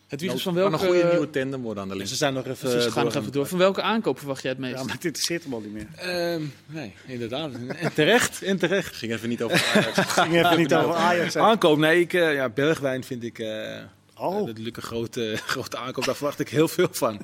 Het 0.07 0.21
is 0.21 0.29
van 0.31 0.37
kan 0.41 0.53
welke... 0.53 0.73
een 0.73 0.79
goede 0.91 1.09
nieuwe 1.11 1.29
tandem 1.29 1.61
worden 1.61 1.83
aan 1.83 1.89
de 1.89 1.95
Dus 1.97 2.03
linker. 2.03 2.07
ze 2.07 2.15
zijn 2.15 2.33
nog 2.33 2.45
even. 2.45 2.69
We 2.85 2.91
gaan 2.91 3.03
nog 3.03 3.13
door- 3.13 3.21
even 3.21 3.33
door. 3.33 3.47
Van 3.47 3.57
welke 3.57 3.81
aankoop 3.81 4.17
verwacht 4.17 4.41
jij 4.41 4.51
het 4.51 4.59
meest? 4.59 4.75
Ja, 4.77 4.83
maar 4.83 4.93
dit 4.93 5.03
interesseert 5.05 5.43
hem 5.43 5.53
al 5.53 5.59
niet 5.59 5.71
meer. 5.73 5.87
Ehm, 5.95 6.41
nee, 6.65 6.93
inderdaad. 7.05 7.51
En 7.79 7.93
terecht, 7.93 8.41
en 8.43 8.57
terecht. 8.57 8.95
Ging 8.95 9.11
even 9.13 9.29
niet 9.29 9.43
over 9.43 9.63
Ajax. 9.73 9.95
Het 9.95 10.09
ging 10.19 10.33
even 10.45 10.57
niet 10.57 10.73
over 10.73 10.95
Ajax. 10.95 11.33
hè. 11.33 11.39
Aankoop, 11.39 11.77
nee, 11.77 11.99
ik, 11.99 12.13
eh, 12.13 12.33
ja, 12.33 12.49
Bergwijn 12.49 13.03
vind 13.03 13.23
ik 13.23 13.39
eh 13.39 13.79
Oh. 14.19 14.45
natuurlijk 14.45 14.77
een 14.77 14.83
grote, 14.83 15.37
grote 15.45 15.77
aankoop. 15.77 16.05
Daar 16.05 16.15
verwacht 16.15 16.39
ik 16.39 16.49
heel 16.49 16.67
veel 16.67 16.87
van. 16.91 17.21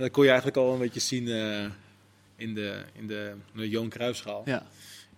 En 0.00 0.06
dat 0.06 0.14
kon 0.14 0.22
je 0.24 0.28
eigenlijk 0.30 0.58
al 0.58 0.72
een 0.72 0.78
beetje 0.78 1.00
zien 1.00 1.28
eh, 1.28 1.64
in 2.36 2.54
de, 2.54 2.82
in 2.92 3.06
de, 3.06 3.32
de 3.54 3.68
Johan 3.68 3.88
Cruijffschaal. 3.88 4.42
Ja. 4.44 4.66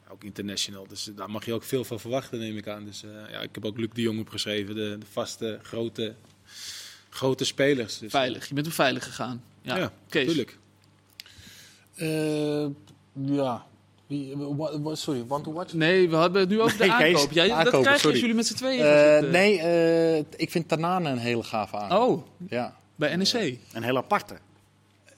Ook 0.09 0.25
international, 0.25 0.87
dus 0.89 1.11
daar 1.17 1.31
mag 1.31 1.45
je 1.45 1.53
ook 1.53 1.63
veel 1.63 1.85
van 1.85 2.01
verwachten, 2.01 2.39
neem 2.39 2.57
ik 2.57 2.69
aan. 2.69 2.85
Dus 2.85 3.03
eh, 3.05 3.11
ja, 3.31 3.41
ik 3.41 3.49
heb 3.55 3.65
ook 3.65 3.79
Luc 3.79 3.89
de 3.93 4.01
Jong 4.03 4.21
opgeschreven, 4.21 4.75
de, 4.75 4.97
de 4.99 5.07
vaste, 5.13 5.59
grote, 5.63 6.15
grote 7.11 7.45
spelers. 7.45 7.99
Dus, 7.99 8.11
Veilig. 8.11 8.49
Je 8.49 8.55
bent 8.55 8.67
op 8.67 8.73
veilig 8.73 9.05
gegaan. 9.05 9.43
Ja, 9.63 9.77
Ja, 9.77 9.93
Kees. 10.09 10.27
natuurlijk. 10.27 10.59
Eh, 11.95 12.67
ja. 13.37 13.67
Sorry, 14.93 15.25
want 15.27 15.45
to 15.45 15.53
watch? 15.53 15.73
Nee, 15.73 16.09
we 16.11 16.17
hebben 16.17 16.41
het 16.41 16.51
nu 16.51 16.61
over 16.61 16.79
de 16.79 16.85
Nee, 16.87 16.97
Kees. 16.97 17.15
aankoop. 17.15 17.33
Jij, 17.33 17.49
dat 17.49 17.57
Aankopen, 17.57 17.81
krijg 17.83 17.85
je 17.87 17.93
als 17.93 18.01
sorry. 18.03 18.19
jullie 18.21 18.35
met 18.35 18.47
z'n 18.47 18.55
tweeën 18.55 18.85
Eh, 18.85 19.31
nee, 19.31 19.59
eh, 19.61 20.19
ik 20.37 20.51
vind 20.51 20.69
Tanane 20.69 21.09
een 21.11 21.19
hele 21.19 21.43
gave 21.43 21.77
aankoop. 21.77 22.09
Oh, 22.41 22.49
Ja. 22.51 22.77
bij 22.97 23.17
NEC. 23.17 23.59
Een 23.73 23.83
heel 23.83 23.97
aparte. 23.97 24.35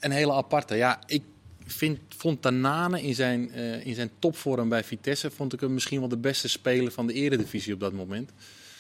Een 0.05 0.11
hele 0.11 0.33
aparte. 0.33 0.75
Ja, 0.75 1.01
ik 1.07 1.23
vind, 1.67 1.99
vond 2.17 2.43
Tanane 2.43 3.03
in 3.03 3.15
zijn, 3.15 3.53
eh, 3.53 3.87
in 3.87 3.95
zijn 3.95 4.11
topvorm 4.19 4.69
bij 4.69 4.85
Vitesse... 4.85 5.31
vond 5.31 5.53
ik 5.53 5.61
hem 5.61 5.75
misschien 5.75 6.01
wel 6.01 6.09
de 6.09 6.17
beste 6.17 6.49
speler 6.49 6.93
van 6.93 7.07
de 7.07 7.13
eredivisie 7.13 7.75
op 7.75 7.81
dat 7.81 7.93
moment. 7.93 8.31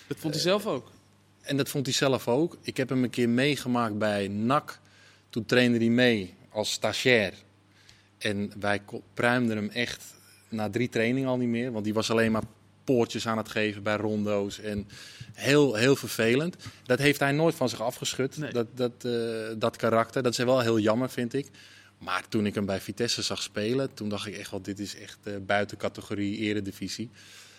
Dat 0.06 0.16
vond 0.18 0.34
hij 0.34 0.42
zelf 0.42 0.66
ook. 0.66 0.90
En 1.40 1.56
dat 1.56 1.68
vond 1.68 1.87
hij 1.87 1.94
zelf 1.94 2.28
ook. 2.28 2.58
Ik 2.60 2.76
heb 2.76 2.88
hem 2.88 3.02
een 3.02 3.10
keer 3.10 3.28
meegemaakt 3.28 3.98
bij 3.98 4.28
NAC. 4.28 4.80
Toen 5.30 5.44
trainde 5.44 5.78
hij 5.78 5.88
mee 5.88 6.34
als 6.48 6.72
stagiair. 6.72 7.34
En 8.18 8.52
wij 8.60 8.80
pruimden 9.14 9.56
hem 9.56 9.68
echt 9.68 10.04
na 10.48 10.70
drie 10.70 10.88
trainingen 10.88 11.28
al 11.28 11.37
niet 11.37 11.48
meer. 11.48 11.72
Want 11.72 11.84
die 11.84 11.94
was 11.94 12.10
alleen 12.10 12.32
maar 12.32 12.42
poortjes 12.84 13.26
aan 13.26 13.36
het 13.38 13.48
geven 13.48 13.82
bij 13.82 13.96
rondo's. 13.96 14.60
En 14.60 14.88
heel, 15.32 15.74
heel 15.74 15.96
vervelend. 15.96 16.56
Dat 16.84 16.98
heeft 16.98 17.20
hij 17.20 17.32
nooit 17.32 17.54
van 17.54 17.68
zich 17.68 17.80
afgeschud, 17.82 18.36
Nee. 18.36 18.52
dat, 18.52 18.66
dat, 18.74 18.92
eh, 19.04 19.12
dat 19.58 19.76
karakter. 19.76 20.22
Dat 20.22 20.32
is 20.32 20.38
wel 20.38 20.60
heel 20.60 20.78
jammer, 20.78 21.10
vind 21.10 21.32
ik. 21.34 21.48
Maar 21.98 22.28
toen 22.28 22.46
ik 22.46 22.54
hem 22.54 22.66
bij 22.66 22.80
Vitesse 22.80 23.22
zag 23.22 23.42
spelen, 23.42 23.94
toen 23.94 24.08
dacht 24.08 24.26
ik 24.26 24.36
echt 24.36 24.50
wel, 24.50 24.62
dit 24.62 24.78
is 24.78 24.96
echt 24.96 25.18
eh, 25.22 25.34
buiten 25.46 25.76
categorie 25.76 26.36
eredivisie. 26.38 27.10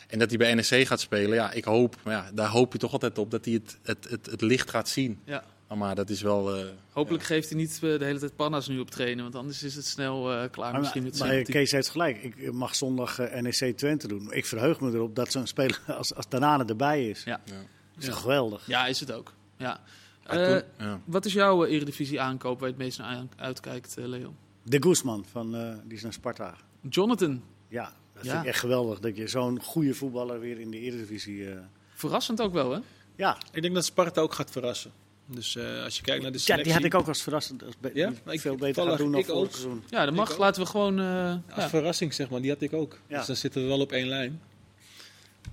En 0.07 0.19
dat 0.19 0.29
hij 0.29 0.37
bij 0.37 0.53
NEC 0.53 0.87
gaat 0.87 0.99
spelen, 0.99 1.35
ja, 1.35 1.51
ik 1.51 1.63
hoop, 1.63 1.95
maar 2.03 2.13
ja, 2.13 2.29
daar 2.33 2.49
hoop 2.49 2.73
je 2.73 2.79
toch 2.79 2.91
altijd 2.91 3.17
op 3.17 3.31
dat 3.31 3.45
hij 3.45 3.53
het, 3.53 3.77
het, 3.83 4.09
het, 4.09 4.25
het 4.25 4.41
licht 4.41 4.69
gaat 4.69 4.89
zien. 4.89 5.19
Ja. 5.25 5.43
Maar 5.73 5.95
dat 5.95 6.09
is 6.09 6.21
wel. 6.21 6.55
eh, 6.55 6.65
Hopelijk 6.91 7.23
geeft 7.23 7.49
hij 7.49 7.57
niet 7.57 7.73
eh, 7.73 7.79
de 7.99 8.05
hele 8.05 8.19
tijd 8.19 8.35
panna's 8.35 8.67
nu 8.67 8.79
op 8.79 8.89
trainen, 8.91 9.23
want 9.23 9.35
anders 9.35 9.63
is 9.63 9.75
het 9.75 9.85
snel 9.85 10.31
eh, 10.33 10.49
klaar 10.51 10.71
Maar, 10.71 10.79
misschien 10.81 11.03
met 11.03 11.19
maar, 11.19 11.27
zijn 11.27 11.43
Kees 11.45 11.71
heeft 11.71 11.89
gelijk. 11.89 12.23
Ik 12.23 12.51
mag 12.51 12.75
zondag 12.75 13.19
eh, 13.19 13.41
NEC 13.41 13.77
Twente 13.77 14.07
doen. 14.07 14.33
Ik 14.33 14.45
verheug 14.45 14.79
me 14.79 14.91
erop 14.91 15.15
dat 15.15 15.31
zo'n 15.31 15.47
speler 15.47 15.81
als, 15.97 16.13
als 16.15 16.25
Tanane 16.25 16.65
erbij 16.65 17.09
is. 17.09 17.23
Ja. 17.23 17.41
ja. 17.45 17.53
Dat 17.95 18.03
is 18.03 18.09
geweldig. 18.09 18.67
Ja, 18.67 18.87
is 18.87 18.99
het 18.99 19.11
ook. 19.11 19.33
Ja. 19.57 19.79
Maar 20.27 20.39
Eh, 20.39 20.57
toen- 20.57 20.63
ja. 20.87 20.99
Wat 21.05 21.25
is 21.25 21.33
jouw 21.33 21.65
Eredivisie 21.65 22.21
aankoop 22.21 22.59
waar 22.59 22.69
je 22.69 22.75
het 22.75 22.83
meest 22.83 22.97
naar 22.97 23.23
uitkijkt, 23.37 23.97
eh, 23.97 24.05
Leo? 24.05 24.33
De 24.63 24.77
Guzman, 24.83 25.25
van, 25.31 25.55
eh, 25.55 25.73
die 25.83 25.97
is 25.97 26.03
naar 26.03 26.13
Sparta. 26.13 26.55
Jonathan. 26.89 27.43
Ja, 27.67 27.91
dat 28.13 28.23
Ja. 28.25 28.29
vind 28.31 28.41
ik 28.43 28.49
echt 28.49 28.59
geweldig. 28.59 28.99
Dat 28.99 29.17
je 29.17 29.27
zo'n 29.27 29.61
goede 29.61 29.93
voetballer 29.93 30.39
weer 30.39 30.59
in 30.59 30.71
de 30.71 30.79
Eredivisie... 30.79 31.49
eh, 31.51 31.57
Verrassend 31.93 32.41
ook 32.41 32.53
wel, 32.53 32.71
hè? 32.71 32.79
ja. 33.15 33.37
Ik 33.51 33.61
denk 33.61 33.73
dat 33.73 33.85
Sparta 33.85 34.21
ook 34.21 34.33
gaat 34.33 34.51
verrassen. 34.51 34.91
Dus 35.27 35.55
eh, 35.55 35.83
als 35.83 35.95
je 35.97 36.01
kijkt 36.01 36.21
naar 36.23 36.31
de 36.31 36.37
ja, 36.37 36.43
selectie... 36.43 36.65
die 36.71 36.73
had 36.81 36.83
ik 36.93 36.95
ook 36.99 37.07
als 37.07 37.21
verrassend. 37.21 37.63
Als 37.63 37.73
be- 37.79 37.91
Ja? 37.93 38.11
Ik- 38.25 38.39
veel 38.41 38.55
beter 38.55 38.83
gaat 38.83 38.97
doen 38.97 39.11
dan 39.11 39.19
ik 39.19 39.25
vorig 39.25 39.41
ook. 39.41 39.49
seizoen. 39.51 39.83
Ja, 39.89 40.05
dat 40.05 40.13
mag. 40.13 40.37
Laten 40.37 40.61
we 40.61 40.67
gewoon... 40.67 40.99
eh, 40.99 41.29
Als 41.29 41.63
ja. 41.63 41.69
verrassing, 41.69 42.13
zeg 42.13 42.29
maar, 42.29 42.41
die 42.41 42.51
had 42.51 42.61
ik 42.61 42.73
ook. 42.73 42.99
Ja. 43.07 43.17
Dus 43.17 43.27
dan 43.27 43.35
zitten 43.35 43.61
we 43.61 43.67
wel 43.67 43.79
op 43.79 43.91
één 43.91 44.07
lijn. 44.07 44.41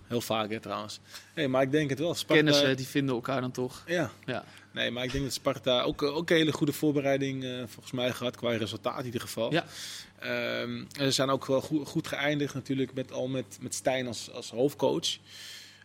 Heel 0.06 0.20
vaak, 0.20 0.50
hè, 0.50 0.60
trouwens. 0.60 1.00
Nee, 1.34 1.48
maar 1.48 1.62
ik 1.62 1.70
denk 1.70 1.90
het 1.90 1.98
wel. 1.98 2.14
Sparta, 2.14 2.42
Kennissen, 2.42 2.76
die 2.76 2.86
vinden 2.86 3.14
elkaar 3.14 3.40
dan 3.40 3.50
toch. 3.50 3.82
Ja. 3.86 4.10
Ja. 4.26 4.44
Nee, 4.72 4.90
maar 4.90 5.04
ik 5.04 5.12
denk 5.12 5.24
dat 5.24 5.32
Sparta 5.32 5.82
ook, 5.82 6.02
ook 6.02 6.30
een 6.30 6.36
hele 6.36 6.52
goede 6.52 6.72
voorbereiding 6.72 7.44
eh, 7.44 7.50
volgens 7.66 7.90
mij 7.92 8.12
gehad, 8.12 8.36
qua 8.36 8.50
resultaat 8.56 8.98
in 8.98 9.04
ieder 9.04 9.20
geval. 9.20 9.52
Ja. 9.52 9.64
Ehm, 10.18 10.76
en 10.76 11.04
ze 11.04 11.10
zijn 11.10 11.30
ook 11.30 11.46
wel 11.46 11.60
goed, 11.60 11.88
goed 11.88 12.06
geëindigd 12.06 12.54
natuurlijk, 12.54 12.94
met, 12.94 13.12
al 13.12 13.28
met, 13.28 13.58
met 13.60 13.74
Stijn 13.74 14.06
als, 14.06 14.30
als 14.30 14.50
hoofdcoach. 14.50 15.08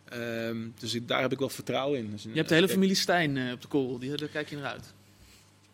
Ehm, 0.09 0.57
dus 0.79 0.93
ik, 0.93 1.07
daar 1.07 1.21
heb 1.21 1.31
ik 1.31 1.39
wel 1.39 1.49
vertrouwen 1.49 1.99
in. 1.99 2.11
Dus, 2.11 2.23
Je 2.23 2.29
hebt 2.33 2.49
de 2.49 2.55
hele 2.55 2.69
familie 2.69 2.95
Stijn 2.95 3.37
eh, 3.37 3.51
op 3.51 3.61
de 3.61 3.67
kool. 3.67 3.99
Die, 3.99 4.17
daar 4.17 4.27
kijk 4.27 4.49
je 4.49 4.55
naar 4.55 4.71
uit. 4.71 4.93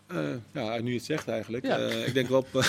Eh, 0.07 0.63
ja, 0.63 0.79
nu 0.79 0.89
je 0.89 0.97
het 0.97 1.05
zegt 1.05 1.27
eigenlijk. 1.27 1.65
Ja. 1.65 1.77
Eh, 1.77 2.07
ik 2.07 2.13
denk 2.13 2.29
wel 2.29 2.39
op... 2.39 2.47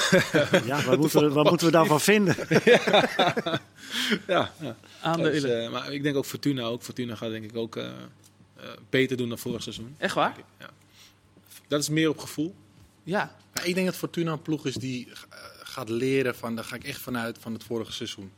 Ja, 0.64 0.82
wat 0.82 0.98
moeten, 0.98 1.20
we, 1.20 1.28
wat 1.28 1.48
moeten 1.48 1.66
we 1.66 1.72
daarvan 1.72 2.00
vinden? 2.10 2.36
ja, 4.26 4.52
ja. 4.60 4.76
Aandelen. 5.00 5.32
Dus, 5.32 5.42
eh, 5.42 5.70
maar 5.70 5.92
ik 5.92 6.02
denk 6.02 6.16
ook 6.16 6.24
Fortuna 6.24 6.62
ook. 6.62 6.82
Fortuna 6.82 7.14
gaat 7.14 7.30
denk 7.30 7.44
ik 7.44 7.56
ook 7.56 7.76
eh, 7.76 7.86
eh, 7.86 7.92
beter 8.90 9.16
doen 9.16 9.28
dan 9.28 9.38
vorig 9.38 9.62
seizoen. 9.62 9.94
Echt 9.98 10.14
waar? 10.14 10.36
Dat 11.68 11.80
is 11.80 11.88
meer 11.88 12.08
op 12.08 12.18
gevoel. 12.18 12.54
Ja. 13.02 13.36
Maar 13.54 13.66
ik 13.66 13.74
denk 13.74 13.86
dat 13.86 13.96
Fortuna 13.96 14.32
een 14.32 14.42
ploeg 14.42 14.66
is 14.66 14.74
die 14.74 15.08
gaat 15.62 15.88
leren 15.88 16.34
van, 16.34 16.54
daar 16.54 16.64
ga 16.64 16.76
ik 16.76 16.84
echt 16.84 17.00
vanuit, 17.00 17.38
van 17.40 17.52
het 17.52 17.64
vorige 17.64 17.92
seizoen. 17.92 18.30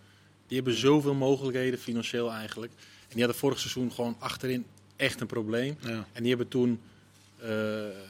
Die 0.46 0.56
hebben 0.56 0.76
zoveel 0.76 1.14
mogelijkheden, 1.14 1.78
financieel 1.78 2.32
eigenlijk. 2.32 2.72
En 3.08 3.12
die 3.12 3.22
hadden 3.22 3.40
vorig 3.40 3.58
seizoen 3.58 3.92
gewoon 3.92 4.16
achterin 4.18 4.64
echt 4.96 5.20
een 5.20 5.26
probleem. 5.26 5.76
Ja. 5.80 6.06
En 6.12 6.20
die 6.20 6.28
hebben 6.28 6.48
toen 6.48 6.80
eh, 7.36 7.48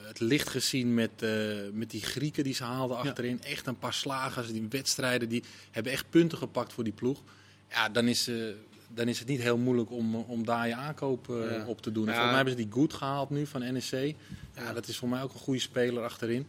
het 0.02 0.20
licht 0.20 0.48
gezien 0.48 0.94
met, 0.94 1.10
eh, 1.22 1.30
met 1.72 1.90
die 1.90 2.00
Grieken 2.02 2.44
die 2.44 2.54
ze 2.54 2.64
haalden 2.64 2.96
Ja. 2.96 3.02
achterin. 3.02 3.42
Echt 3.42 3.66
een 3.66 3.78
paar 3.78 3.92
slagers, 3.94 4.52
die 4.52 4.66
wedstrijden, 4.70 5.28
die 5.28 5.42
hebben 5.70 5.92
echt 5.92 6.10
punten 6.10 6.38
gepakt 6.38 6.72
voor 6.72 6.84
die 6.84 6.92
ploeg. 6.92 7.22
Ja, 7.70 7.88
dan 7.88 8.08
is, 8.08 8.28
eh, 8.28 8.34
dan 8.88 9.08
is 9.08 9.18
het 9.18 9.28
niet 9.28 9.40
heel 9.40 9.58
moeilijk 9.58 9.90
om, 9.90 10.14
om 10.14 10.44
daar 10.44 10.68
je 10.68 10.74
aankoop 10.74 11.26
Ja. 11.28 11.64
op 11.66 11.82
te 11.82 11.92
doen. 11.92 12.02
En. 12.08 12.14
Volgens 12.14 12.26
mij 12.26 12.34
hebben 12.44 12.52
ze 12.62 12.68
die 12.68 12.72
Good 12.72 12.92
gehaald 12.94 13.30
nu 13.30 13.46
van 13.46 13.60
NEC. 13.72 14.14
Ja, 14.54 14.72
dat 14.72 14.88
is 14.88 14.96
voor 14.96 15.08
mij 15.08 15.22
ook 15.22 15.32
een 15.32 15.38
goede 15.40 15.60
speler 15.60 16.02
achterin. 16.02 16.46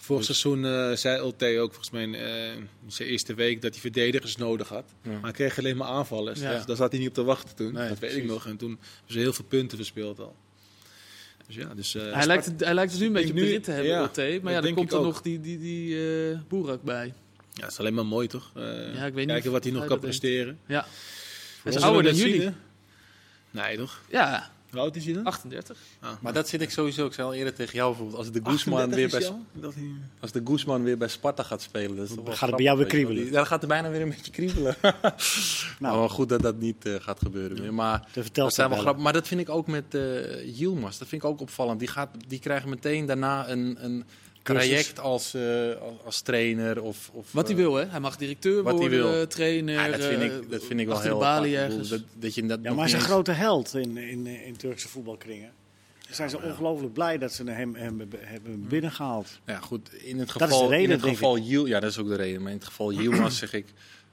Vorig 0.00 0.24
seizoen 0.24 0.64
eh, 0.64 0.92
zei 0.92 1.18
Ulte 1.20 1.58
ook 1.60 1.72
volgens 1.74 1.90
mij 1.90 2.02
eh, 2.12 2.52
in 2.54 2.68
zijn 2.86 3.08
eerste 3.08 3.34
week 3.34 3.62
dat 3.62 3.72
hij 3.72 3.80
verdedigers 3.80 4.36
nodig 4.36 4.68
had. 4.68 4.84
Ja. 5.02 5.10
Maar 5.10 5.22
hij 5.22 5.32
kreeg 5.32 5.58
alleen 5.58 5.76
maar 5.76 5.88
aanvallers. 5.88 6.40
Ja. 6.40 6.54
Dus 6.54 6.64
daar 6.64 6.76
zat 6.76 6.90
hij 6.90 7.00
niet 7.00 7.08
op 7.08 7.14
te 7.14 7.22
wachten 7.24 7.56
toen. 7.56 7.72
Nee, 7.72 7.88
dat 7.88 7.98
weet 7.98 8.16
ik 8.16 8.24
nog. 8.24 8.46
En 8.46 8.56
toen 8.56 8.68
hebben 8.68 9.12
ze 9.12 9.18
heel 9.18 9.32
veel 9.32 9.44
punten 9.44 9.76
verspeeld 9.76 10.18
al. 10.18 10.36
Dus 11.46 11.56
ja, 11.56 11.74
dus, 11.74 11.94
eh, 11.94 12.12
hij, 12.12 12.26
lijkt 12.26 12.44
het, 12.44 12.60
hij 12.60 12.74
lijkt 12.74 12.90
het 12.92 13.00
nu 13.00 13.06
een 13.06 13.12
beetje 13.12 13.28
op 13.30 13.36
de 13.36 13.42
nu- 13.42 13.48
rit 13.50 13.64
te 13.64 13.70
hebben, 13.70 13.90
ja, 13.92 14.02
LT. 14.04 14.16
Maar 14.16 14.26
dat 14.42 14.52
ja, 14.52 14.60
dan 14.60 14.74
komt 14.74 14.92
er 14.92 14.98
ook. 14.98 15.04
nog 15.04 15.22
die, 15.22 15.40
die, 15.40 15.58
die 15.58 15.96
eh 16.32 16.38
Boerak 16.48 16.82
bij. 16.82 17.06
ja, 17.52 17.62
het 17.62 17.72
is 17.72 17.78
alleen 17.78 17.94
maar 17.94 18.06
mooi 18.06 18.26
toch? 18.26 18.50
Eh, 18.54 18.62
Ja, 18.94 19.06
ik 19.06 19.14
weet 19.14 19.14
niet 19.14 19.26
kijken 19.26 19.50
wat 19.52 19.62
hij 19.64 19.72
nog 19.72 19.80
kan 19.82 19.90
dat 19.90 20.00
presteren. 20.00 20.58
Ja. 20.66 20.86
Hij 21.62 21.72
is 21.72 21.82
ouder 21.82 22.02
dan 22.02 22.14
jullie. 22.14 22.50
Nee 23.50 23.76
toch? 23.76 24.00
Ja, 24.10 24.50
Hoe 24.78 24.86
oud 24.86 24.96
is 24.96 25.04
hij 25.04 25.14
dan? 25.14 25.24
38. 25.24 25.76
Ah, 26.00 26.10
Maar 26.20 26.32
dat 26.32 26.48
zit 26.48 26.60
ik 26.60 26.70
sowieso, 26.70 27.06
ik 27.06 27.12
zei 27.12 27.26
al 27.26 27.34
eerder 27.34 27.54
tegen 27.54 27.74
jou 27.74 27.88
bijvoorbeeld, 27.88 28.18
als 28.18 28.30
de 28.30 28.40
Guzman 28.44 28.78
38 28.80 29.18
weer 29.20 29.30
bij? 29.30 29.60
Dat 29.60 29.74
hij- 29.74 29.90
als 30.20 30.32
de 30.32 30.40
Guzman 30.44 30.82
weer 30.82 30.98
bij 30.98 31.08
Sparta 31.08 31.42
gaat 31.42 31.62
spelen, 31.62 31.96
dat 31.96 32.08
is 32.08 32.14
wel 32.14 32.24
gaat 32.24 32.40
het 32.48 32.56
bij 32.56 32.64
jou 32.64 32.78
weer 32.78 32.86
kriebelen. 32.86 33.32
Dan 33.32 33.46
gaat 33.46 33.60
het 33.60 33.68
bijna 33.70 33.90
weer 33.90 34.00
een 34.00 34.08
beetje 34.08 34.30
kriebelen. 34.30 34.76
nou, 35.78 35.98
maar 35.98 36.10
goed 36.10 36.28
dat 36.28 36.42
dat 36.42 36.58
niet 36.58 36.84
eh, 36.86 36.94
gaat 36.98 37.18
gebeuren 37.18 37.60
meer. 37.60 37.74
Maar 37.74 38.08
dat 38.32 38.54
zijn 38.54 38.68
wel 38.70 38.78
grappig. 38.78 39.02
Maar 39.02 39.12
dat 39.12 39.26
vind 39.28 39.40
ik 39.40 39.48
ook 39.48 39.66
met 39.66 39.94
eh 39.94 40.58
Yilmaz. 40.58 40.98
Dat 40.98 41.08
vind 41.08 41.22
ik 41.22 41.28
ook 41.28 41.40
opvallend. 41.40 41.78
Die, 41.78 41.88
gaat, 41.88 42.08
die 42.26 42.38
krijgen 42.38 42.68
meteen 42.68 43.06
daarna 43.06 43.48
een, 43.48 43.84
een 43.84 44.04
traject 44.54 45.00
als, 45.00 45.34
eh, 45.34 45.42
als, 45.80 45.94
als 46.04 46.20
trainer. 46.20 46.82
Of, 46.82 47.10
of, 47.12 47.32
Wat 47.32 47.48
hij 47.48 47.56
eh, 47.56 47.62
wil, 47.62 47.74
hè? 47.74 47.84
Hij 47.86 48.00
mag 48.00 48.16
directeur 48.16 48.62
wat 48.62 48.78
hij 48.78 48.88
worden, 48.88 49.10
wil. 49.10 49.20
eh, 49.20 49.26
trainer. 49.26 49.74
Ja, 49.74 49.88
dat 49.96 50.04
vind 50.04 50.22
ik, 50.22 50.50
dat 50.50 50.64
vind 50.64 50.80
ik 50.80 50.86
wel 50.86 51.00
heel 51.00 51.24
ergens. 51.24 51.88
Dat, 51.88 52.02
dat 52.14 52.34
je 52.34 52.46
dat 52.46 52.58
Ja, 52.62 52.68
maar 52.70 52.78
hij 52.78 52.86
is 52.86 52.92
een 52.92 53.00
grote 53.00 53.32
held 53.32 53.74
in, 53.74 53.96
in, 53.96 54.26
in 54.26 54.56
Turkse 54.56 54.88
voetbalkringen. 54.88 55.52
Zijn 56.10 56.30
ze 56.30 56.42
ongelooflijk 56.42 56.92
blij 56.92 57.18
dat 57.18 57.32
ze 57.32 57.44
hem, 57.44 57.74
hem 57.74 57.98
hebben- 57.98 58.18
hebben 58.22 58.66
binnengehaald. 58.68 59.40
Ja, 59.46 59.58
goed. 59.58 59.92
In 59.94 60.18
het 60.18 60.28
is 60.28 60.34
de 60.34 60.40
geval, 60.42 60.68
reden, 60.70 60.84
in 60.84 60.90
het 60.90 61.02
geval 61.08 61.38
Yil, 61.38 61.66
ja, 61.66 61.80
dat 61.80 61.90
is 61.90 61.98
ook 61.98 62.08
de 62.08 62.14
reden. 62.16 62.42
Maar 62.42 62.50
in 62.50 62.56
het 62.56 62.66
geval 62.66 62.92
Yilmaz 62.92 63.38
zeg 63.38 63.52
ik, 63.52 63.66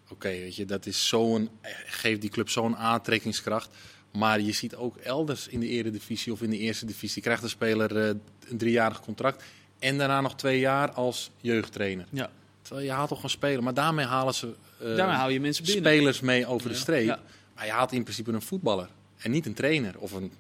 oké, 0.10 0.28
weet 0.30 0.56
je, 0.56 0.66
dat 0.66 0.86
is 0.86 1.08
zo'n, 1.08 1.50
geeft 1.86 2.22
die 2.22 2.30
club 2.30 2.50
zo'n 2.50 2.76
aantrekkingskracht. 2.76 3.70
Maar 4.12 4.42
je 4.42 4.52
ziet 4.52 4.76
ook 4.76 4.98
elders 4.98 5.48
in 5.48 5.60
de 5.60 5.68
eredivisie 5.68 6.32
of 6.34 6.42
in 6.42 6.50
de 6.50 6.58
eerste 6.58 6.86
divisie 6.86 7.22
krijgt 7.22 7.44
een 7.44 7.50
speler 7.50 7.96
een 7.98 8.58
driejarig 8.58 9.02
contract 9.02 9.44
en 9.80 9.98
daarna 9.98 10.22
nog 10.22 10.36
twee 10.36 10.60
jaar 10.60 10.92
als 10.92 11.32
jeugdtrainer. 11.42 12.06
Ja. 12.10 12.32
Terwijl 12.62 12.86
je 12.86 12.92
haalt 12.92 13.08
toch 13.08 13.18
gewoon 13.18 13.32
spelen, 13.32 13.64
maar 13.64 13.74
daarmee 13.74 14.06
halen 14.06 14.34
ze 14.34 14.54
eh, 14.80 14.96
Daarmee 14.96 15.16
hou 15.16 15.32
je 15.32 15.40
mensen 15.40 15.66
binnen. 15.66 15.84
spelers 15.94 16.20
mee 16.20 16.46
over 16.48 16.70
de 16.70 16.76
streep. 16.76 17.06
Ja. 17.06 17.20
Maar 17.56 17.66
je 17.66 17.72
haalt 17.72 17.92
in 17.92 18.04
principe 18.04 18.32
een 18.32 18.42
voetballer 18.42 18.90
en 19.18 19.32
niet 19.32 19.46
een 19.46 19.54
trainer 19.54 19.98
of 20.00 20.12
een 20.12 20.32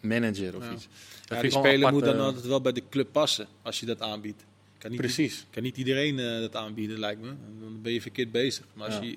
manager 0.00 0.56
of 0.56 0.64
Ja. 0.64 0.72
iets. 0.72 0.88
Dat 1.24 1.40
die 1.40 1.50
speler 1.50 1.74
apart, 1.78 1.92
moet 1.92 2.04
dan 2.04 2.14
eh, 2.16 2.22
altijd 2.24 2.44
wel 2.46 2.60
bij 2.60 2.72
de 2.72 2.82
club 2.90 3.08
passen 3.12 3.46
als 3.62 3.80
je 3.80 3.86
dat 3.86 4.00
aanbiedt. 4.00 4.44
Kan 4.78 4.90
niet, 4.90 5.00
Precies. 5.00 5.46
Kan 5.50 5.62
niet 5.62 5.76
iedereen 5.76 6.18
eh, 6.18 6.40
dat 6.40 6.56
aanbieden, 6.56 6.98
lijkt 6.98 7.20
me. 7.20 7.32
Dan 7.60 7.82
ben 7.82 7.92
je 7.92 8.00
verkeerd 8.00 8.32
bezig. 8.32 8.64
Maar 8.74 8.86
als 8.86 8.94
Ja. 8.94 9.00
je 9.02 9.08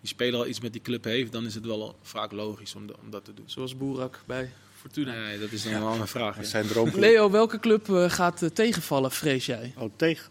die 0.00 0.08
speler 0.08 0.40
al 0.40 0.46
iets 0.46 0.60
met 0.60 0.72
die 0.72 0.82
club 0.82 1.04
heeft, 1.04 1.32
dan 1.32 1.46
is 1.46 1.54
het 1.54 1.66
wel 1.66 1.96
vaak 2.02 2.32
logisch 2.32 2.74
om, 2.74 2.86
de- 2.86 2.94
om 3.02 3.10
dat 3.10 3.24
te 3.24 3.34
doen. 3.34 3.44
Zoals 3.48 3.76
Boerak 3.76 4.20
bij 4.26 4.52
Fortuna. 4.82 5.12
Nee, 5.26 5.38
dat 5.38 5.52
is 5.52 5.62
dan 5.62 5.72
een 5.72 5.82
andere 5.82 6.06
vraag. 6.06 6.36
Dat 6.36 6.46
zijn. 6.46 6.66
Leo, 6.94 7.30
welke 7.30 7.58
club 7.60 7.88
eh, 7.90 8.10
gaat 8.10 8.42
eh, 8.42 8.48
tegenvallen, 8.48 9.10
vrees 9.10 9.46
jij? 9.46 9.74
Oh, 9.78 9.90
tegen. 9.96 10.30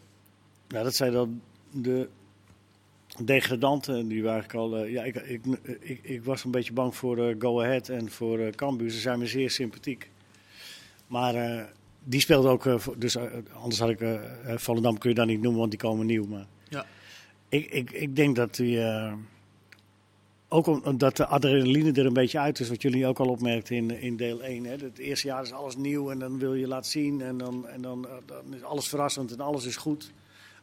Ja, 0.67 0.83
dat 0.83 0.95
zijn 0.95 1.11
dan 1.11 1.41
de 1.71 2.07
degradanten. 3.23 4.07
Die 4.07 4.23
waren 4.23 4.41
eigenlijk 4.41 4.73
al. 4.73 4.77
eh, 4.83 4.91
ja, 4.91 5.03
ik, 5.03 5.15
ik, 5.15 5.41
ik, 5.79 5.99
ik 6.03 6.23
was 6.23 6.43
een 6.43 6.51
beetje 6.51 6.73
bang 6.73 6.95
voor 6.95 7.27
eh, 7.29 7.35
Go 7.39 7.61
Ahead 7.61 7.89
en 7.89 8.11
voor 8.11 8.39
eh 8.39 8.51
Cambuur. 8.53 8.91
Ze 8.91 8.99
zijn 8.99 9.19
me 9.19 9.25
zeer 9.27 9.49
sympathiek. 9.49 10.09
Maar 11.07 11.35
eh, 11.35 11.63
die 12.03 12.19
speelde 12.19 12.49
ook. 12.49 12.63
voor- 12.77 12.95
dus 12.99 13.17
anders 13.53 13.79
had 13.79 13.89
ik. 13.89 13.99
Volendam 14.55 14.97
kun 14.97 15.09
je 15.09 15.15
dan 15.15 15.27
niet 15.27 15.41
noemen, 15.41 15.59
want 15.59 15.71
die 15.71 15.79
komen 15.79 16.05
nieuw. 16.05 16.25
Maar 16.25 16.45
Ja. 16.69 16.85
ik, 17.49 17.65
ik, 17.71 17.91
ik 17.91 18.15
denk 18.15 18.35
dat 18.35 18.55
die. 18.55 18.79
Ook 20.53 20.67
om- 20.67 20.81
omdat 20.83 21.17
de 21.17 21.25
adrenaline 21.25 21.91
er 21.91 22.05
een 22.05 22.13
beetje 22.13 22.39
uit 22.39 22.59
is, 22.59 22.69
wat 22.69 22.81
jullie 22.81 23.07
ook 23.07 23.19
al 23.19 23.29
opmerkten 23.29 23.75
in, 23.75 23.91
in 23.91 24.15
deel 24.17 24.43
1. 24.43 24.63
Hè. 24.63 24.75
Het 24.75 24.97
eerste 24.97 25.27
jaar 25.27 25.43
is 25.43 25.51
alles 25.51 25.75
nieuw 25.75 26.11
en 26.11 26.19
dan 26.19 26.39
wil 26.39 26.53
je 26.53 26.67
laten 26.67 26.91
zien 26.91 27.21
en 27.21 27.37
dan, 27.37 27.67
en 27.67 27.81
dan, 27.81 28.07
eh, 28.07 28.13
dan 28.25 28.53
is 28.53 28.63
alles 28.63 28.87
verrassend 28.87 29.31
en 29.31 29.39
alles 29.39 29.65
is 29.65 29.75
goed. 29.75 30.11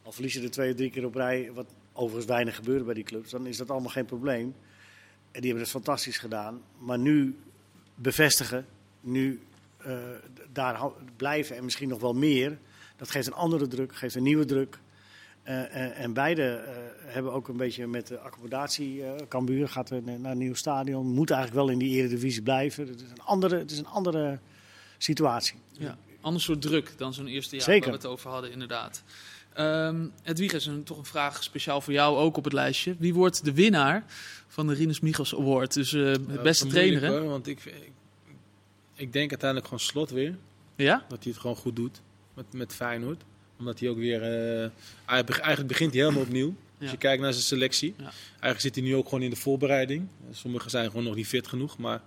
Al 0.02 0.12
verlies 0.12 0.32
je 0.34 0.42
er 0.42 0.50
twee, 0.50 0.74
drie 0.74 0.90
keer 0.90 1.04
op 1.04 1.14
rij, 1.14 1.50
wat 1.54 1.66
overigens 1.92 2.26
weinig 2.26 2.56
gebeurt 2.56 2.84
bij 2.84 2.94
die 2.94 3.04
clubs, 3.04 3.30
dan 3.30 3.46
is 3.46 3.56
dat 3.56 3.70
allemaal 3.70 3.90
geen 3.90 4.04
probleem. 4.04 4.54
En 5.30 5.40
die 5.40 5.50
hebben 5.50 5.62
het 5.62 5.70
fantastisch 5.70 6.18
gedaan. 6.18 6.60
Maar 6.78 6.98
nu 6.98 7.36
bevestigen, 7.94 8.66
nu 9.00 9.40
eh, 9.76 9.98
daar 10.52 10.80
blijven 11.16 11.56
en 11.56 11.64
misschien 11.64 11.88
nog 11.88 12.00
wel 12.00 12.14
meer, 12.14 12.58
dat 12.96 13.10
geeft 13.10 13.26
een 13.26 13.32
andere 13.32 13.66
druk, 13.66 13.94
geeft 13.94 14.14
een 14.14 14.22
nieuwe 14.22 14.44
druk. 14.44 14.78
Eh, 15.48 15.74
en, 15.74 15.94
en 15.94 16.12
beide 16.12 16.42
eh, 16.42 16.72
hebben 17.04 17.32
ook 17.32 17.48
een 17.48 17.56
beetje 17.56 17.86
met 17.86 18.06
de 18.06 18.18
accommodatie. 18.18 19.04
eh 19.04 19.26
Cambuur 19.28 19.68
gaat 19.68 19.90
er 19.90 20.02
naar 20.02 20.30
een 20.32 20.38
nieuw 20.38 20.54
stadion. 20.54 21.06
Moet 21.06 21.30
eigenlijk 21.30 21.60
wel 21.64 21.72
in 21.72 21.78
die 21.78 21.96
eredivisie 21.96 22.42
blijven. 22.42 22.88
Het 22.88 23.00
is 23.00 23.10
een 23.10 23.22
andere, 23.24 23.58
het 23.58 23.70
is 23.70 23.78
een 23.78 23.86
andere 23.86 24.38
situatie. 24.98 25.58
Ja. 25.72 25.98
Ander 26.20 26.42
soort 26.42 26.62
druk 26.62 26.92
dan 26.96 27.14
zo'n 27.14 27.26
eerste 27.26 27.56
jaar 27.56 27.64
Zeker. 27.64 27.80
waar 27.90 27.98
we 27.98 28.04
het 28.04 28.06
over 28.06 28.30
hadden, 28.30 28.52
inderdaad. 28.52 29.02
Ehm 29.52 30.06
Edwige, 30.22 30.56
is 30.56 30.66
een, 30.66 30.82
toch 30.84 30.98
een 30.98 31.04
vraag 31.04 31.42
speciaal 31.42 31.80
voor 31.80 31.92
jou 31.92 32.16
ook 32.16 32.36
op 32.36 32.44
het 32.44 32.52
lijstje. 32.52 32.96
Wie 32.98 33.14
wordt 33.14 33.44
de 33.44 33.52
winnaar 33.52 34.04
van 34.48 34.66
de 34.66 34.74
Rinus 34.74 35.00
Michels 35.00 35.34
Award? 35.34 35.74
Dus 35.74 35.92
eh, 35.92 36.04
het 36.04 36.28
Dat 36.28 36.42
beste 36.42 36.66
trainer, 36.66 37.02
hè? 37.02 37.22
want 37.22 37.46
ik, 37.46 37.64
ik, 37.64 37.92
ik 38.94 39.12
denk 39.12 39.30
uiteindelijk 39.30 39.68
gewoon 39.68 39.84
slot 39.84 40.10
weer. 40.10 40.36
Ja? 40.76 41.04
Dat 41.08 41.22
hij 41.22 41.32
het 41.32 41.40
gewoon 41.40 41.56
goed 41.56 41.76
doet 41.76 42.02
met, 42.34 42.52
met 42.52 42.74
Feyenoord. 42.74 43.24
Omdat 43.58 43.80
hij 43.80 43.88
ook 43.88 43.96
weer... 43.96 44.22
eh, 44.22 44.70
eigenlijk 45.06 45.66
begint 45.66 45.92
hij 45.92 46.02
helemaal 46.02 46.22
opnieuw. 46.22 46.54
Als 46.80 46.90
je 46.90 46.96
kijkt 46.96 47.22
naar 47.22 47.32
zijn 47.32 47.44
selectie. 47.44 47.94
Ja. 47.96 48.12
Eigenlijk 48.30 48.60
zit 48.60 48.74
hij 48.74 48.84
nu 48.84 48.94
ook 48.94 49.04
gewoon 49.04 49.22
in 49.22 49.30
de 49.30 49.36
voorbereiding. 49.36 50.08
Sommigen 50.30 50.70
zijn 50.70 50.86
gewoon 50.86 51.04
nog 51.04 51.14
niet 51.14 51.26
fit 51.26 51.48
genoeg. 51.48 51.78
Maar 51.78 52.02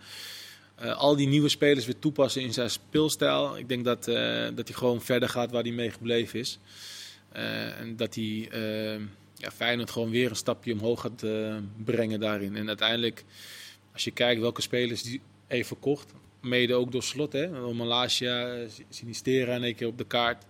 eh, 0.75 0.97
al 0.97 1.15
die 1.15 1.27
nieuwe 1.27 1.49
spelers 1.49 1.85
weer 1.85 1.99
toepassen 1.99 2.41
in 2.41 2.53
zijn 2.53 2.69
speelstijl. 2.69 3.57
Ik 3.57 3.69
denk 3.69 3.85
dat, 3.85 4.07
eh, 4.07 4.47
dat 4.55 4.67
hij 4.67 4.77
gewoon 4.77 5.01
verder 5.01 5.29
gaat 5.29 5.51
waar 5.51 5.61
hij 5.63 5.71
mee 5.71 5.91
gebleven 5.91 6.39
is. 6.39 6.59
En 7.31 7.95
dat 7.95 8.15
hij 8.15 8.49
ja, 9.35 9.51
Feyenoord 9.51 9.91
gewoon 9.91 10.09
weer 10.09 10.29
een 10.29 10.35
stapje 10.35 10.73
omhoog 10.73 11.01
gaat 11.01 11.25
brengen 11.83 12.19
daarin. 12.19 12.55
En 12.55 12.67
uiteindelijk, 12.67 13.23
als 13.93 14.03
je 14.03 14.11
kijkt 14.11 14.41
welke 14.41 14.61
spelers 14.61 15.03
die 15.03 15.21
even 15.47 15.65
verkocht. 15.65 16.13
Mede 16.41 16.73
ook 16.73 16.91
door 16.91 17.03
slot, 17.03 17.33
hè. 17.33 17.73
Malasia, 17.73 18.65
Sinistera 18.89 19.55
in 19.55 19.63
één 19.63 19.75
keer 19.75 19.87
op 19.87 19.97
de 19.97 20.05
kaart. 20.05 20.45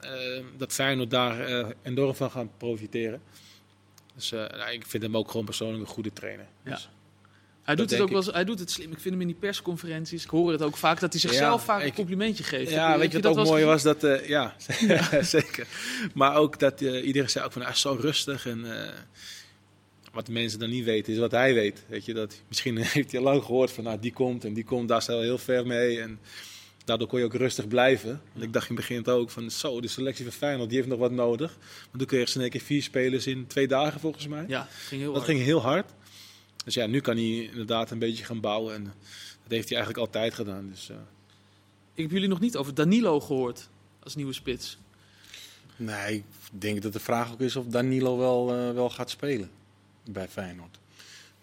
Eh, 0.00 0.10
dat 0.56 0.72
Feyenoord 0.72 1.10
daar 1.10 1.40
eh, 1.40 1.66
enorm 1.82 2.14
van 2.14 2.30
gaan 2.30 2.50
profiteren. 2.56 3.20
Dus 4.14 4.32
eh, 4.32 4.38
nou, 4.38 4.72
ik 4.72 4.86
vind 4.86 5.02
hem 5.02 5.16
ook 5.16 5.30
gewoon 5.30 5.46
persoonlijk 5.46 5.80
een 5.80 5.94
goede 5.94 6.12
trainer. 6.12 6.46
Ja. 6.64 6.70
Dus, 6.70 6.88
Hij 7.62 7.74
doet 7.74 7.90
het 7.90 8.00
ook 8.00 8.10
wel 8.10 8.24
hij 8.24 8.44
doet 8.44 8.58
het 8.58 8.70
slim. 8.70 8.92
Ik 8.92 9.00
vind 9.00 9.10
hem 9.10 9.20
in 9.20 9.26
die 9.26 9.36
persconferenties. 9.36 10.24
Ik 10.24 10.30
hoor 10.30 10.52
het 10.52 10.62
ook 10.62 10.76
vaak 10.76 11.00
dat 11.00 11.12
hij 11.12 11.20
zichzelf 11.20 11.60
Ja, 11.60 11.66
vaak 11.66 11.82
een 11.82 11.94
complimentje 11.94 12.44
geeft. 12.44 12.70
ja, 12.70 12.90
Heb 12.90 12.98
weet 12.98 13.12
je 13.12 13.20
wat 13.20 13.30
ook 13.30 13.36
wel 13.36 13.44
mooi 13.44 13.64
was? 13.64 13.82
Dat, 13.82 14.04
eh, 14.04 14.28
ja, 14.36 14.54
zeker. 15.22 15.66
Maar 16.14 16.34
ook 16.36 16.58
dat 16.58 16.80
iedereen 16.80 17.30
zei 17.30 17.44
ook 17.44 17.52
van, 17.52 17.62
hij 17.62 17.70
is 17.70 17.80
zo 17.80 17.96
rustig. 18.00 18.46
En 18.46 18.64
wat 20.12 20.26
de 20.26 20.32
mensen 20.32 20.58
dan 20.58 20.70
niet 20.70 20.84
weten, 20.84 21.12
is 21.12 21.18
wat 21.18 21.30
hij 21.30 21.54
weet. 21.54 21.84
Weet 21.88 22.04
je, 22.04 22.14
dat, 22.14 22.42
misschien 22.48 22.76
heeft 22.96 23.10
hij 23.10 23.20
al 23.20 23.26
lang 23.26 23.44
gehoord 23.44 23.70
van, 23.70 23.84
nou, 23.84 23.98
die 24.00 24.12
komt 24.12 24.44
en 24.44 24.52
die 24.54 24.64
komt, 24.64 24.88
daar 24.88 25.06
al 25.08 25.20
heel 25.20 25.38
ver 25.38 25.66
mee. 25.66 26.00
En 26.00 26.18
daardoor 26.86 27.08
kon 27.08 27.18
je 27.18 27.24
ook 27.24 27.34
rustig 27.34 27.68
blijven. 27.68 28.20
Want 28.32 28.44
ik 28.44 28.52
dacht 28.52 28.68
in 28.70 28.76
het 28.76 28.86
begin 28.88 29.06
ook 29.14 29.30
van, 29.30 29.50
zo, 29.50 29.80
de 29.80 29.88
selectie 29.88 30.24
van 30.24 30.32
Feyenoord, 30.34 30.68
die 30.68 30.78
heeft 30.78 30.90
nog 30.90 30.98
wat 30.98 31.10
nodig. 31.10 31.56
Maar 31.60 31.98
toen 31.98 32.06
kreeg 32.06 32.28
ze 32.28 32.34
in 32.36 32.40
één 32.40 32.50
keer 32.50 32.60
vier 32.60 32.82
spelers 32.82 33.26
in 33.26 33.46
twee 33.46 33.68
dagen, 33.68 34.00
volgens 34.00 34.26
mij. 34.26 34.44
Ja, 34.48 34.68
ging 34.70 35.00
heel 35.00 35.12
Dat 35.12 35.22
hard. 35.22 35.34
ging 35.34 35.44
heel 35.44 35.60
hard. 35.60 35.90
Dus 36.64 36.74
ja, 36.74 36.86
nu 36.86 37.00
kan 37.00 37.16
hij 37.16 37.24
inderdaad 37.26 37.90
een 37.90 37.98
beetje 37.98 38.24
gaan 38.24 38.40
bouwen. 38.40 38.74
En 38.74 38.84
dat 38.84 39.52
heeft 39.52 39.68
hij 39.68 39.76
eigenlijk 39.78 39.98
altijd 40.06 40.34
gedaan. 40.34 40.68
Dus, 40.70 40.88
eh, 40.90 40.96
Ik 41.94 42.02
heb 42.02 42.10
jullie 42.10 42.28
nog 42.28 42.40
niet 42.40 42.56
over 42.56 42.74
Danilo 42.74 43.20
gehoord 43.20 43.68
als 44.02 44.14
nieuwe 44.14 44.32
spits. 44.32 44.78
Nee, 45.76 46.14
ik 46.16 46.24
denk 46.60 46.82
dat 46.82 46.92
de 46.92 47.00
vraag 47.00 47.32
ook 47.32 47.40
is 47.40 47.56
of 47.56 47.66
Danilo 47.66 48.18
wel, 48.18 48.52
eh, 48.54 48.70
wel 48.74 48.90
gaat 48.90 49.10
spelen 49.10 49.50
bij 50.10 50.28
Feyenoord. 50.28 50.78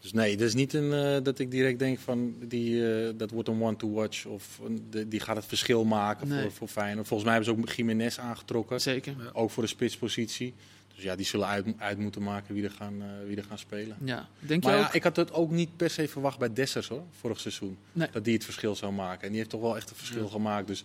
Dus 0.04 0.14
nee, 0.14 0.38
dat 0.38 0.48
is 0.48 0.54
niet 0.54 0.74
een, 0.74 0.94
eh, 0.94 1.24
dat 1.24 1.40
ik 1.40 1.52
direct 1.52 1.80
denk 1.80 2.00
van 2.00 2.36
die, 2.48 2.94
eh, 3.06 3.10
dat 3.18 3.32
wordt 3.32 3.50
een 3.50 3.62
one-to-watch 3.62 4.26
of 4.26 4.60
een- 4.66 4.86
de- 4.90 5.08
die 5.08 5.20
gaat 5.20 5.36
het 5.36 5.46
verschil 5.46 5.86
maken 5.86 6.28
Nee. 6.28 6.42
voor, 6.42 6.52
voor 6.52 6.68
Feyenoord. 6.68 7.08
Volgens 7.08 7.30
mij 7.30 7.38
hebben 7.38 7.56
ze 7.56 7.62
ook 7.62 7.76
Jiménez 7.76 8.18
aangetrokken, 8.18 8.82
Zeker. 8.82 9.16
Ja. 9.20 9.30
ook 9.34 9.50
voor 9.52 9.64
de 9.64 9.70
spitspositie. 9.70 10.54
Dus 10.96 11.04
ja, 11.04 11.16
die 11.16 11.26
zullen 11.26 11.48
uit, 11.48 11.66
uit 11.78 11.98
moeten 11.98 12.24
maken 12.24 12.54
wie 12.54 12.64
er 12.64 12.72
gaan, 12.72 13.02
eh, 13.02 13.08
wie 13.28 13.38
er 13.38 13.44
gaan 13.44 13.58
spelen. 13.58 13.98
Ja. 14.04 14.30
Denk 14.40 14.64
Maar 14.64 14.74
je 14.74 14.80
ja, 14.80 14.86
ook? 14.88 14.94
ik 14.94 15.04
had 15.04 15.16
het 15.16 15.32
ook 15.34 15.52
niet 15.52 15.78
per 15.78 15.90
se 15.90 16.08
verwacht 16.08 16.38
bij 16.40 16.54
Dessers 16.54 16.88
hoor, 16.88 17.04
vorig 17.20 17.40
seizoen. 17.40 17.78
Nee. 17.92 18.08
Dat 18.12 18.24
die 18.26 18.34
het 18.34 18.44
verschil 18.44 18.76
zou 18.76 18.94
maken. 18.94 19.22
En 19.24 19.28
die 19.30 19.38
heeft 19.38 19.50
toch 19.50 19.62
wel 19.62 19.76
echt 19.76 19.90
een 19.90 19.96
verschil 19.96 20.28
gemaakt. 20.28 20.68
Dus 20.68 20.84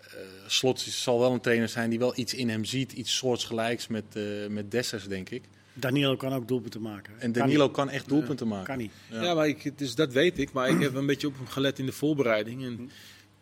eh 0.00 0.10
Slot 0.46 0.80
zal 0.80 1.18
wel 1.18 1.32
een 1.32 1.40
trainer 1.40 1.68
zijn 1.68 1.90
die 1.90 1.98
wel 1.98 2.18
iets 2.18 2.34
in 2.34 2.48
hem 2.48 2.64
ziet. 2.64 2.92
Iets 2.92 3.16
soortgelijks 3.16 3.86
met, 3.86 4.04
eh 4.12 4.22
met 4.48 4.70
Dessers, 4.70 5.08
denk 5.08 5.30
ik. 5.30 5.42
Danilo 5.74 6.16
kan 6.16 6.32
ook 6.32 6.48
doelpunten 6.48 6.82
maken. 6.82 7.20
En 7.20 7.32
Danilo 7.32 7.68
kan 7.68 7.90
echt 7.90 8.08
doelpunten 8.08 8.48
maken. 8.48 8.66
Kan 8.66 8.78
niet. 8.78 8.92
Ja. 9.10 9.22
Ja, 9.22 9.34
maar 9.34 9.48
ik, 9.48 9.78
dus 9.78 9.94
dat 9.94 10.12
weet 10.12 10.38
ik. 10.38 10.52
Maar 10.52 10.68
ik 10.68 10.80
heb 10.80 10.94
een 10.94 11.06
beetje 11.06 11.26
op 11.26 11.36
hem 11.36 11.46
gelet 11.46 11.78
in 11.78 11.86
de 11.86 11.92
voorbereiding. 11.92 12.64
En 12.64 12.90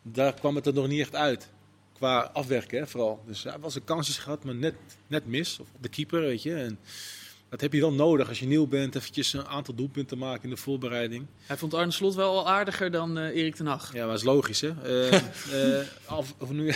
daar 0.02 0.34
kwam 0.34 0.56
het 0.56 0.66
er 0.66 0.74
nog 0.74 0.88
niet 0.88 1.00
echt 1.00 1.14
uit. 1.14 1.48
Qua 1.92 2.30
afwerken, 2.32 2.78
hè, 2.78 2.86
vooral. 2.86 3.22
Dus 3.26 3.42
hij 3.42 3.58
was 3.58 3.74
een 3.74 3.84
kansjes 3.84 4.18
gehad, 4.18 4.44
maar 4.44 4.54
net, 4.54 4.74
net 5.06 5.26
mis. 5.26 5.58
Of 5.58 5.66
de 5.80 5.88
keeper, 5.88 6.20
weet 6.20 6.42
je. 6.42 6.54
En 6.54 6.78
dat 7.52 7.60
heb 7.60 7.72
je 7.72 7.80
wel 7.80 7.92
nodig 7.92 8.28
als 8.28 8.38
je 8.38 8.46
nieuw 8.46 8.66
bent. 8.66 8.94
Eventjes 8.94 9.32
een 9.32 9.46
aantal 9.46 9.74
doelpunten 9.74 10.18
maken 10.18 10.44
in 10.44 10.50
de 10.50 10.56
voorbereiding. 10.56 11.26
Hij 11.46 11.56
vond 11.56 11.74
Arne 11.74 11.92
Slot 11.92 12.14
wel 12.14 12.38
al 12.38 12.48
aardiger 12.48 12.90
dan 12.90 13.18
eh, 13.18 13.36
Erik 13.36 13.54
ten 13.54 13.66
Hag. 13.66 13.92
Ja, 13.92 13.98
maar 13.98 14.08
dat 14.08 14.16
is 14.16 14.24
logisch, 14.24 14.60
hè. 14.60 14.70
Eh 14.82 15.12
eh, 15.80 15.86
af, 16.04 16.34
of 16.38 16.50
nu, 16.50 16.72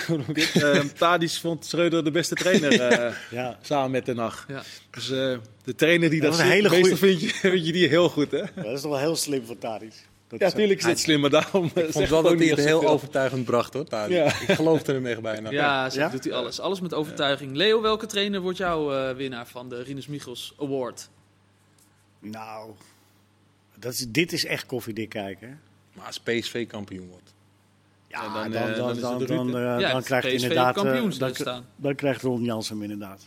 Tadic 0.99 1.31
vond 1.31 1.67
Schreuder 1.67 2.05
de 2.05 2.11
beste 2.11 2.35
trainer 2.35 2.81
eh, 2.81 3.15
Ja. 3.31 3.59
samen 3.63 3.91
met 3.91 4.07
Den 4.07 4.19
Haag. 4.19 4.45
Ja. 4.49 4.63
Dus 4.91 5.11
eh, 5.11 5.39
de 5.65 5.75
trainer 5.75 6.11
die 6.11 6.21
Dat 6.21 6.31
dat, 6.31 6.41
ziet, 6.41 6.49
hele 6.49 6.71
meestal 6.71 6.97
vind 6.97 7.21
je, 7.21 7.29
vind 7.29 7.67
je 7.67 7.73
die 7.73 7.89
heel 7.89 8.09
goed, 8.09 8.31
hè. 8.31 8.43
dat 8.55 8.65
is 8.67 8.81
toch 8.81 8.91
wel 8.91 9.01
heel 9.01 9.17
slim 9.17 9.47
van 9.47 9.59
Tadic. 9.59 9.95
Dat 10.29 10.41
Ja, 10.41 10.47
natuurlijk 10.47 10.79
is 10.79 10.85
het 10.85 10.99
slim, 10.99 11.21
maar 11.21 11.31
daarom 11.31 11.65
Ik 11.75 11.93
vond 11.93 12.09
wel 12.09 12.23
dat 12.23 12.39
hij 12.39 12.47
het 12.47 12.59
heel 12.59 12.87
overtuigend 12.87 13.45
bracht 13.45 13.73
hoor. 13.73 13.87
Ja. 14.09 14.25
Ik 14.25 14.51
geloofde 14.51 14.93
hem 14.93 15.07
echt 15.07 15.21
bijna. 15.21 15.51
Ja, 15.51 15.91
zo 15.91 15.99
Ja? 16.01 16.09
doet 16.09 16.25
hij 16.25 16.33
alles. 16.33 16.61
Alles 16.61 16.81
met 16.81 16.95
overtuiging. 16.95 17.57
Leo, 17.57 17.81
welke 17.81 18.07
trainer 18.07 18.41
wordt 18.41 18.59
jouw 18.59 18.93
eh, 18.93 19.17
winnaar 19.17 19.47
van 19.47 19.69
de 19.69 19.83
Rinus 19.83 20.07
Michels 20.07 20.55
Award? 20.61 21.09
Nou, 22.21 22.71
dat 23.75 23.93
is, 23.93 24.07
dit 24.09 24.33
is 24.33 24.45
echt 24.45 24.67
koffiedik 24.67 25.09
kijken. 25.09 25.61
Maar 25.93 26.07
als 26.07 26.21
PSV 26.21 26.67
kampioen 26.67 27.09
wordt. 27.09 27.35
Ja, 28.09 28.23
dan, 28.33 28.51
dan, 28.51 28.53
dan, 28.53 28.71
eh, 28.71 28.77
dan, 28.77 29.19
dan 29.27 29.27
dan, 29.27 29.81
eh, 29.81 30.03
krijgt 30.03 30.29
inderdaad... 30.29 30.77
eh, 30.77 31.19
dan, 31.19 31.35
staan. 31.35 31.67
dan 31.77 31.95
krijgt 31.95 32.23
Ron 32.23 32.45
Jans 32.45 32.69
hem 32.69 32.83
inderdaad. 32.83 33.23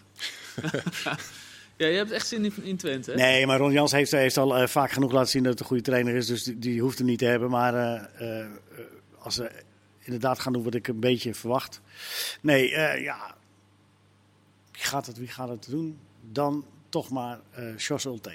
Ja, 1.80 1.88
je 1.88 1.97
hebt 1.97 2.11
echt 2.11 2.27
zin 2.27 2.45
in, 2.45 2.53
in 2.63 2.77
Twente, 2.77 3.11
hè? 3.11 3.17
Nee, 3.17 3.45
maar 3.45 3.57
Ron 3.57 3.71
Jans 3.71 3.91
heeft, 3.91 4.11
heeft 4.11 4.38
al 4.38 4.57
eh, 4.57 4.67
vaak 4.67 4.91
genoeg 4.91 5.11
laten 5.11 5.30
zien 5.30 5.43
dat 5.43 5.51
het 5.51 5.61
een 5.61 5.65
goede 5.65 5.84
trainer 5.84 6.15
is. 6.15 6.25
Dus 6.27 6.43
die, 6.43 6.59
die 6.59 6.82
hoeft 6.82 6.97
hem 6.97 7.07
niet 7.07 7.19
te 7.19 7.25
hebben. 7.25 7.49
Maar 7.49 7.73
eh, 7.73 8.41
eh, 8.41 8.47
als 9.17 9.36
ze 9.36 9.51
inderdaad 9.99 10.39
gaan 10.39 10.53
doen 10.53 10.63
wat 10.63 10.73
ik 10.73 10.88
een 10.88 10.99
beetje 10.99 11.34
verwacht. 11.34 11.82
Nee, 12.41 12.69
ja. 13.01 13.36
Wie 14.71 14.84
gaat, 14.84 15.05
het, 15.05 15.17
wie 15.17 15.27
gaat 15.27 15.49
het 15.49 15.69
doen? 15.69 15.99
Dan 16.32 16.65
toch 16.89 17.09
maar 17.09 17.39
eh 17.51 17.77
Jos 17.77 18.05
Ulte. 18.05 18.34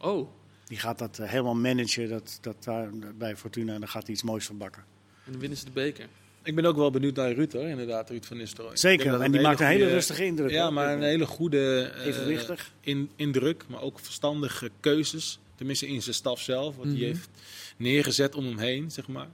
Oh, 0.00 0.28
Die 0.64 0.78
gaat 0.78 0.98
dat 0.98 1.16
helemaal 1.16 1.54
managen 1.54 2.08
dat, 2.08 2.38
dat 2.40 2.64
daar 2.64 2.90
bij 3.18 3.36
Fortuna. 3.36 3.74
En 3.74 3.80
dan 3.80 3.88
gaat 3.88 4.02
hij 4.02 4.12
iets 4.12 4.22
moois 4.22 4.46
van 4.46 4.58
bakken. 4.58 4.84
en 5.24 5.30
dan 5.30 5.40
winnen 5.40 5.58
ze 5.58 5.64
de 5.64 5.70
beker. 5.70 6.06
Ik 6.48 6.54
ben 6.54 6.64
ook 6.64 6.76
wel 6.76 6.90
benieuwd 6.90 7.14
naar 7.16 7.32
Ruud 7.32 7.52
hoor, 7.52 7.62
inderdaad, 7.68 8.10
Ruud 8.10 8.24
van 8.24 8.36
Nistelrooy. 8.36 8.76
Zeker, 8.76 9.20
en 9.20 9.32
die 9.32 9.40
maakt 9.40 9.60
een 9.60 9.66
hele 9.66 9.78
goede- 9.78 9.94
rustige 9.94 10.24
indruk. 10.24 10.50
Ja, 10.50 10.62
hoor. 10.62 10.72
maar 10.72 10.92
een 10.92 11.02
hele 11.02 11.26
goede 11.26 11.92
eh, 11.96 12.06
Evenwichtig. 12.06 12.72
in, 12.80 13.10
indruk, 13.16 13.64
maar 13.68 13.80
ook 13.82 13.98
verstandige 14.00 14.70
keuzes. 14.80 15.38
Tenminste 15.56 15.86
in 15.88 16.02
zijn 16.02 16.14
staf 16.14 16.40
zelf, 16.40 16.76
wat 16.76 16.84
Mhm. 16.86 16.96
hij 16.96 17.04
heeft 17.04 17.28
neergezet 17.76 18.34
om 18.34 18.44
hem 18.44 18.58
heen, 18.58 18.90
zeg 18.90 19.08
maar. 19.08 19.26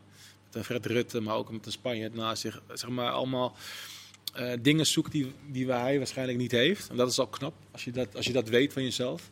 een 0.52 0.64
Fred 0.64 0.86
Rutte, 0.86 1.20
maar 1.20 1.34
ook 1.36 1.50
met 1.52 1.66
een 1.66 1.72
Spanjaard 1.72 2.14
naast 2.14 2.40
zich. 2.40 2.62
Zeg 2.72 2.90
maar 2.90 3.10
allemaal 3.10 3.56
eh, 4.34 4.52
dingen 4.60 4.86
zoekt 4.86 5.12
die, 5.12 5.32
die 5.50 5.70
hij 5.70 5.96
waarschijnlijk 5.98 6.38
niet 6.38 6.50
heeft. 6.50 6.88
En 6.90 6.96
dat 6.96 7.10
is 7.10 7.18
al 7.18 7.26
knap, 7.26 7.54
als 7.72 7.84
je 7.84 7.90
dat, 7.92 8.16
als 8.16 8.26
je 8.26 8.32
dat 8.32 8.48
weet 8.48 8.72
van 8.72 8.82
jezelf. 8.82 9.30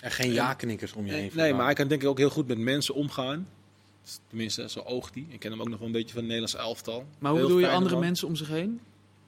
En 0.00 0.10
geen 0.10 0.32
ja-knikkers 0.32 0.92
om 0.92 1.06
je 1.06 1.12
heen. 1.12 1.30
Nee, 1.34 1.54
maar 1.54 1.64
hij 1.64 1.74
kan 1.74 1.88
denk 1.88 2.02
ik 2.02 2.08
ook 2.08 2.18
heel 2.18 2.30
goed 2.30 2.46
met 2.48 2.58
mensen 2.58 2.94
omgaan. 2.94 3.48
Tenminste, 4.28 4.68
zo 4.68 4.80
oogt 4.80 5.14
hij. 5.14 5.26
Ik 5.28 5.40
ken 5.40 5.50
hem 5.50 5.60
ook 5.60 5.68
nog 5.68 5.78
wel 5.78 5.86
een 5.86 5.92
beetje 5.92 6.14
van 6.14 6.22
het 6.22 6.32
Nederlands 6.32 6.54
elftal. 6.54 7.06
Maar 7.18 7.30
hoe 7.30 7.40
Heel 7.40 7.48
bedoel 7.48 7.62
je 7.62 7.74
andere 7.74 7.94
man. 7.94 8.04
mensen 8.04 8.28
om 8.28 8.36
zich 8.36 8.48
heen? 8.48 8.80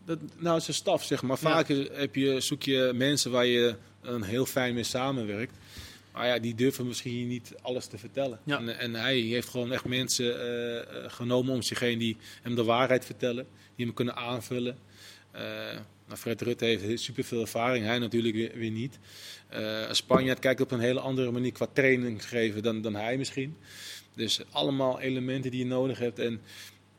Dat, 0.04 0.18
Nou, 0.36 0.60
zijn 0.60 0.76
staf, 0.76 1.04
zeg 1.04 1.22
maar. 1.22 1.38
Vaak 1.38 1.68
heb 1.92 2.14
je, 2.14 2.40
zoek 2.40 2.62
je 2.62 2.92
mensen 2.94 3.30
waar 3.30 3.46
je 3.46 3.76
een 4.00 4.22
heel 4.22 4.46
fijn 4.46 4.74
mee 4.74 4.84
samenwerkt. 4.84 5.56
Maar 6.12 6.26
ja, 6.26 6.38
die 6.38 6.54
durven 6.54 6.86
misschien 6.86 7.28
niet 7.28 7.52
alles 7.62 7.86
te 7.86 7.98
vertellen. 7.98 8.38
Ja. 8.44 8.58
En, 8.58 8.78
en 8.78 8.94
hij 8.94 9.18
heeft 9.18 9.48
gewoon 9.48 9.72
echt 9.72 9.84
mensen 9.84 10.40
eh, 10.40 10.78
eh, 10.78 11.10
genomen 11.10 11.54
om 11.54 11.62
zich 11.62 11.78
heen 11.78 11.98
die 11.98 12.16
hem 12.42 12.54
de 12.54 12.64
waarheid 12.64 13.04
vertellen. 13.04 13.46
Die 13.76 13.86
hem 13.86 13.94
kunnen 13.94 14.16
aanvullen. 14.16 14.78
Eh, 15.30 15.42
nou, 16.06 16.18
Fred 16.18 16.40
Rutte 16.40 16.64
heeft 16.64 17.00
super 17.02 17.24
veel 17.24 17.40
ervaring, 17.40 17.84
hij 17.84 17.98
natuurlijk 17.98 18.34
weer, 18.34 18.52
weer 18.54 18.70
niet. 18.70 18.98
Een 19.48 19.96
Spanjaard 19.96 20.38
kijkt 20.38 20.60
op 20.60 20.70
een 20.70 20.80
hele 20.80 21.00
andere 21.00 21.30
manier 21.30 21.52
qua 21.52 21.66
training 21.72 22.28
geven 22.28 22.62
dan, 22.62 22.82
dan 22.82 22.94
hij 22.94 23.16
misschien. 23.16 23.56
Dus 24.14 24.40
allemaal 24.50 25.00
elementen 25.00 25.50
die 25.50 25.60
je 25.60 25.66
nodig 25.66 25.98
hebt 25.98 26.18
en 26.18 26.40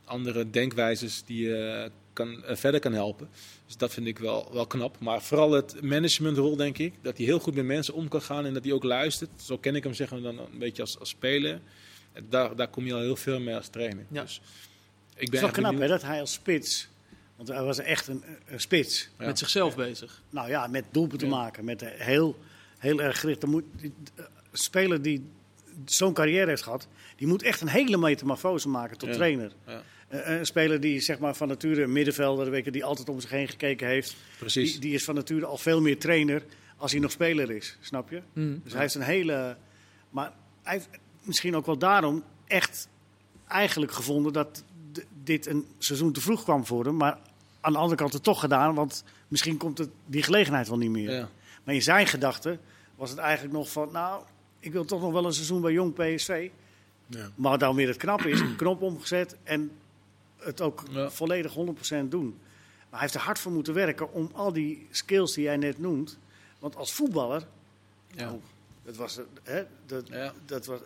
andere 0.06 0.50
denkwijzes 0.50 1.24
die 1.26 1.48
je 1.48 1.92
kan, 2.14 2.44
eh, 2.44 2.56
verder 2.56 2.80
kan 2.80 2.94
helpen. 2.94 3.30
Dus 3.66 3.78
dat 3.78 3.94
vind 3.94 4.08
ik 4.08 4.20
wel, 4.20 4.50
wel 4.54 4.68
knap. 4.68 5.00
Maar 5.00 5.22
vooral 5.22 5.52
het 5.52 5.82
managementrol, 5.82 6.56
denk 6.56 6.78
ik. 6.78 6.94
Dat 7.02 7.18
hij 7.18 7.26
heel 7.26 7.40
goed 7.40 7.56
met 7.56 7.66
mensen 7.66 7.94
om 7.94 8.08
kan 8.08 8.22
gaan 8.22 8.46
en 8.46 8.54
dat 8.54 8.64
hij 8.64 8.74
ook 8.74 8.84
luistert. 8.84 9.30
Zo 9.42 9.58
ken 9.58 9.76
ik 9.76 9.84
hem 9.84 9.94
zeggen 9.94 10.22
dan 10.24 10.40
een 10.40 10.60
beetje 10.60 10.82
als, 10.82 11.00
als 11.00 11.10
speler. 11.10 11.60
Daar, 12.30 12.56
daar 12.56 12.68
kom 12.68 12.86
je 12.86 12.94
al 12.94 13.00
heel 13.00 13.16
veel 13.16 13.40
mee 13.40 13.56
als 13.56 13.68
trainer. 13.68 14.06
Ja. 14.12 14.22
Dus 14.22 14.36
ik 14.36 14.42
Het 15.14 15.22
is 15.24 15.30
ben 15.30 15.42
wel 15.42 15.52
knap 15.52 15.80
hè, 15.80 15.88
dat 15.88 16.02
hij 16.02 16.20
als 16.20 16.34
spits, 16.34 16.88
want 17.36 17.48
hij 17.50 17.64
was 17.64 17.78
echt 17.80 18.08
een, 18.08 18.24
een 18.46 18.60
spits. 18.60 19.10
Ja. 19.20 19.26
Met 19.26 19.40
zichzelf 19.40 19.76
bezig. 19.76 20.22
Nou 20.30 20.50
ja, 20.50 20.68
met 20.68 20.84
doelpunten 20.92 21.28
Ja. 21.30 21.36
maken, 21.36 21.66
met 21.66 21.82
eh, 21.82 21.90
heel, 22.06 22.38
heel 22.78 23.02
erg 23.02 23.20
gericht. 23.20 23.44
Er 23.44 23.50
moet, 23.50 23.64
die- 23.76 23.94
eh, 24.16 24.26
speler 24.52 25.02
die 25.02 25.24
zo'n 25.86 26.14
carrière 26.14 26.48
heeft 26.50 26.64
gehad, 26.64 26.88
die 27.16 27.28
moet 27.28 27.44
echt 27.44 27.62
een 27.62 27.68
hele 27.68 27.98
metamorfose 27.98 28.70
maken 28.70 28.98
tot 28.98 29.10
Ja. 29.10 29.16
trainer. 29.16 29.52
Ja. 29.68 29.82
Eh, 30.08 30.38
een 30.40 30.46
speler 30.46 30.80
die 30.80 31.00
zeg 31.00 31.20
maar, 31.20 31.36
van 31.36 31.48
nature 31.48 31.82
een 31.84 31.92
middenvelder, 31.92 32.50
weet 32.50 32.66
je, 32.66 32.72
die 32.72 32.84
altijd 32.84 33.10
om 33.10 33.20
zich 33.20 33.30
heen 33.30 33.48
gekeken 33.48 33.88
heeft, 33.88 34.16
Precies. 34.38 34.72
die, 34.72 34.82
die 34.82 34.94
is 34.94 35.04
van 35.04 35.16
nature 35.16 35.46
al 35.46 35.58
veel 35.58 35.82
meer 35.82 35.98
trainer 36.00 36.44
als 36.78 36.92
hij 36.92 37.00
nog 37.02 37.12
speler 37.12 37.52
is, 37.52 37.78
snap 37.82 38.10
je? 38.10 38.22
Mm. 38.34 38.62
Dus 38.64 38.72
hij 38.72 38.82
heeft 38.82 38.96
een 38.96 39.02
hele. 39.02 39.58
Maar 40.10 40.32
hij 40.64 40.74
heeft 40.74 40.88
misschien 41.24 41.56
ook 41.56 41.66
wel 41.66 41.78
daarom 41.78 42.24
echt 42.48 42.88
eigenlijk 43.48 43.92
gevonden 43.92 44.34
dat 44.34 44.64
d- 44.92 45.06
dit 45.24 45.46
een 45.46 45.66
seizoen 45.78 46.12
te 46.12 46.22
vroeg 46.22 46.44
kwam 46.44 46.66
voor 46.66 46.86
hem. 46.86 46.98
Maar 46.98 47.18
aan 47.62 47.72
de 47.72 47.78
andere 47.78 47.96
kant 48.02 48.14
het 48.14 48.24
toch 48.24 48.40
gedaan, 48.40 48.76
want 48.76 49.04
misschien 49.28 49.58
komt 49.58 49.78
het, 49.78 49.90
die 50.06 50.24
gelegenheid 50.24 50.68
wel 50.68 50.78
niet 50.78 50.90
meer. 50.90 51.12
Ja. 51.12 51.30
Maar 51.64 51.74
in 51.76 51.82
zijn 51.82 52.08
gedachten 52.08 52.60
was 52.96 53.10
het 53.10 53.20
eigenlijk 53.20 53.54
nog 53.54 53.72
van, 53.72 53.90
nou, 53.92 54.24
ik 54.66 54.72
wil 54.72 54.86
toch 54.86 55.02
nog 55.02 55.12
wel 55.12 55.26
een 55.26 55.34
seizoen 55.34 55.62
bij 55.62 55.72
Jong 55.72 55.94
PSV. 55.94 56.50
Ja. 57.08 57.30
Maar 57.36 57.58
dan 57.58 57.76
weer 57.76 57.88
het 57.88 57.98
knap 57.98 58.22
is, 58.22 58.40
een 58.40 58.56
knop 58.56 58.82
omgezet 58.82 59.36
en 59.44 59.72
het 60.38 60.62
ook 60.62 60.84
Ja. 60.92 61.10
volledig 61.10 61.54
100% 61.54 62.12
doen. 62.12 62.38
Maar 62.80 62.90
hij 62.90 63.00
heeft 63.00 63.14
er 63.14 63.20
hard 63.22 63.40
voor 63.40 63.52
moeten 63.52 63.74
werken 63.74 64.14
om 64.14 64.30
al 64.34 64.54
die 64.54 64.88
skills 64.92 65.34
die 65.34 65.44
jij 65.44 65.58
net 65.58 65.80
noemt. 65.80 66.18
Want 66.60 66.76
als 66.76 66.94
voetballer, 66.94 67.48
Ja. 68.16 68.32
oh, 68.32 68.42
dat 68.84 68.96
was, 68.96 69.20
hè, 69.44 69.64
dat, 69.86 70.08
Ja. 70.08 70.34
dat 70.46 70.66
was 70.66 70.80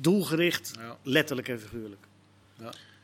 doelgericht, 0.00 0.72
Ja. 0.78 0.96
letterlijk 1.02 1.48
en 1.48 1.60
figuurlijk. 1.60 2.06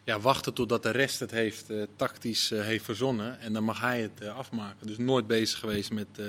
Ja, 0.05 0.21
wachten 0.21 0.55
totdat 0.55 0.83
de 0.83 0.91
rest 0.91 1.21
het 1.21 1.31
heeft, 1.31 1.71
eh, 1.71 1.83
tactisch 1.97 2.51
eh, 2.51 2.61
heeft 2.63 2.85
verzonnen. 2.85 3.41
En 3.41 3.53
dan 3.53 3.65
mag 3.65 3.81
hij 3.81 4.01
het 4.03 4.21
eh, 4.21 4.37
afmaken. 4.37 4.87
Dus 4.87 4.99
nooit 4.99 5.27
bezig 5.27 5.59
geweest 5.59 5.91
met, 5.93 6.07
eh, 6.19 6.27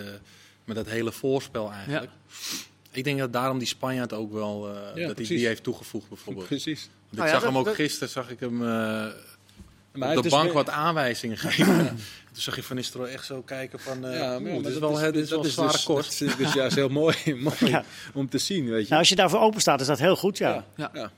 met 0.65 0.76
dat 0.76 0.86
hele 0.88 1.11
voorspel 1.11 1.71
eigenlijk. 1.71 2.11
Ik 2.97 3.03
denk 3.03 3.19
dat 3.19 3.33
daarom 3.33 3.57
die 3.57 3.67
Spanjaard 3.67 4.13
ook 4.13 4.31
wel 4.33 4.67
eh, 4.95 5.07
dat 5.07 5.17
hij 5.17 5.27
die 5.27 5.45
heeft 5.47 5.63
toegevoegd 5.63 6.07
bijvoorbeeld. 6.09 6.47
Precies. 6.47 6.81
Want 6.81 7.11
Nou 7.11 7.27
ik 7.27 7.27
ja, 7.27 7.31
zag 7.33 7.39
dat- 7.41 7.49
hem 7.49 7.57
ook 7.59 7.65
dat- 7.65 7.75
gisteren, 7.75 8.09
zag 8.09 8.29
ik 8.29 8.39
hem 8.39 8.61
eh, 8.61 8.67
Maar 9.91 10.09
op 10.15 10.21
de 10.21 10.27
is 10.27 10.31
bank 10.33 10.43
weer- 10.45 10.53
wat 10.53 10.69
aanwijzingen 10.69 11.37
geven. 11.37 11.87
Toen 12.35 12.43
zag 12.43 12.55
je 12.55 12.63
Van 12.63 12.75
Nistelrooy 12.75 13.09
echt 13.09 13.25
zo 13.25 13.41
kijken 13.41 13.79
van, 13.79 14.05
eh 14.05 14.17
Ja, 14.19 14.39
maar 14.39 14.51
dit 14.53 14.63
dat 14.63 14.71
is 14.71 14.77
wel, 14.79 14.93
dit 15.11 15.15
is 15.15 15.29
wel 15.29 15.43
zware 15.43 15.71
dus, 15.71 15.83
kost. 15.83 16.05
Dat 16.05 16.15
vind 16.15 16.31
ik 16.31 16.37
dus 16.37 16.53
juist 16.53 16.75
heel 16.75 16.89
mooi, 16.89 17.15
mooi 17.35 17.55
Ja. 17.59 17.83
om 18.13 18.29
te 18.29 18.37
zien, 18.37 18.69
weet 18.69 18.81
je. 18.83 18.87
Nou, 18.87 18.99
als 18.99 19.09
je 19.09 19.15
daarvoor 19.15 19.39
open 19.39 19.61
staat, 19.61 19.81
is 19.81 19.87
dat 19.87 19.99
heel 19.99 20.15
goed, 20.15 20.37
ja. 20.37 20.49
Ja. 20.53 20.65
Ja. 20.75 20.89
Ja. 20.93 21.11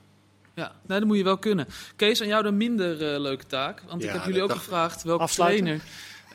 Ja, 0.54 0.72
nee, 0.86 0.98
dat 0.98 1.08
moet 1.08 1.16
je 1.16 1.24
wel 1.24 1.38
kunnen. 1.38 1.66
Kees, 1.96 2.20
aan 2.20 2.26
jou 2.26 2.42
de 2.42 2.50
minder 2.50 3.20
leuke 3.20 3.46
taak. 3.46 3.82
Want 3.88 4.02
ik 4.02 4.08
Ja, 4.08 4.14
heb 4.14 4.24
jullie 4.24 4.42
ook 4.42 4.52
gevraagd 4.52 5.02
welke 5.02 5.22
Afsluiten? 5.22 5.64
trainer 5.64 5.84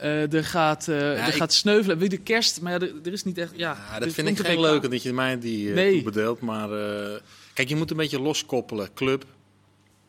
eh, 0.03 0.33
er, 0.33 0.43
gaat, 0.45 0.87
eh, 0.87 1.21
er 1.21 1.27
ik- 1.27 1.33
gaat 1.33 1.53
sneuvelen. 1.53 1.97
Wie 1.97 2.09
de 2.09 2.17
kerst, 2.17 2.61
maar 2.61 2.71
ja, 2.71 2.79
er, 2.79 2.91
er 3.03 3.11
is 3.11 3.23
niet 3.23 3.37
echt... 3.37 3.51
Ja, 3.55 3.77
Ja, 3.91 3.99
dat 3.99 4.13
vind 4.13 4.27
ik 4.27 4.39
geen 4.39 4.59
leuk 4.59 4.89
dat 4.91 5.03
je 5.03 5.13
mij 5.13 5.39
die 5.39 5.69
eh 5.69 5.75
Nee. 5.75 5.93
toebedeelt. 5.93 6.39
Maar 6.39 6.71
eh, 6.71 7.19
kijk, 7.53 7.69
je 7.69 7.75
moet 7.75 7.91
een 7.91 7.97
beetje 7.97 8.19
loskoppelen. 8.21 8.93
Club 8.93 9.25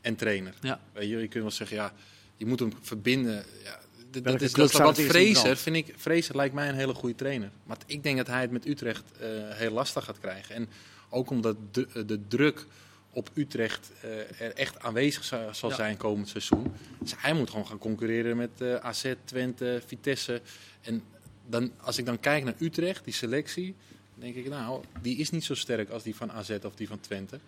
en 0.00 0.16
trainer. 0.16 0.54
Ja. 0.60 0.80
Weet 0.92 1.08
je, 1.08 1.16
je 1.16 1.28
kunt 1.28 1.42
wel 1.42 1.52
zeggen, 1.52 1.76
ja, 1.76 1.92
je 2.36 2.46
moet 2.46 2.58
hem 2.60 2.72
verbinden. 2.80 3.44
Ja, 3.64 3.80
dat 4.22 4.40
is, 4.40 4.52
dat 4.52 4.72
wat 4.72 5.00
Fraser, 5.00 5.56
vind 5.56 5.76
ik. 5.76 5.94
Fraser 5.96 6.36
lijkt 6.36 6.54
mij 6.54 6.68
een 6.68 6.74
hele 6.74 6.94
goede 6.94 7.14
trainer. 7.14 7.50
Maar 7.64 7.76
ik 7.86 8.02
denk 8.02 8.16
dat 8.16 8.26
hij 8.26 8.40
het 8.40 8.50
met 8.50 8.66
Utrecht 8.66 9.02
eh, 9.20 9.28
heel 9.48 9.70
lastig 9.70 10.04
gaat 10.04 10.20
krijgen. 10.20 10.54
En 10.54 10.68
ook 11.10 11.30
omdat 11.30 11.56
de, 11.70 12.04
de 12.06 12.20
druk 12.28 12.66
op 13.14 13.30
Utrecht 13.34 13.90
eh, 14.00 14.40
er 14.40 14.54
echt 14.54 14.80
aanwezig 14.80 15.24
zal, 15.52 15.68
Ja. 15.68 15.74
zijn 15.76 15.96
komend 15.96 16.28
seizoen. 16.28 16.72
Dus 17.00 17.14
hij 17.16 17.32
moet 17.32 17.50
gewoon 17.50 17.66
gaan 17.66 17.78
concurreren 17.78 18.36
met 18.36 18.50
eh, 18.58 18.74
AZ, 18.74 19.12
Twente, 19.24 19.82
Vitesse. 19.86 20.40
En 20.80 21.02
dan, 21.46 21.72
als 21.80 21.98
ik 21.98 22.06
dan 22.06 22.20
kijk 22.20 22.44
naar 22.44 22.54
Utrecht, 22.58 23.04
die 23.04 23.14
selectie, 23.14 23.74
denk 24.14 24.34
ik, 24.34 24.48
nou, 24.48 24.84
die 25.02 25.16
is 25.16 25.30
niet 25.30 25.44
zo 25.44 25.54
sterk 25.54 25.90
als 25.90 26.02
die 26.02 26.14
van 26.16 26.32
AZ 26.32 26.50
of 26.62 26.74
die 26.74 26.88
van 26.88 27.00
Twente. 27.00 27.38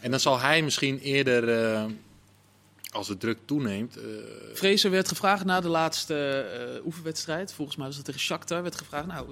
En 0.00 0.10
dan 0.10 0.20
zal 0.20 0.38
hij 0.40 0.62
misschien 0.62 0.98
eerder, 0.98 1.48
eh, 1.64 1.84
als 2.90 3.06
de 3.06 3.16
druk 3.16 3.38
toeneemt, 3.44 3.96
Fraser 4.54 4.90
werd 4.90 5.08
gevraagd 5.08 5.44
na 5.44 5.60
de 5.60 5.68
laatste 5.68 6.80
oefenwedstrijd. 6.84 7.52
Volgens 7.52 7.76
mij 7.76 7.86
was 7.86 7.96
dat 7.96 8.04
tegen 8.04 8.20
Shakhtar. 8.20 8.62
Werd 8.62 8.76
gevraagd, 8.76 9.06
nou, 9.06 9.26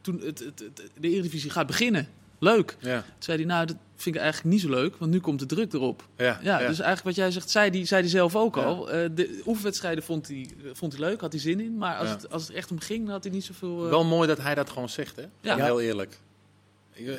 toen 0.00 0.20
het, 0.20 0.38
het, 0.38 0.58
het- 0.58 0.90
de 1.00 1.08
Eredivisie 1.08 1.50
gaat 1.50 1.66
beginnen. 1.66 2.08
Leuk. 2.38 2.76
ja, 2.80 3.00
Toen 3.02 3.12
zei 3.18 3.36
hij, 3.38 3.46
nou, 3.46 3.66
dat 3.66 3.76
vind 3.96 4.14
ik 4.16 4.20
eigenlijk 4.20 4.52
niet 4.54 4.62
zo 4.64 4.68
leuk, 4.70 4.96
want 4.96 5.10
nu 5.10 5.20
komt 5.20 5.38
de 5.38 5.46
druk 5.46 5.72
erop. 5.72 6.08
ja, 6.16 6.38
Ja, 6.42 6.58
dus 6.58 6.66
eigenlijk 6.66 7.02
wat 7.02 7.14
jij 7.14 7.30
zegt, 7.30 7.50
zei 7.50 7.70
hij 7.70 7.86
zei 7.86 8.00
die 8.02 8.10
zelf 8.10 8.36
ook 8.36 8.56
al. 8.56 8.90
Eh, 8.90 9.08
de 9.14 9.42
oefenwedstrijden 9.46 10.04
vond 10.04 10.28
hij, 10.28 10.50
vond 10.72 10.92
hij 10.92 11.00
leuk, 11.00 11.20
had 11.20 11.32
hij 11.32 11.40
zin 11.40 11.60
in. 11.60 11.76
Maar 11.78 11.96
als, 11.96 12.08
het, 12.10 12.30
als 12.30 12.42
het 12.46 12.56
echt 12.56 12.70
om 12.70 12.80
ging, 12.80 13.04
dan 13.04 13.12
had 13.12 13.24
hij 13.24 13.32
niet 13.32 13.44
zoveel... 13.44 13.84
eh, 13.84 13.90
Wel 13.90 14.04
mooi 14.04 14.28
dat 14.28 14.38
hij 14.38 14.54
dat 14.54 14.70
gewoon 14.70 14.88
zegt, 14.88 15.16
hè? 15.16 15.24
Ja. 15.40 15.56
Heel 15.56 15.80
eerlijk. 15.80 16.18
Ik, 16.92 17.06
eh, 17.06 17.12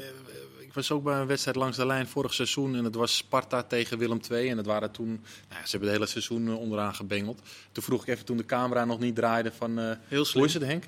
ik 0.60 0.74
was 0.74 0.92
ook 0.92 1.04
bij 1.04 1.20
een 1.20 1.28
wedstrijd 1.28 1.58
langs 1.58 1.78
de 1.78 1.86
lijn 1.86 2.08
vorig 2.08 2.34
seizoen 2.34 2.76
en 2.76 2.84
het 2.84 2.96
was 2.96 3.16
Sparta 3.18 3.64
tegen 3.64 3.98
Willem 3.98 4.20
II. 4.32 4.50
En 4.50 4.58
het 4.58 4.66
waren 4.66 4.92
toen, 4.92 5.08
nou 5.08 5.20
ja, 5.60 5.64
ze 5.66 5.70
hebben 5.72 5.90
het 5.90 5.98
hele 5.98 6.10
seizoen 6.10 6.56
onderaan 6.56 6.96
gebengeld. 6.96 7.42
Toen 7.72 7.84
vroeg 7.84 8.02
ik 8.02 8.08
even 8.08 8.26
toen 8.26 8.38
de 8.38 8.46
camera 8.46 8.86
nog 8.86 9.00
niet 9.00 9.16
draaide 9.16 9.52
van, 9.52 9.78
Heel 10.08 10.26
slim. 10.26 10.38
hoe 10.38 10.46
is 10.48 10.54
het 10.54 10.64
Henk? 10.64 10.84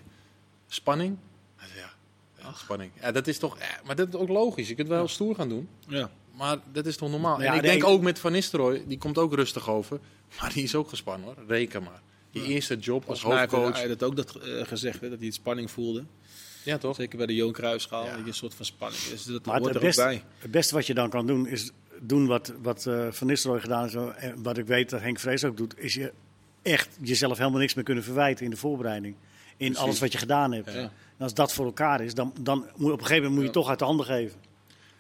Spanning? 0.68 1.18
Hij 1.56 1.68
zei, 1.68 1.80
ja, 1.80 1.92
ja, 2.38 2.41
spanning. 2.58 2.92
Ja, 3.02 3.12
dat 3.12 3.28
is 3.28 3.38
toch, 3.38 3.60
ja, 3.60 3.80
maar 3.86 3.96
dat 3.96 4.08
is 4.08 4.14
ook 4.16 4.30
logisch. 4.30 4.68
Je 4.68 4.76
kunt 4.76 4.88
wel 4.88 5.08
stoer 5.08 5.36
gaan 5.36 5.50
doen. 5.50 5.68
Ja. 5.88 6.10
Maar 6.36 6.58
dat 6.72 6.86
is 6.86 6.98
toch 6.98 7.10
normaal? 7.10 7.42
Ja, 7.42 7.52
en 7.52 7.56
ik 7.56 7.62
denk 7.62 7.84
ook 7.84 8.02
met 8.02 8.20
Van 8.20 8.32
Nistelrooy, 8.32 8.84
die 8.88 8.98
komt 8.98 9.18
ook 9.18 9.34
rustig 9.34 9.70
over. 9.70 10.00
Maar 10.42 10.54
die 10.54 10.64
is 10.64 10.76
ook 10.76 10.90
gespannen 10.90 11.26
hoor, 11.28 11.36
reken 11.48 11.84
maar. 11.84 12.02
Je 12.30 12.44
eerste 12.44 12.78
job 12.78 13.06
als 13.10 13.22
hoofdcoach. 13.22 13.78
hij 13.78 13.88
dat 13.88 14.04
ook 14.04 14.16
dat, 14.16 14.36
eh, 14.36 14.68
gezegd, 14.68 15.02
hè, 15.02 15.10
dat 15.10 15.18
hij 15.18 15.28
het 15.28 15.36
spanning 15.36 15.72
voelde. 15.72 16.04
Ja 16.64 16.78
toch? 16.78 16.96
Zeker 16.96 17.18
bij 17.18 17.26
de 17.28 17.36
Johan 17.36 17.54
Cruijffschaal, 17.54 18.04
Ja. 18.06 18.10
dat 18.12 18.20
je 18.20 18.26
een 18.28 18.34
soort 18.34 18.54
van 18.54 18.66
spanning. 18.66 19.02
Dus 19.04 19.24
dat 19.24 19.46
Maar 19.46 19.56
het, 19.56 19.64
hoort 19.64 19.76
er 19.76 19.88
ook 19.88 19.96
bij. 19.96 20.24
het 20.40 20.52
beste 20.52 20.74
wat 20.76 20.88
je 20.88 20.94
dan 20.94 21.10
kan 21.10 21.28
doen, 21.28 21.48
is 21.48 21.72
doen 22.02 22.28
wat, 22.28 22.54
wat 22.62 22.86
eh, 22.86 23.08
Van 23.12 23.28
Nistelrooy 23.28 23.62
gedaan 23.62 23.84
heeft. 23.84 23.96
En 24.18 24.44
wat 24.44 24.58
ik 24.58 24.66
weet 24.66 24.90
dat 24.90 25.02
Henk 25.02 25.20
Vrees 25.20 25.44
ook 25.44 25.58
doet, 25.58 25.80
is 25.80 25.94
je 25.94 26.12
echt 26.62 26.98
jezelf 27.02 27.38
helemaal 27.38 27.60
niks 27.60 27.74
meer 27.74 27.84
kunnen 27.84 28.04
verwijten 28.04 28.46
in 28.46 28.52
de 28.52 28.58
voorbereiding. 28.58 29.16
In 29.16 29.58
Precies. 29.58 29.78
alles 29.78 30.00
wat 30.00 30.12
je 30.12 30.18
gedaan 30.18 30.52
hebt. 30.54 30.74
Ja. 30.74 30.92
En 31.22 31.28
als 31.28 31.36
dat 31.36 31.54
voor 31.54 31.66
elkaar 31.66 32.02
is, 32.02 32.14
dan, 32.14 32.34
dan 32.40 32.58
moet 32.76 32.88
je 32.88 32.94
op 32.94 33.00
een 33.00 33.06
gegeven 33.06 33.16
moment 33.16 33.32
moet 33.34 33.42
je 33.42 33.46
Ja. 33.48 33.52
toch 33.52 33.70
uit 33.70 33.80
de 33.80 33.86
handen 33.86 34.06
geven. 34.06 34.40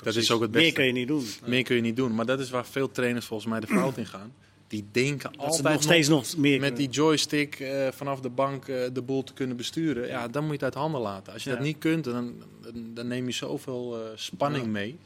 Dat 0.03 0.15
is 0.15 0.31
ook 0.31 0.41
het 0.41 0.51
beste. 0.51 0.65
Meer 0.65 0.73
kun 0.75 0.85
je 0.85 0.91
niet 0.91 1.07
doen. 1.07 1.25
Meer 1.45 1.63
kun 1.63 1.75
je 1.75 1.81
niet 1.81 1.95
doen. 1.95 2.15
Maar 2.15 2.25
dat 2.25 2.39
is 2.39 2.49
waar 2.49 2.65
veel 2.65 2.91
trainers 2.91 3.25
volgens 3.25 3.49
mij 3.49 3.59
de 3.59 3.67
fout 3.67 3.97
in 3.97 4.05
gaan. 4.05 4.33
Die 4.67 4.85
denken 4.91 5.31
Dat 5.31 5.41
altijd 5.45 5.73
nog 5.73 5.83
steeds 5.83 6.07
nog 6.07 6.37
meer 6.37 6.59
met 6.59 6.77
die 6.77 6.89
joystick 6.89 7.59
eh, 7.59 7.87
vanaf 7.91 8.19
de 8.19 8.29
bank 8.29 8.67
eh, 8.67 8.83
de 8.93 9.01
boel 9.01 9.23
te 9.23 9.33
kunnen 9.33 9.57
besturen. 9.57 10.07
Ja, 10.07 10.27
dan 10.27 10.41
moet 10.41 10.59
je 10.59 10.65
het 10.65 10.75
uit 10.75 10.83
handen 10.83 11.01
laten. 11.01 11.33
Als 11.33 11.43
je 11.43 11.49
Ja. 11.49 11.55
dat 11.55 11.65
niet 11.65 11.77
kunt, 11.77 12.03
dan, 12.03 12.33
dan, 12.61 12.93
dan 12.93 13.07
neem 13.07 13.25
je 13.25 13.31
zoveel 13.33 13.95
eh, 13.99 14.01
spanning 14.15 14.63
Ja. 14.63 14.69
mee. 14.71 14.97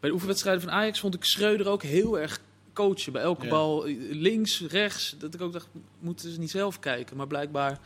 Bij 0.00 0.08
de 0.08 0.12
oefenwedstrijden 0.14 0.62
van 0.62 0.72
Ajax 0.72 1.00
vond 1.00 1.14
ik 1.14 1.24
Schreuder 1.24 1.68
ook 1.68 1.82
heel 1.82 2.18
erg 2.18 2.40
coachen. 2.72 3.12
Bij 3.12 3.22
elke 3.22 3.44
Ja. 3.44 3.50
bal 3.50 3.84
links, 4.10 4.62
rechts. 4.68 5.14
Dat 5.18 5.34
ik 5.34 5.40
ook 5.40 5.52
dacht, 5.52 5.68
moeten 5.98 6.32
ze 6.32 6.38
niet 6.38 6.50
zelf 6.50 6.78
kijken. 6.78 7.16
Maar 7.16 7.26
blijkbaar 7.26 7.78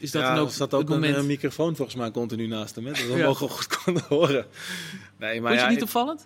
is 0.00 0.10
dat 0.10 0.22
ja, 0.22 0.34
dan 0.34 0.44
ook 0.44 0.50
zat 0.50 0.74
ook 0.74 0.82
een 0.88 0.94
moment. 1.00 1.16
eh, 1.16 1.22
microfoon 1.22 1.76
volgens 1.76 1.96
mij 1.96 2.10
continu 2.10 2.46
naast 2.46 2.74
hem. 2.74 2.86
Hè, 2.86 2.92
dat 2.92 3.00
we 3.06 3.08
Ja. 3.16 3.16
wel 3.16 3.34
goed 3.48 3.66
konden 3.82 4.02
horen. 4.08 4.46
Nee, 5.16 5.40
maar 5.40 5.50
Vond 5.50 5.60
je 5.62 5.66
ja, 5.66 5.72
niet 5.72 5.82
opvallend? 5.82 6.24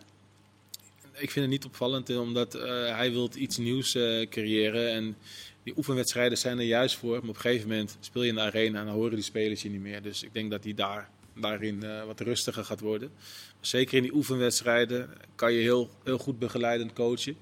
ik 1.13 1.31
vind 1.31 1.35
het 1.45 1.49
niet 1.49 1.65
opvallend, 1.65 2.17
omdat 2.17 2.55
uh, 2.57 2.63
hij 2.97 3.13
wil 3.13 3.31
iets 3.37 3.57
nieuws 3.57 3.95
uh, 3.95 4.27
creëren. 4.29 4.91
En 4.91 5.17
die 5.63 5.77
oefenwedstrijden 5.77 6.39
zijn 6.39 6.59
er 6.59 6.65
juist 6.65 6.97
voor. 6.97 7.11
Maar 7.21 7.29
op 7.29 7.35
een 7.35 7.41
gegeven 7.41 7.69
moment 7.69 7.97
speel 8.01 8.23
je 8.23 8.29
in 8.29 8.35
de 8.35 8.41
arena 8.41 8.81
en 8.81 8.87
dan 8.87 8.95
horen 8.95 9.15
die 9.15 9.23
spelers 9.23 9.63
je 9.63 9.71
niet 9.71 9.81
meer. 9.81 10.03
Dus 10.03 10.23
ik 10.23 10.33
denk 10.35 10.51
dat 10.51 10.65
hij 10.65 10.75
daar, 10.75 11.09
daarin 11.37 11.81
uh, 11.85 12.05
wat 12.05 12.21
rustiger 12.21 12.65
gaat 12.65 12.81
worden. 12.81 13.11
Maar 13.57 13.67
zeker 13.67 13.97
in 13.97 14.03
die 14.03 14.15
oefenwedstrijden 14.15 15.11
kan 15.35 15.53
je 15.53 15.61
heel, 15.61 15.91
heel 16.05 16.19
goed 16.19 16.39
begeleidend 16.39 16.93
coachen. 16.93 17.37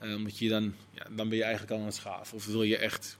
omdat 0.00 0.38
je 0.38 0.48
dan, 0.48 0.74
ja, 0.94 1.06
dan 1.16 1.28
ben 1.28 1.36
je 1.36 1.42
eigenlijk 1.42 1.72
al 1.72 1.78
aan 1.78 1.84
het 1.86 1.94
schaven. 1.94 2.36
Of 2.36 2.46
wil 2.46 2.62
je 2.62 2.76
echt 2.76 3.17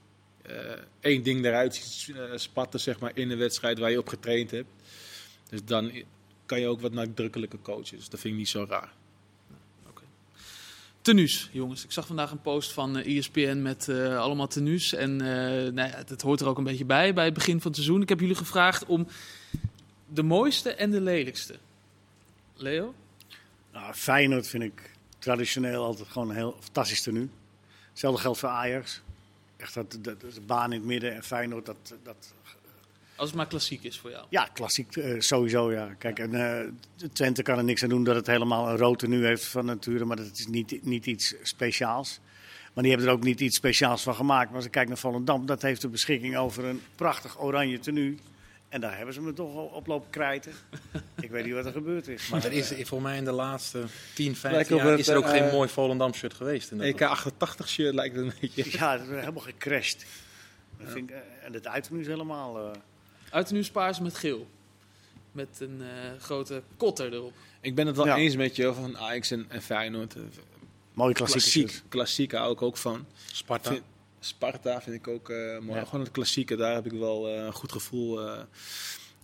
één 0.99 1.23
ding 1.23 1.45
eruit 1.45 2.05
spatten 2.35 2.79
zeg 2.79 2.99
maar, 2.99 3.11
in 3.13 3.31
een 3.31 3.37
wedstrijd 3.37 3.79
waar 3.79 3.91
je 3.91 3.99
op 3.99 4.07
getraind 4.07 4.51
hebt. 4.51 4.69
Dus 5.49 5.63
dan 5.65 5.91
kan 6.45 6.59
je 6.59 6.67
ook 6.67 6.81
wat 6.81 6.91
nadrukkelijker 6.91 7.59
coachen. 7.61 7.97
Dus 7.97 8.09
dat 8.09 8.19
vind 8.19 8.33
ik 8.33 8.39
niet 8.39 8.49
zo 8.49 8.65
raar. 8.69 8.91
Tenues, 11.01 11.49
jongens. 11.51 11.83
Ik 11.83 11.91
zag 11.91 12.07
vandaag 12.07 12.31
een 12.31 12.41
post 12.41 12.71
van 12.71 12.97
ESPN 12.97 13.39
eh, 13.39 13.49
e 13.49 13.55
met 13.55 13.87
uh, 13.87 14.17
allemaal 14.17 14.47
tenues. 14.47 14.93
En 14.93 15.11
uh, 15.11 15.27
nou 15.73 15.89
ja, 15.89 16.03
dat 16.03 16.21
hoort 16.21 16.39
er 16.39 16.47
ook 16.47 16.57
een 16.57 16.63
beetje 16.63 16.85
bij 16.85 17.13
bij 17.13 17.25
het 17.25 17.33
begin 17.33 17.61
van 17.61 17.71
het 17.71 17.75
seizoen. 17.75 18.01
Ik 18.01 18.09
heb 18.09 18.19
jullie 18.19 18.35
gevraagd 18.35 18.85
om 18.85 19.07
de 20.07 20.23
mooiste 20.23 20.73
en 20.73 20.91
de 20.91 21.01
lelijkste. 21.01 21.55
Leo? 22.55 22.93
Nou, 23.73 23.93
Feyenoord 23.93 24.47
vind 24.47 24.63
ik 24.63 24.91
traditioneel 25.19 25.83
altijd 25.83 26.07
gewoon 26.07 26.29
een 26.29 26.35
heel 26.35 26.57
fantastisch 26.59 27.01
tenue. 27.01 27.29
Hetzelfde 27.89 28.21
geldt 28.21 28.39
voor 28.39 28.49
Ajax. 28.49 29.01
Echt 29.59 29.73
dat, 29.73 29.97
dat, 30.01 30.21
de 30.21 30.41
baan 30.45 30.71
in 30.71 30.79
het 30.79 30.87
midden 30.87 31.15
en 31.15 31.23
Feyenoord, 31.23 31.65
dat, 31.65 31.95
dat 32.03 32.33
als 33.19 33.27
het 33.27 33.37
maar 33.37 33.47
klassiek 33.47 33.83
is 33.83 33.99
voor 33.99 34.09
jou. 34.09 34.25
Ja, 34.29 34.49
klassiek 34.53 34.95
uh, 34.95 35.19
sowieso. 35.19 35.71
Ja. 35.71 35.93
Kijk, 35.97 36.19
en, 36.19 36.33
uh, 36.33 37.09
Twente 37.13 37.41
kan 37.41 37.57
er 37.57 37.63
niks 37.63 37.83
aan 37.83 37.89
doen 37.89 38.03
dat 38.03 38.15
het 38.15 38.27
helemaal 38.27 38.69
een 38.69 38.77
rood 38.77 39.07
nu 39.07 39.25
heeft 39.25 39.45
van 39.45 39.65
nature. 39.65 40.05
Maar 40.05 40.17
dat 40.17 40.31
is 40.33 40.47
niet, 40.47 40.85
niet 40.85 41.05
iets 41.05 41.35
speciaals. 41.41 42.19
Maar 42.73 42.83
die 42.83 42.91
hebben 42.91 43.09
er 43.09 43.15
ook 43.15 43.23
niet 43.23 43.39
iets 43.39 43.55
speciaals 43.55 44.03
van 44.03 44.15
gemaakt. 44.15 44.47
Maar 44.47 44.55
als 44.55 44.65
ik 44.65 44.71
kijk 44.71 44.87
naar 44.87 44.97
Volendam, 44.97 45.45
dat 45.45 45.61
heeft 45.61 45.81
de 45.81 45.87
beschikking 45.87 46.37
over 46.37 46.65
een 46.65 46.81
prachtig 46.95 47.41
oranje 47.41 47.79
tenue. 47.79 48.17
En 48.69 48.81
daar 48.81 48.97
hebben 48.97 49.13
ze 49.13 49.21
me 49.21 49.33
toch 49.33 49.71
op 49.71 49.87
lopen 49.87 50.09
krijten. 50.09 50.51
ik 51.21 51.29
weet 51.29 51.45
niet 51.45 51.53
wat 51.53 51.65
er 51.65 51.71
gebeurd 51.71 52.07
is. 52.07 52.29
Maar 52.29 52.45
er 52.45 52.51
is 52.51 52.73
voor 52.83 53.01
mij 53.01 53.17
in 53.17 53.25
de 53.25 53.31
laatste 53.31 53.83
10, 54.15 54.35
15 54.35 54.75
jaar 54.75 54.99
is 54.99 55.07
er 55.07 55.17
ook 55.17 55.23
uh, 55.23 55.29
geen 55.29 55.51
mooi 55.51 55.69
Volendam 55.69 56.13
shirt 56.13 56.33
geweest. 56.33 56.71
EK 56.71 57.01
88 57.01 57.69
shirt 57.69 57.93
lijkt 57.93 58.15
het 58.15 58.25
een 58.25 58.33
beetje. 58.41 58.77
Ja, 58.77 58.97
dat 58.97 59.07
is 59.07 59.19
helemaal 59.19 59.43
gecrashed. 59.43 60.05
Ja. 60.77 60.87
Vind 60.87 61.09
ik, 61.09 61.15
en 61.43 61.53
het 61.53 61.67
uiterlijk 61.67 62.03
is 62.03 62.09
helemaal... 62.09 62.71
Uit 63.29 63.51
nu 63.51 63.65
paars 63.71 63.99
met 63.99 64.17
geel. 64.17 64.47
Met 65.31 65.59
een 65.59 65.81
uh, 65.81 65.87
grote 66.19 66.61
kotter 66.77 67.13
erop. 67.13 67.33
Ik 67.61 67.75
ben 67.75 67.87
het 67.87 67.95
wel 67.95 68.05
ja. 68.05 68.15
eens 68.15 68.35
met 68.35 68.55
je 68.55 68.73
van 68.73 68.97
Ajax 68.97 69.31
en, 69.31 69.45
en 69.49 69.61
Feyenoord. 69.61 70.15
Mooie 70.93 71.13
klassieke 71.13 71.49
klassiek. 71.49 71.89
Klassiek 71.89 72.31
hou 72.31 72.53
ik 72.53 72.61
ook 72.61 72.77
van. 72.77 73.05
Sparta. 73.31 73.71
Vind, 73.71 73.83
Sparta 74.19 74.81
vind 74.81 74.95
ik 74.95 75.07
ook 75.07 75.29
uh, 75.29 75.59
mooi. 75.59 75.79
Ja. 75.79 75.85
Gewoon 75.85 76.01
het 76.01 76.11
klassieke, 76.11 76.55
daar 76.55 76.73
heb 76.73 76.85
ik 76.85 76.91
wel 76.91 77.29
uh, 77.29 77.43
een 77.45 77.53
goed 77.53 77.71
gevoel 77.71 78.37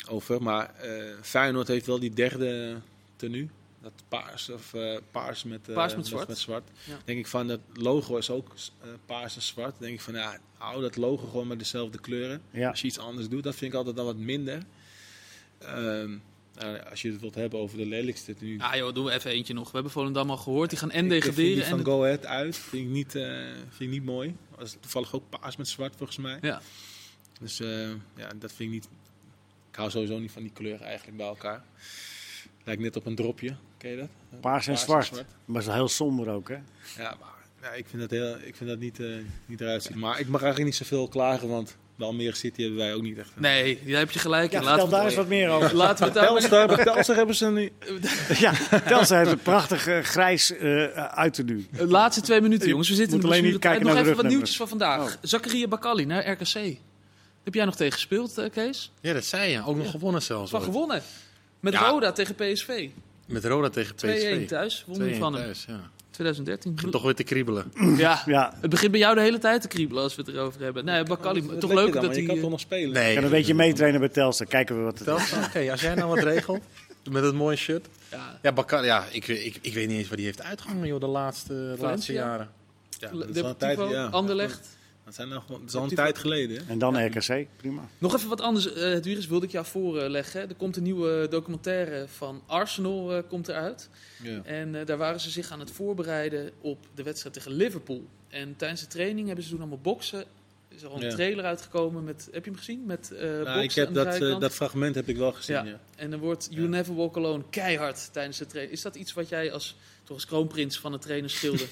over. 0.09 0.43
Maar 0.43 0.73
Feyenoord 1.21 1.67
heeft 1.67 1.85
wel 1.85 1.99
die 1.99 2.13
derde 2.13 2.77
tenue. 3.15 3.49
Dat 3.81 3.91
paars 4.07 4.49
of 4.49 4.73
paars 5.11 5.43
met, 5.43 5.73
paars 5.73 5.95
met 5.95 6.07
zwart. 6.07 6.27
Met, 6.27 6.37
zwart. 6.37 6.69
Ja. 6.83 6.97
Denk 7.05 7.19
ik 7.19 7.27
van 7.27 7.47
dat 7.47 7.59
logo 7.73 8.17
is 8.17 8.29
ook 8.29 8.55
paars 9.05 9.35
en 9.35 9.41
zwart. 9.41 9.75
Denk 9.79 9.93
ik 9.93 10.01
van 10.01 10.13
ja, 10.13 10.37
hou 10.57 10.81
dat 10.81 10.95
logo 10.95 11.27
gewoon 11.27 11.47
met 11.47 11.59
dezelfde 11.59 11.99
kleuren. 11.99 12.41
Ja. 12.51 12.69
Als 12.69 12.81
je 12.81 12.87
iets 12.87 12.99
anders 12.99 13.29
doet, 13.29 13.43
dat 13.43 13.55
vind 13.55 13.71
ik 13.71 13.77
altijd 13.77 13.95
dan 13.95 14.05
wat 14.05 14.17
minder. 14.17 14.63
Um, 15.63 15.69
nou, 15.71 16.21
als 16.89 17.01
je 17.01 17.11
het 17.11 17.21
wilt 17.21 17.35
hebben 17.35 17.59
over 17.59 17.77
de 17.77 17.85
lelijkste 17.85 18.35
nu. 18.39 18.59
Ah 18.59 18.75
joh, 18.75 18.93
doen 18.93 19.05
we 19.05 19.11
even 19.11 19.31
eentje 19.31 19.53
nog. 19.53 19.65
We 19.65 19.73
hebben 19.73 19.91
Volendam 19.91 20.29
al 20.29 20.37
gehoord. 20.37 20.69
Die 20.69 20.79
gaan 20.79 20.91
en 20.91 21.09
degraderen. 21.09 21.55
Die 21.55 21.63
van 21.63 21.79
en 21.79 21.85
Go 21.85 22.03
Ahead 22.03 22.25
uit. 22.25 22.57
Vind 22.57 22.83
ik 22.83 22.89
niet, 22.89 23.15
uh, 23.15 23.23
vind 23.69 23.79
ik 23.79 23.89
niet 23.89 24.05
mooi. 24.05 24.35
Dat 24.57 24.67
is 24.67 24.77
toevallig 24.79 25.13
ook 25.13 25.29
paars 25.29 25.55
met 25.55 25.67
zwart 25.67 25.93
volgens 25.97 26.17
mij. 26.17 26.37
Ja. 26.41 26.61
Dus 27.39 27.59
uh, 27.59 27.89
ja, 28.15 28.29
dat 28.39 28.53
vind 28.53 28.59
ik 28.59 28.69
niet... 28.69 28.87
Ik 29.69 29.75
hou 29.75 29.89
sowieso 29.89 30.19
niet 30.19 30.31
van 30.31 30.41
die 30.41 30.51
kleuren 30.51 30.85
eigenlijk 30.85 31.17
bij 31.17 31.27
elkaar. 31.27 31.63
Lijkt 32.63 32.81
net 32.81 32.95
op 32.95 33.05
een 33.05 33.15
dropje. 33.15 33.55
Ken 33.77 33.89
je 33.89 33.97
dat? 33.97 34.09
Paars 34.41 34.67
en, 34.67 34.73
paars 34.73 34.85
zwart. 34.85 35.07
en 35.09 35.13
zwart. 35.15 35.29
Maar 35.45 35.61
is 35.61 35.67
heel 35.67 35.87
somber 35.87 36.29
ook, 36.29 36.49
hè? 36.49 36.57
Ja, 36.97 37.17
maar 37.19 37.35
ja, 37.61 37.71
ik 37.71 37.87
vind 37.87 38.01
dat, 38.01 38.11
heel, 38.11 38.37
ik 38.39 38.55
vind 38.55 38.69
dat 38.69 38.79
niet, 38.79 38.99
uh, 38.99 39.17
niet 39.45 39.61
eruit 39.61 39.83
zien. 39.83 39.99
Maar 39.99 40.19
ik 40.19 40.27
mag 40.27 40.41
eigenlijk 40.41 40.71
niet 40.71 40.87
zoveel 40.87 41.07
klagen, 41.07 41.47
want 41.47 41.77
de 41.97 42.03
Almere 42.03 42.35
City 42.35 42.61
hebben 42.61 42.79
wij 42.79 42.93
ook 42.93 43.01
niet 43.01 43.17
echt. 43.17 43.29
Nee, 43.35 43.79
daar 43.85 43.99
heb 43.99 44.11
je 44.11 44.19
gelijk. 44.19 44.51
Ja, 44.51 44.61
Laten 44.61 44.89
daar 44.89 45.05
eens 45.05 45.15
wat 45.15 45.27
meer 45.27 45.49
over. 45.49 45.75
Laten 45.85 46.05
we 46.05 46.11
Telstar, 46.83 47.15
hebben 47.15 47.35
ze 47.35 47.51
niet. 47.51 47.71
ja, 48.43 48.53
Telstar 48.87 49.17
heeft 49.17 49.31
een 49.31 49.39
prachtig 49.39 49.87
uh, 49.87 49.99
grijs 49.99 50.51
uh, 50.51 50.83
uit 50.93 51.33
te 51.33 51.45
doen. 51.45 51.67
De 51.71 51.87
laatste 51.87 52.21
twee 52.21 52.41
minuten, 52.41 52.69
jongens. 52.69 52.89
We 52.89 52.95
zitten 52.95 53.23
alleen 53.23 53.43
niet 53.43 53.59
kijken 53.59 53.85
Nog 53.85 53.97
even 53.97 54.15
wat 54.15 54.27
nieuwtjes 54.27 54.57
van 54.57 54.67
vandaag. 54.67 55.01
Oh. 55.01 55.11
Zakaria 55.21 55.67
Bakali 55.67 56.05
naar 56.05 56.29
RKC. 56.31 56.77
Heb 57.43 57.53
jij 57.53 57.65
nog 57.65 57.75
tegen 57.75 57.93
gespeeld, 57.93 58.39
uh, 58.39 58.49
Kees? 58.49 58.91
Ja, 59.01 59.13
dat 59.13 59.25
zei 59.25 59.51
je. 59.51 59.65
Ook 59.65 59.77
nog 59.77 59.91
gewonnen 59.91 60.21
zelfs. 60.21 60.51
Van 60.51 60.61
gewonnen. 60.61 61.01
Met 61.59 61.73
ja. 61.73 61.89
Roda 61.89 62.11
tegen 62.11 62.35
PSV. 62.35 62.89
Met 63.27 63.45
Roda 63.45 63.69
tegen 63.69 63.95
PSV. 63.95 64.41
2-1 64.41 64.45
thuis. 64.45 64.83
Wonnen 64.87 65.15
van 65.15 65.33
hem. 65.33 65.43
Thuis, 65.43 65.65
ja. 65.67 65.91
2013. 66.15 66.91
Toch 66.91 67.03
weer 67.03 67.15
te 67.15 67.23
kriebelen. 67.23 67.71
Ja, 67.97 68.21
ja, 68.35 68.53
het 68.61 68.69
begint 68.69 68.91
bij 68.91 68.99
jou 68.99 69.15
de 69.15 69.21
hele 69.21 69.37
tijd 69.37 69.61
te 69.61 69.67
kriebelen 69.67 70.03
als 70.03 70.15
we 70.15 70.21
het 70.21 70.31
erover 70.31 70.61
hebben. 70.61 70.85
Nee, 70.85 71.03
Bakali, 71.03 71.57
toch 71.59 71.73
leuk 71.73 71.93
dan, 71.93 72.01
dat 72.03 72.11
hij... 72.11 72.21
Je 72.21 72.27
kan 72.27 72.39
toch 72.39 72.49
nog 72.49 72.59
spelen? 72.59 72.93
Nee. 72.93 73.15
Kan 73.15 73.23
een 73.23 73.29
beetje 73.29 73.53
meetrainen 73.53 73.99
bij 73.99 74.09
Telstar. 74.09 74.47
Kijken 74.47 74.77
we 74.77 74.81
wat 74.81 74.97
het 74.97 75.07
Telstar, 75.07 75.39
oké. 75.39 75.47
Okay, 75.47 75.69
als 75.69 75.81
jij 75.81 75.95
nou 75.95 76.09
wat 76.09 76.23
regelt 76.23 76.61
met 77.11 77.23
het 77.23 77.33
mooie 77.33 77.55
shirt. 77.55 77.87
Ja, 78.11 78.39
ja, 78.41 78.51
Bakali, 78.51 78.85
ja 78.85 79.05
ik, 79.11 79.27
ik, 79.27 79.57
ik 79.61 79.73
weet 79.73 79.87
niet 79.87 79.97
eens 79.97 80.07
waar 80.07 80.17
die 80.17 80.25
heeft 80.25 80.43
uitgehangen 80.43 80.87
joh, 80.87 80.99
de 80.99 81.07
laatste, 81.07 81.53
de 81.53 81.81
laatste 81.81 82.13
jaren. 82.13 82.49
Ja, 82.99 83.09
dat 83.11 83.27
is 83.29 83.41
een 83.41 83.57
tijd, 83.57 83.79
ja. 83.89 84.05
Anderlecht. 84.05 84.74
Dat, 85.05 85.15
zijn 85.15 85.29
nog, 85.29 85.45
dat 85.45 85.59
is 85.65 85.75
al 85.75 85.83
een 85.83 85.95
tijd 85.95 86.17
geleden. 86.17 86.57
Hè? 86.57 86.71
En 86.71 86.79
dan 86.79 87.05
RKC, 87.05 87.47
prima. 87.55 87.89
Nog 87.97 88.15
even 88.15 88.29
wat 88.29 88.41
anders, 88.41 88.67
uh, 88.67 88.73
het 88.75 89.05
virus 89.05 89.27
wilde 89.27 89.45
ik 89.45 89.51
jou 89.51 89.65
voorleggen. 89.65 90.49
Er 90.49 90.55
komt 90.55 90.77
een 90.77 90.83
nieuwe 90.83 91.27
documentaire 91.29 92.07
van 92.07 92.41
Arsenal 92.45 93.17
uh, 93.17 93.23
komt 93.27 93.47
eruit. 93.47 93.89
Ja. 94.23 94.41
En 94.43 94.73
uh, 94.73 94.85
daar 94.85 94.97
waren 94.97 95.19
ze 95.19 95.29
zich 95.29 95.51
aan 95.51 95.59
het 95.59 95.71
voorbereiden 95.71 96.51
op 96.61 96.87
de 96.93 97.03
wedstrijd 97.03 97.35
tegen 97.35 97.51
Liverpool. 97.51 98.07
En 98.27 98.55
tijdens 98.55 98.81
de 98.81 98.87
training 98.87 99.25
hebben 99.27 99.43
ze 99.43 99.49
toen 99.49 99.59
allemaal 99.59 99.79
boksen 99.81 100.25
is 100.75 100.83
er 100.83 100.89
al 100.89 100.95
een 100.95 101.09
ja. 101.09 101.15
trailer 101.15 101.45
uitgekomen 101.45 102.03
met. 102.03 102.27
Heb 102.31 102.43
je 102.43 102.49
hem 102.49 102.59
gezien? 102.59 102.83
Met 102.85 103.09
uh, 103.13 103.19
nou, 103.21 103.61
ik 103.61 103.71
heb 103.71 103.93
dat, 103.93 104.21
uh, 104.21 104.39
dat 104.39 104.53
fragment 104.53 104.95
heb 104.95 105.07
ik 105.07 105.17
wel 105.17 105.31
gezien. 105.31 105.55
Ja. 105.55 105.63
ja. 105.63 105.79
En 105.95 106.09
dan 106.09 106.19
wordt 106.19 106.47
You 106.51 106.67
Never 106.67 106.95
Walk 106.95 107.17
Alone 107.17 107.43
keihard 107.49 108.09
tijdens 108.13 108.37
de 108.37 108.45
training. 108.45 108.75
Is 108.75 108.81
dat 108.81 108.95
iets 108.95 109.13
wat 109.13 109.29
jij 109.29 109.51
als 109.51 109.75
toch 110.03 110.15
als 110.15 110.25
kroonprins 110.25 110.79
van 110.79 110.91
de 110.91 110.97
trainer 110.97 111.29
schilder? 111.29 111.67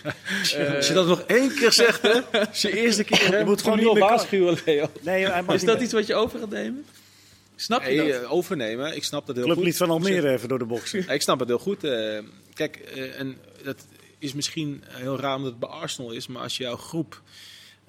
uh, 0.57 0.75
als 0.75 0.87
je 0.87 0.93
dat 0.93 1.07
nog 1.07 1.21
één 1.21 1.55
keer 1.55 1.71
zegt, 1.71 2.01
hè? 2.01 2.21
Als 2.47 2.61
je 2.61 2.77
eerste 2.77 3.03
keer. 3.03 3.37
je 3.37 3.45
moet 3.45 3.61
gewoon 3.61 3.79
niet 3.79 3.99
waarschuwen, 3.99 4.57
Leo. 4.65 4.89
Nee, 5.01 5.27
is 5.47 5.63
dat 5.63 5.81
iets 5.81 5.93
wat 5.93 6.07
je 6.07 6.15
over 6.15 6.39
gaat 6.39 6.49
nemen? 6.49 6.85
Snap 7.55 7.83
je 7.83 8.19
dat? 8.21 8.29
overnemen, 8.29 8.95
ik 8.95 9.03
snap 9.03 9.25
dat 9.25 9.35
heel 9.35 9.45
Clublied 9.45 9.65
goed. 9.67 9.75
van 9.77 9.89
Almere 9.89 10.31
even 10.31 10.49
door 10.49 10.59
de 10.59 10.65
boksen. 10.65 11.09
ik 11.13 11.21
snap 11.21 11.39
het 11.39 11.47
heel 11.47 11.59
goed. 11.59 11.79
kijk, 12.53 12.75
en 13.17 13.37
dat 13.63 13.85
is 14.19 14.33
misschien 14.33 14.83
heel 14.87 15.19
raar 15.19 15.35
omdat 15.35 15.51
het 15.51 15.59
bij 15.59 15.69
Arsenal 15.69 16.11
is, 16.11 16.27
maar 16.27 16.41
als 16.41 16.57
jouw 16.57 16.75
groep 16.75 17.21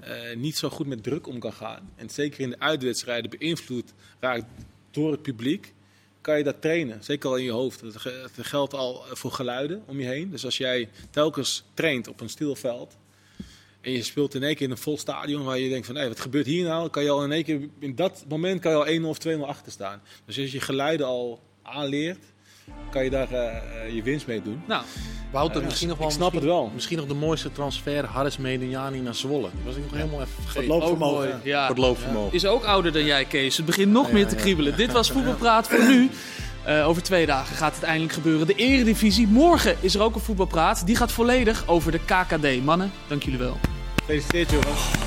uh, 0.00 0.36
niet 0.36 0.56
zo 0.56 0.70
goed 0.70 0.86
met 0.86 1.02
druk 1.02 1.26
om 1.26 1.38
kan 1.38 1.52
gaan. 1.52 1.92
En 1.96 2.10
zeker 2.10 2.40
in 2.40 2.50
de 2.50 2.58
uitwedstrijden 2.58 3.30
beïnvloed 3.30 3.92
raakt 4.20 4.44
door 4.90 5.10
het 5.10 5.22
publiek. 5.22 5.74
Kan 6.20 6.38
je 6.38 6.44
dat 6.44 6.60
trainen, 6.60 7.04
zeker 7.04 7.28
al 7.28 7.36
in 7.36 7.44
je 7.44 7.50
hoofd. 7.50 7.80
Dat 7.80 8.46
geldt 8.46 8.74
al 8.74 9.04
voor 9.10 9.32
geluiden 9.32 9.82
om 9.86 10.00
je 10.00 10.06
heen. 10.06 10.30
Dus 10.30 10.44
als 10.44 10.56
jij 10.56 10.88
telkens 11.10 11.64
traint 11.74 12.08
op 12.08 12.20
een 12.20 12.28
stilveld. 12.28 12.96
En 13.80 13.92
je 13.92 14.02
speelt 14.02 14.34
in 14.34 14.42
één 14.42 14.54
keer 14.54 14.66
in 14.66 14.70
een 14.70 14.78
vol 14.78 14.98
stadion 14.98 15.44
waar 15.44 15.58
je 15.58 15.68
denkt 15.68 15.86
van 15.86 15.94
wat 15.94 16.20
gebeurt 16.20 16.46
hier 16.46 16.64
nou? 16.64 16.90
Kan 16.90 17.02
je 17.02 17.10
al 17.10 17.24
in 17.24 17.32
één 17.32 17.44
keer 17.44 17.68
in 17.78 17.94
dat 17.94 18.24
moment 18.28 18.60
kan 18.60 18.70
je 18.70 18.76
al 18.76 18.86
1 18.86 19.04
of 19.04 19.18
2-0 19.28 19.40
achter 19.40 19.72
staan. 19.72 20.02
Dus 20.24 20.38
als 20.38 20.52
je 20.52 20.60
geluiden 20.60 21.06
al 21.06 21.42
aanleert, 21.62 22.24
kan 22.90 23.04
je 23.04 23.10
daar 23.10 23.32
uh, 23.32 23.94
je 23.94 24.02
winst 24.02 24.26
mee 24.26 24.42
doen. 24.42 24.62
Nou, 24.66 24.82
Wouter, 25.30 25.60
uh, 25.60 25.66
misschien 25.66 25.88
nog 25.88 25.98
wel. 25.98 26.06
Ik 26.06 26.12
snap 26.12 26.32
misschien, 26.32 26.50
het 26.50 26.58
wel. 26.58 26.70
Misschien 26.74 26.96
nog 26.96 27.06
de 27.06 27.14
mooiste 27.14 27.52
transfer, 27.52 28.04
Harris 28.04 28.36
Mediani 28.36 29.00
naar 29.00 29.14
Zwolle. 29.14 29.42
Dat 29.42 29.64
was 29.64 29.76
ik 29.76 29.82
nog 29.82 29.92
helemaal 29.92 30.20
even 30.20 30.32
vergeten. 30.42 30.60
Het 30.60 30.68
loopvermogen. 30.68 31.28
Oh, 31.28 31.44
ja. 31.44 31.68
Het 31.68 31.78
loopvermogen. 31.78 32.32
Is 32.32 32.46
ook 32.46 32.64
ouder 32.64 32.92
dan 32.92 33.04
jij, 33.04 33.24
Kees. 33.24 33.56
Het 33.56 33.66
begint 33.66 33.92
nog 33.92 34.12
meer 34.12 34.26
te 34.26 34.34
kriebelen. 34.34 34.76
Dit 34.76 34.92
was 34.92 35.10
Voetbalpraat 35.14 35.68
voor 35.68 35.86
nu. 35.86 36.10
Uh, 36.68 36.88
over 36.88 37.02
twee 37.02 37.26
dagen 37.26 37.56
gaat 37.56 37.74
het 37.74 37.84
eindelijk 37.84 38.12
gebeuren. 38.12 38.46
De 38.46 38.54
Eredivisie. 38.54 39.26
Morgen 39.26 39.76
is 39.80 39.94
er 39.94 40.02
ook 40.02 40.14
een 40.14 40.20
voetbalpraat. 40.20 40.86
Die 40.86 40.96
gaat 40.96 41.12
volledig 41.12 41.66
over 41.66 41.92
de 41.92 41.98
KKD. 41.98 42.64
Mannen, 42.64 42.92
dank 43.06 43.22
jullie 43.22 43.38
wel. 43.38 43.56
Gefeliciteerd, 43.96 44.50
jongens. 44.50 45.03